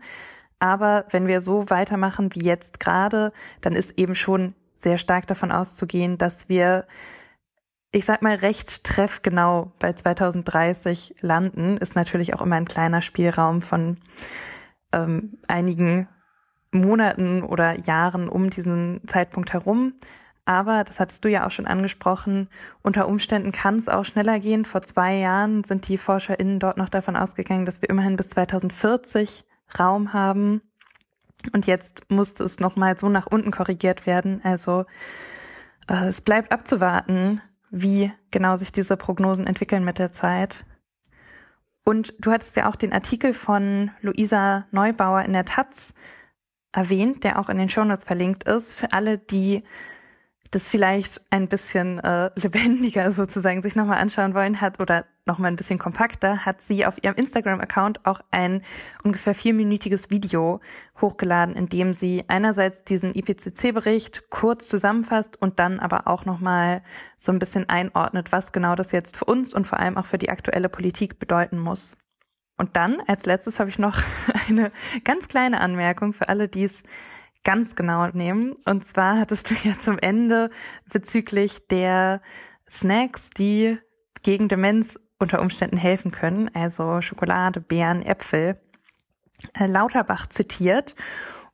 [0.59, 5.53] Aber wenn wir so weitermachen wie jetzt gerade, dann ist eben schon sehr stark davon
[5.53, 6.87] auszugehen, dass wir,
[7.93, 13.63] ich sag mal, recht treffgenau bei 2030 landen, ist natürlich auch immer ein kleiner Spielraum
[13.63, 13.99] von
[14.93, 16.09] ähm, einigen
[16.71, 19.95] Monaten oder Jahren um diesen Zeitpunkt herum.
[20.45, 22.49] Aber, das hattest du ja auch schon angesprochen,
[22.83, 24.65] unter Umständen kann es auch schneller gehen.
[24.65, 29.45] Vor zwei Jahren sind die ForscherInnen dort noch davon ausgegangen, dass wir immerhin bis 2040
[29.79, 30.63] Raum haben.
[31.53, 34.41] Und jetzt musste es nochmal so nach unten korrigiert werden.
[34.45, 34.87] Also
[35.89, 37.41] äh, es bleibt abzuwarten,
[37.71, 40.65] wie genau sich diese Prognosen entwickeln mit der Zeit.
[41.85, 45.95] Und du hattest ja auch den Artikel von Luisa Neubauer in der Taz
[46.73, 49.63] erwähnt, der auch in den Shownotes verlinkt ist, für alle, die
[50.51, 55.57] das vielleicht ein bisschen äh, lebendiger sozusagen sich nochmal anschauen wollen hat oder nochmal ein
[55.57, 58.63] bisschen kompakter, hat sie auf ihrem Instagram-Account auch ein
[59.05, 60.61] ungefähr vierminütiges Video
[61.01, 66.83] hochgeladen, in dem sie einerseits diesen IPCC-Bericht kurz zusammenfasst und dann aber auch nochmal
[67.17, 70.19] so ein bisschen einordnet, was genau das jetzt für uns und vor allem auch für
[70.19, 71.95] die aktuelle Politik bedeuten muss.
[72.57, 74.03] Und dann als letztes habe ich noch
[74.49, 74.73] eine
[75.05, 76.83] ganz kleine Anmerkung für alle, die es
[77.45, 78.57] ganz genau nehmen.
[78.67, 80.51] Und zwar hattest du ja zum Ende
[80.93, 82.21] bezüglich der
[82.69, 83.79] Snacks, die
[84.23, 88.61] gegen Demenz unter Umständen helfen können, also Schokolade, Beeren, Äpfel,
[89.55, 90.95] äh, Lauterbach zitiert.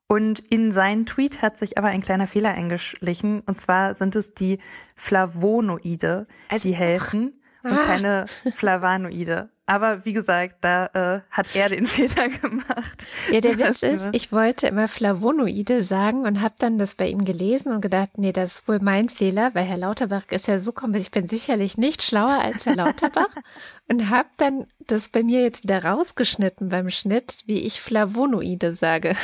[0.07, 3.41] Und in seinen Tweet hat sich aber ein kleiner Fehler eingeschlichen.
[3.41, 4.59] Und zwar sind es die
[4.97, 7.85] Flavonoide, also, die helfen und ah.
[7.87, 9.49] keine Flavanoide.
[9.67, 13.07] Aber wie gesagt, da äh, hat er den Fehler gemacht.
[13.31, 17.25] Ja, der Witz ist, ich wollte immer Flavonoide sagen und habe dann das bei ihm
[17.25, 20.73] gelesen und gedacht, nee, das ist wohl mein Fehler, weil Herr Lauterbach ist ja so
[20.73, 23.35] kompetent, ich bin sicherlich nicht schlauer als Herr Lauterbach
[23.89, 29.17] und habe dann das bei mir jetzt wieder rausgeschnitten beim Schnitt, wie ich Flavonoide sage.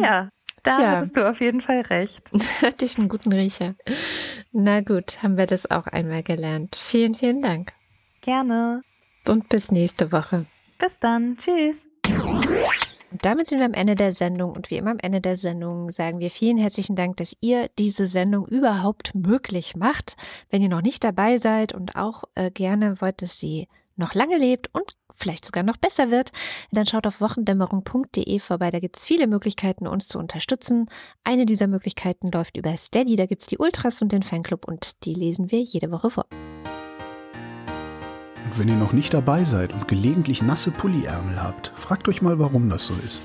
[0.00, 0.28] ja,
[0.66, 0.90] da Tja.
[0.90, 2.30] hattest du auf jeden Fall recht.
[2.62, 3.74] Hatte ich einen guten Riecher.
[4.52, 6.76] Na gut, haben wir das auch einmal gelernt.
[6.76, 7.72] Vielen, vielen Dank.
[8.20, 8.82] Gerne.
[9.26, 10.46] Und bis nächste Woche.
[10.78, 11.36] Bis dann.
[11.36, 11.86] Tschüss.
[13.10, 15.90] Und damit sind wir am Ende der Sendung und wie immer am Ende der Sendung
[15.90, 20.16] sagen wir vielen herzlichen Dank, dass ihr diese Sendung überhaupt möglich macht.
[20.50, 24.36] Wenn ihr noch nicht dabei seid und auch äh, gerne wollt, dass sie noch lange
[24.36, 26.30] lebt und vielleicht sogar noch besser wird,
[26.72, 28.70] dann schaut auf wochendämmerung.de vorbei.
[28.70, 30.86] Da gibt es viele Möglichkeiten, uns zu unterstützen.
[31.24, 33.16] Eine dieser Möglichkeiten läuft über Steady.
[33.16, 36.26] Da gibt es die Ultras und den Fanclub und die lesen wir jede Woche vor.
[38.44, 42.38] Und wenn ihr noch nicht dabei seid und gelegentlich nasse Pulliärmel habt, fragt euch mal,
[42.38, 43.22] warum das so ist.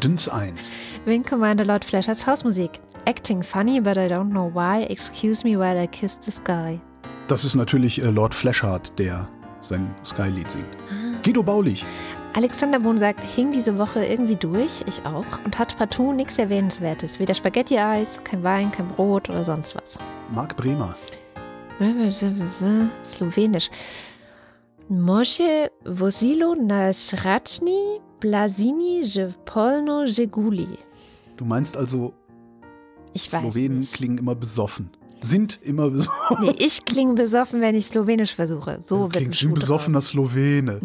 [0.00, 0.72] Dünns 1.
[1.04, 2.80] Wing Commander Lord Flashers Hausmusik.
[3.06, 4.84] Acting funny, but I don't know why.
[4.84, 6.80] Excuse me while I kiss the sky.
[7.28, 9.28] Das ist natürlich äh, Lord Flashard, der
[9.62, 10.76] sein Sky-Lied singt.
[11.24, 11.84] Guido Baulich.
[12.34, 17.18] Alexander Bohn sagt, hing diese Woche irgendwie durch, ich auch, und hat partout nichts Erwähnenswertes.
[17.18, 19.98] Weder Spaghetti-Eis, kein Wein, kein Brot oder sonst was.
[20.32, 20.94] Marc Bremer.
[23.04, 23.70] Slowenisch.
[24.88, 29.02] Moshe Vosilo Nasrachni Blasini
[29.44, 30.68] Polno Jeguli.
[31.36, 32.12] Du meinst also,
[33.12, 34.90] Ich Slowenen klingen immer besoffen.
[35.22, 36.46] Sind immer besoffen.
[36.46, 38.78] Nee, ich klinge besoffen, wenn ich Slowenisch versuche.
[38.80, 40.08] So du wird klingst wie ein besoffener draus.
[40.08, 40.80] Slowene.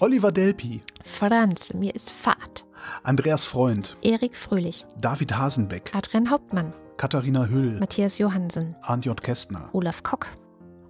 [0.00, 0.80] Oliver Delpi.
[1.02, 2.64] Franz, mir ist Fahrt.
[3.02, 3.96] Andreas Freund.
[4.02, 5.90] Erik Fröhlich, David Hasenbeck.
[5.94, 7.78] Adrian Hauptmann, Katharina Hüll.
[7.78, 9.20] Matthias Johansen, Arndt J.
[9.22, 9.70] Kästner.
[9.72, 10.26] Olaf Kock,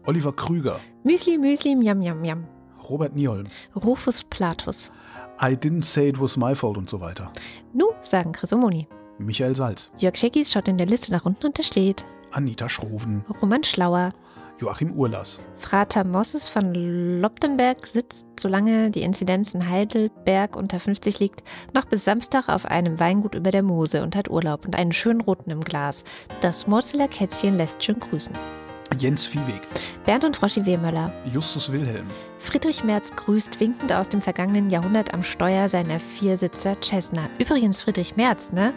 [0.06, 0.80] Oliver Krüger.
[1.04, 2.46] Müsli Müsli Miam Miam Miam,
[2.88, 3.46] Robert Nieholm.
[3.76, 4.90] Rufus Platus.
[5.40, 7.32] I didn't say it was my fault und so weiter.
[7.72, 8.88] Nu, sagen Chris Omoni.
[9.18, 9.92] Michael Salz.
[9.98, 12.04] Jörg Scheckis schaut in der Liste nach unten und da steht
[12.34, 13.24] Anita Schroven.
[13.40, 14.10] Roman Schlauer.
[14.58, 15.40] Joachim Urlas.
[15.56, 21.42] Frater Mosses von Lobdenberg sitzt, solange die Inzidenz in Heidelberg unter 50 liegt,
[21.72, 25.20] noch bis Samstag auf einem Weingut über der Mose und hat Urlaub und einen schönen
[25.20, 26.04] roten im Glas.
[26.40, 28.34] Das Murzeler Kätzchen lässt schön grüßen.
[28.98, 29.60] Jens Viehweg.
[30.06, 31.12] Bernd und Froschi Wehmöller.
[31.32, 32.06] Justus Wilhelm.
[32.38, 37.28] Friedrich Merz grüßt winkend aus dem vergangenen Jahrhundert am Steuer seiner Viersitzer Cessna.
[37.38, 38.72] Übrigens Friedrich Merz, ne?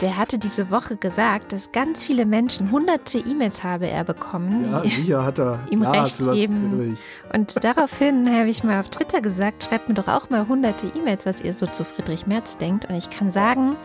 [0.00, 4.80] Der hatte diese Woche gesagt, dass ganz viele Menschen, hunderte E-Mails habe er bekommen, Ja,
[4.82, 5.60] sicher hat er.
[5.70, 6.70] Ihm Klar recht hast du das, geben.
[6.76, 6.98] Friedrich.
[7.32, 11.24] Und daraufhin habe ich mal auf Twitter gesagt, schreibt mir doch auch mal hunderte E-Mails,
[11.24, 12.86] was ihr so zu Friedrich Merz denkt.
[12.86, 13.76] Und ich kann sagen,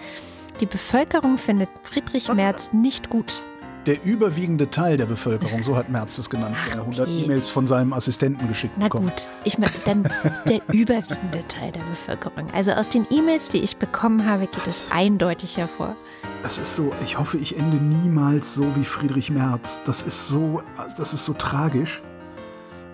[0.60, 3.44] die Bevölkerung findet Friedrich Merz nicht gut.
[3.88, 7.23] Der überwiegende Teil der Bevölkerung, so hat Merz es genannt, Ach, der 100 okay.
[7.23, 9.07] E-Mails von seinem Assistenten geschickt Na bekommen.
[9.07, 10.03] gut, ich meine, dann
[10.45, 12.51] der überwiegende Teil der Bevölkerung.
[12.51, 15.95] Also aus den E-Mails, die ich bekommen habe, geht es eindeutig hervor.
[16.43, 19.80] Das ist so, ich hoffe, ich ende niemals so wie Friedrich Merz.
[19.85, 20.61] Das ist so,
[20.97, 22.03] das ist so tragisch.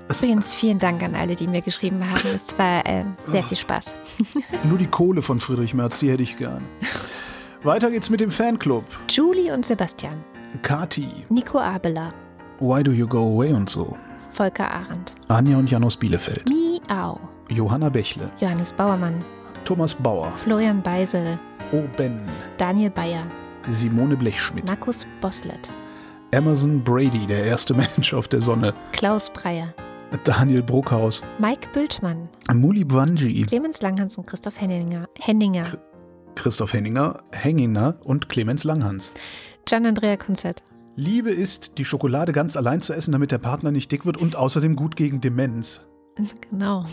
[0.09, 2.21] Übrigens vielen Dank an alle, die mir geschrieben haben.
[2.35, 3.95] Es war äh, sehr viel Spaß.
[4.63, 6.63] nur die Kohle von Friedrich Merz, die hätte ich gern.
[7.63, 8.83] Weiter geht's mit dem Fanclub.
[9.09, 10.23] Julie und Sebastian,
[10.61, 12.13] Kati, Nico Abela,
[12.59, 13.97] Why Do You Go Away und so.
[14.31, 16.43] Volker Arendt, Anja und Jan aus Bielefeld.
[16.47, 17.19] Miau,
[17.49, 18.30] Johanna Bächle.
[18.39, 19.23] Johannes Bauermann,
[19.65, 20.31] Thomas Bauer.
[20.43, 21.38] Florian Beisel,
[21.71, 21.84] O.
[21.97, 22.21] Ben.
[22.57, 23.25] Daniel Bayer,
[23.69, 24.65] Simone Blechschmidt.
[24.65, 25.69] Markus Boslett,
[26.31, 28.73] Emerson Brady, der erste Mensch auf der Sonne.
[28.91, 29.73] Klaus Breyer,
[30.23, 31.23] Daniel Bruckhaus.
[31.39, 33.45] Mike Bültmann, Muli Bwanji.
[33.47, 35.65] Clemens Langhans und Christoph Henninger, Henninger
[36.35, 39.13] Christoph Henninger, Henninger und Clemens Langhans.
[39.65, 40.64] Gian-Andrea Konzert.
[40.95, 44.35] Liebe ist, die Schokolade ganz allein zu essen, damit der Partner nicht dick wird und
[44.35, 45.81] außerdem gut gegen Demenz.
[46.52, 46.85] Genau.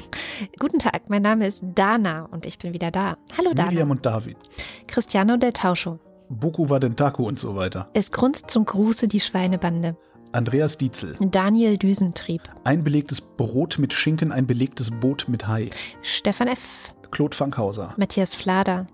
[0.58, 3.18] Guten Tag, mein Name ist Dana und ich bin wieder da.
[3.36, 3.70] Hallo Dana.
[3.70, 4.38] Miriam und David.
[4.86, 5.98] Cristiano del Tauscho.
[6.30, 7.90] Boku Wadentaku und so weiter.
[7.92, 9.94] Es grunzt zum Gruße die Schweinebande.
[10.32, 11.16] Andreas Dietzel.
[11.20, 12.42] Daniel Düsentrieb.
[12.64, 15.68] Ein belegtes Brot mit Schinken, ein belegtes Boot mit Hai.
[16.02, 16.94] Stefan F.
[17.10, 17.92] Claude Fankhauser.
[17.98, 18.86] Matthias Flader.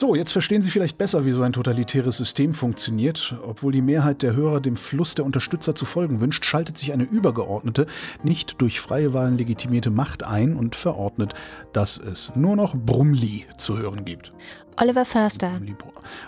[0.00, 3.34] So, jetzt verstehen Sie vielleicht besser, wie so ein totalitäres System funktioniert.
[3.42, 7.02] Obwohl die Mehrheit der Hörer dem Fluss der Unterstützer zu folgen wünscht, schaltet sich eine
[7.02, 7.88] übergeordnete,
[8.22, 11.34] nicht durch freie Wahlen legitimierte Macht ein und verordnet,
[11.72, 14.32] dass es nur noch Brumli zu hören gibt.
[14.80, 15.60] Oliver Förster.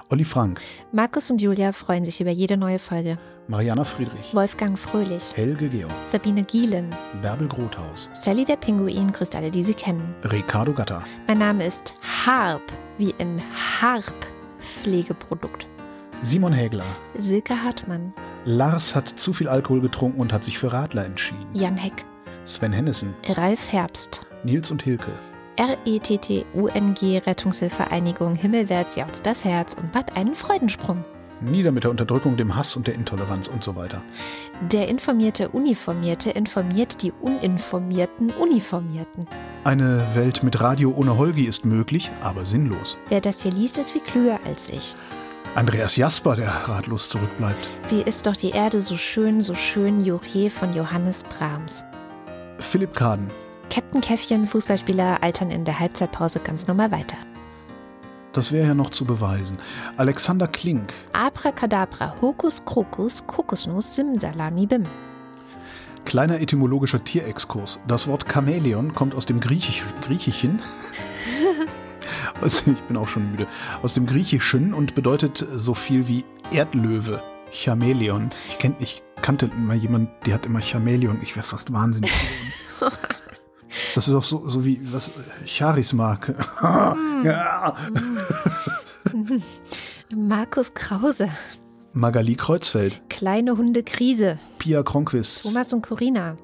[0.08, 0.60] Olli Frank,
[0.92, 3.16] Markus und Julia freuen sich über jede neue Folge.
[3.46, 5.32] Mariana Friedrich, Wolfgang Fröhlich.
[5.34, 6.94] Helge Georg, Sabine Gielen.
[7.22, 10.14] Bärbel Grothaus, Sally der Pinguin grüßt alle, die sie kennen.
[10.24, 11.94] Ricardo Gatter, Mein Name ist
[12.26, 12.62] Harp,
[12.98, 13.40] wie in
[13.80, 14.14] Harp
[14.58, 15.68] Pflegeprodukt.
[16.22, 16.84] Simon Hägler.
[17.16, 18.12] Silke Hartmann.
[18.44, 21.46] Lars hat zu viel Alkohol getrunken und hat sich für Radler entschieden.
[21.54, 22.04] Jan Heck.
[22.44, 24.26] Sven Hennissen, Ralf Herbst.
[24.42, 25.12] Nils und Hilke,
[25.60, 31.04] RETT-UNG Rettungshilfevereinigung Himmelwärts jauchzt das Herz und macht einen Freudensprung.
[31.42, 34.02] Nieder mit der Unterdrückung, dem Hass und der Intoleranz und so weiter.
[34.72, 39.26] Der informierte Uniformierte informiert die uninformierten Uniformierten.
[39.64, 42.96] Eine Welt mit Radio ohne Holgi ist möglich, aber sinnlos.
[43.08, 44.94] Wer das hier liest, ist viel klüger als ich.
[45.54, 47.68] Andreas Jasper, der ratlos zurückbleibt.
[47.90, 51.84] Wie ist doch die Erde so schön, so schön, Juche von Johannes Brahms.
[52.58, 53.30] Philipp Kaden.
[53.70, 57.16] Captain Käffchen, Fußballspieler, altern in der Halbzeitpause ganz normal weiter.
[58.32, 59.58] Das wäre ja noch zu beweisen.
[59.96, 60.92] Alexander Klink.
[61.12, 64.84] Abracadabra, Hokus Krokus, Kokosnuss, Simsalami Bim.
[66.04, 67.78] Kleiner etymologischer Tierexkurs.
[67.86, 70.60] Das Wort Chamäleon kommt aus dem Griechisch, Griechischen.
[72.40, 73.46] aus, ich bin auch schon müde.
[73.82, 77.22] Aus dem Griechischen und bedeutet so viel wie Erdlöwe.
[77.52, 78.30] Chamäleon.
[78.48, 81.18] Ich, kenn, ich kannte immer jemand, der hat immer Chamäleon.
[81.22, 82.12] Ich wäre fast wahnsinnig.
[83.94, 85.10] Das ist auch so, so wie was
[85.46, 86.34] Charismark.
[87.24, 87.76] ja.
[90.16, 91.28] Markus Krause,
[91.92, 93.00] Magali Kreuzfeld.
[93.08, 95.42] kleine Hunde Krise, Pia Kronquist.
[95.42, 96.36] Thomas und Corina,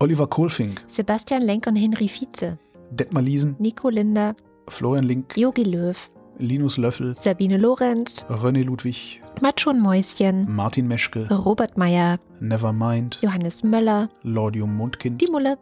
[0.00, 2.58] Oliver Kohlfink, Sebastian Lenk und Henry Vize,
[2.90, 4.34] Detmar Liesen, Nico Linder,
[4.68, 11.76] Florian Link, Jogi Löw, Linus Löffel, Sabine Lorenz, René Ludwig, Matschon Mäuschen, Martin Meschke, Robert
[11.78, 15.56] Meyer, Nevermind, Johannes Möller, Lordium Mundkind, die Mulle,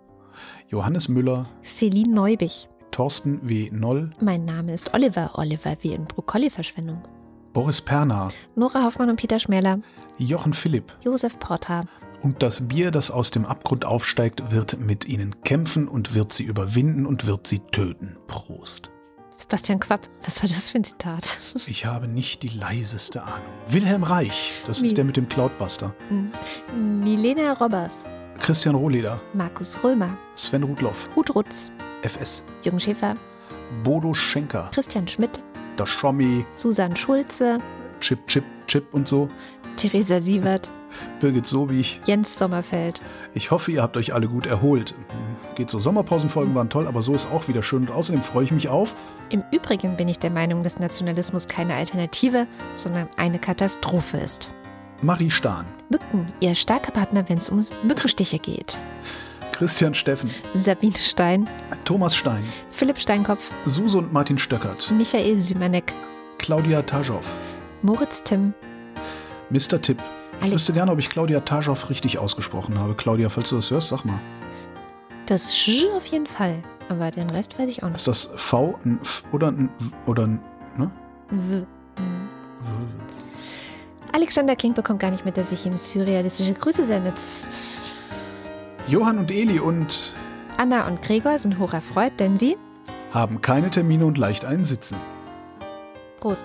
[0.68, 2.68] Johannes Müller, Celine Neubich.
[2.90, 3.70] Thorsten W.
[3.72, 7.00] Noll, Mein Name ist Oliver, Oliver wie in Brokkoli-Verschwendung.
[7.52, 9.78] Boris Perner, Nora Hoffmann und Peter Schmäler,
[10.18, 10.92] Jochen Philipp.
[11.04, 11.84] Josef Porter,
[12.22, 16.44] Und das Bier, das aus dem Abgrund aufsteigt, wird mit ihnen kämpfen und wird sie
[16.44, 18.16] überwinden und wird sie töten.
[18.26, 18.90] Prost.
[19.30, 20.08] Sebastian Quapp.
[20.24, 21.38] Was war das für ein Zitat?
[21.66, 23.38] Ich habe nicht die leiseste Ahnung.
[23.68, 25.94] Wilhelm Reich, das ist der mit dem Cloudbuster.
[26.08, 26.30] Hm.
[27.02, 28.04] Milena Robbers,
[28.40, 31.70] Christian Rohleder, Markus Römer, Sven Rudloff, Ruth Rutz,
[32.02, 33.16] FS, Jürgen Schäfer,
[33.84, 35.42] Bodo Schenker, Christian Schmidt,
[35.78, 37.58] der Schommi, Susan Schulze,
[38.00, 39.28] Chip, Chip, Chip und so,
[39.76, 40.70] Theresa Sievert,
[41.20, 42.00] Birgit Sobich.
[42.06, 43.02] Jens Sommerfeld.
[43.34, 44.94] Ich hoffe, ihr habt euch alle gut erholt.
[45.54, 47.82] Geht so, Sommerpausenfolgen waren toll, aber so ist auch wieder schön.
[47.82, 48.96] Und außerdem freue ich mich auf,
[49.28, 54.48] Im Übrigen bin ich der Meinung, dass Nationalismus keine Alternative, sondern eine Katastrophe ist.
[55.02, 58.78] Marie Stahn, Mücken, ihr starker Partner, wenn es um Mückenstiche geht.
[59.52, 61.48] Christian Steffen, Sabine Stein,
[61.84, 65.92] Thomas Stein, Philipp Steinkopf, Suse und Martin Stöckert, Michael Sümanek,
[66.38, 67.24] Claudia Taschow,
[67.82, 68.52] Moritz Timm,
[69.50, 69.80] Mr.
[69.80, 69.98] Tipp.
[70.38, 72.94] Ich Alex- wüsste gerne, ob ich Claudia Taschow richtig ausgesprochen habe.
[72.94, 74.20] Claudia, falls du das hörst, sag mal.
[75.26, 76.62] das Sch auf jeden Fall.
[76.88, 77.98] Aber den Rest weiß ich auch nicht.
[77.98, 80.40] Ist das V, ein F oder ein W oder ein
[80.76, 80.90] ne?
[81.30, 81.54] W.
[81.56, 81.66] Hm.
[84.12, 87.20] Alexander Klink bekommt gar nicht mit, dass ich ihm surrealistische Grüße sendet.
[88.88, 90.12] Johann und Eli und
[90.56, 92.56] Anna und Gregor sind hoch erfreut, denn sie
[93.12, 94.98] haben keine Termine und leicht einsitzen.
[96.18, 96.44] Prost.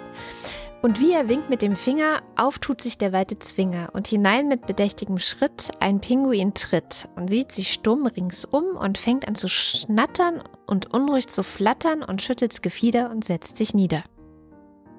[0.81, 4.47] Und wie er winkt mit dem Finger, auf tut sich der weite Zwinger und hinein
[4.47, 9.49] mit bedächtigem Schritt ein Pinguin tritt und sieht sich stumm ringsum und fängt an zu
[9.49, 14.03] schnattern und unruhig zu flattern und schüttelt's Gefieder und setzt sich nieder.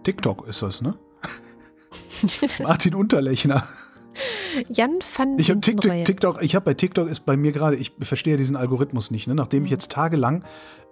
[0.02, 0.98] TikTok ist das, ne?
[2.62, 3.66] Martin Unterlechner.
[4.72, 6.04] Jan van Ich habe TikTok.
[6.04, 9.34] TikTok, ich habe bei TikTok ist bei mir gerade, ich verstehe diesen Algorithmus nicht, ne?
[9.34, 10.44] Nachdem ich jetzt tagelang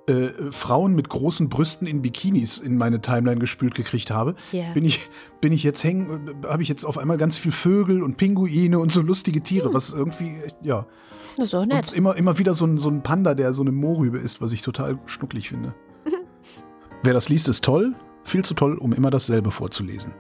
[0.07, 4.71] äh, Frauen mit großen Brüsten in Bikinis in meine Timeline gespült gekriegt habe, Ja.
[4.75, 5.09] bin ich
[5.41, 8.79] bin ich jetzt hängen, äh, habe ich jetzt auf einmal ganz viel Vögel und Pinguine
[8.79, 10.87] und so lustige Tiere, was irgendwie ja
[11.43, 11.93] So und nett.
[11.93, 14.61] immer immer wieder so ein, so ein Panda, der so eine Mohrrübe ist, was ich
[14.61, 15.75] total schnucklig finde.
[17.03, 20.13] Wer das liest, ist toll, viel zu toll, um immer dasselbe vorzulesen.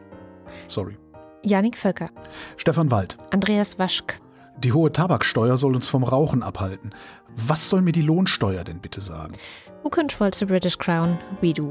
[0.68, 0.96] Sorry.
[1.42, 2.08] Janik Völker,
[2.56, 3.16] Stefan Wald.
[3.30, 4.18] Andreas Waschk,
[4.58, 6.94] Die hohe Tabaksteuer soll uns vom Rauchen abhalten.
[7.36, 9.34] Was soll mir die Lohnsteuer denn bitte sagen?
[9.82, 11.18] Who controls the British Crown?
[11.40, 11.70] We do.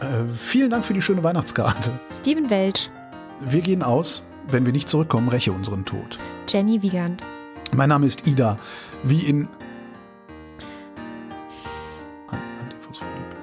[0.00, 1.90] Äh, vielen Dank für die schöne Weihnachtskarte.
[2.10, 2.90] Steven Welch,
[3.40, 4.22] Wir gehen aus.
[4.48, 6.18] Wenn wir nicht zurückkommen, räche unseren Tod.
[6.48, 7.22] Jenny Wiegand,
[7.72, 8.58] Mein Name ist Ida,
[9.02, 9.48] wie in.
[12.28, 13.36] An- Antiphospholip.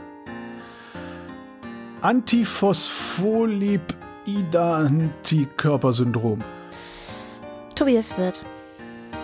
[2.02, 3.82] Antiphospholip
[4.28, 6.44] Antikörpersyndrom.
[7.76, 8.42] Tobias Wirth,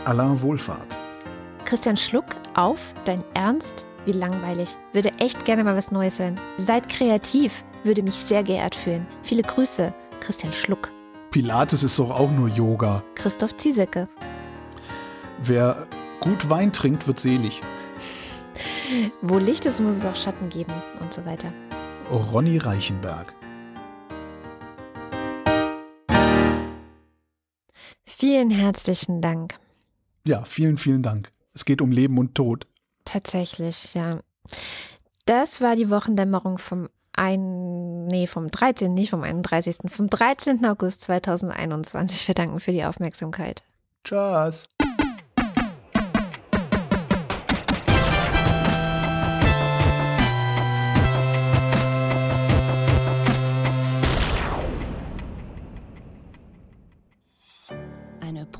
[0.06, 0.98] Alain Wohlfahrt.
[1.66, 2.24] Christian Schluck,
[2.54, 3.86] auf, dein Ernst?
[4.06, 4.78] Wie langweilig.
[4.94, 6.40] Würde echt gerne mal was Neues hören.
[6.56, 9.06] Seid kreativ, würde mich sehr geehrt fühlen.
[9.24, 10.90] Viele Grüße, Christian Schluck.
[11.32, 13.04] Pilates ist doch auch nur Yoga.
[13.16, 14.08] Christoph Ziesecke,
[15.44, 15.86] Wer
[16.22, 17.62] gut Wein trinkt, wird selig.
[19.22, 20.72] wo Licht ist, muss es auch Schatten geben
[21.02, 21.52] und so weiter.
[22.10, 23.34] Ronny Reichenberg.
[28.06, 29.60] Vielen herzlichen Dank.
[30.26, 31.32] Ja, vielen, vielen Dank.
[31.54, 32.68] Es geht um Leben und Tod.
[33.06, 34.20] Tatsächlich, ja.
[35.26, 40.66] Das war die Wochendämmerung vom ein, nee, vom 13., nicht vom 31., vom 13.
[40.66, 42.28] August 2021.
[42.28, 43.64] Wir danken für die Aufmerksamkeit.
[44.04, 44.68] Tschüss.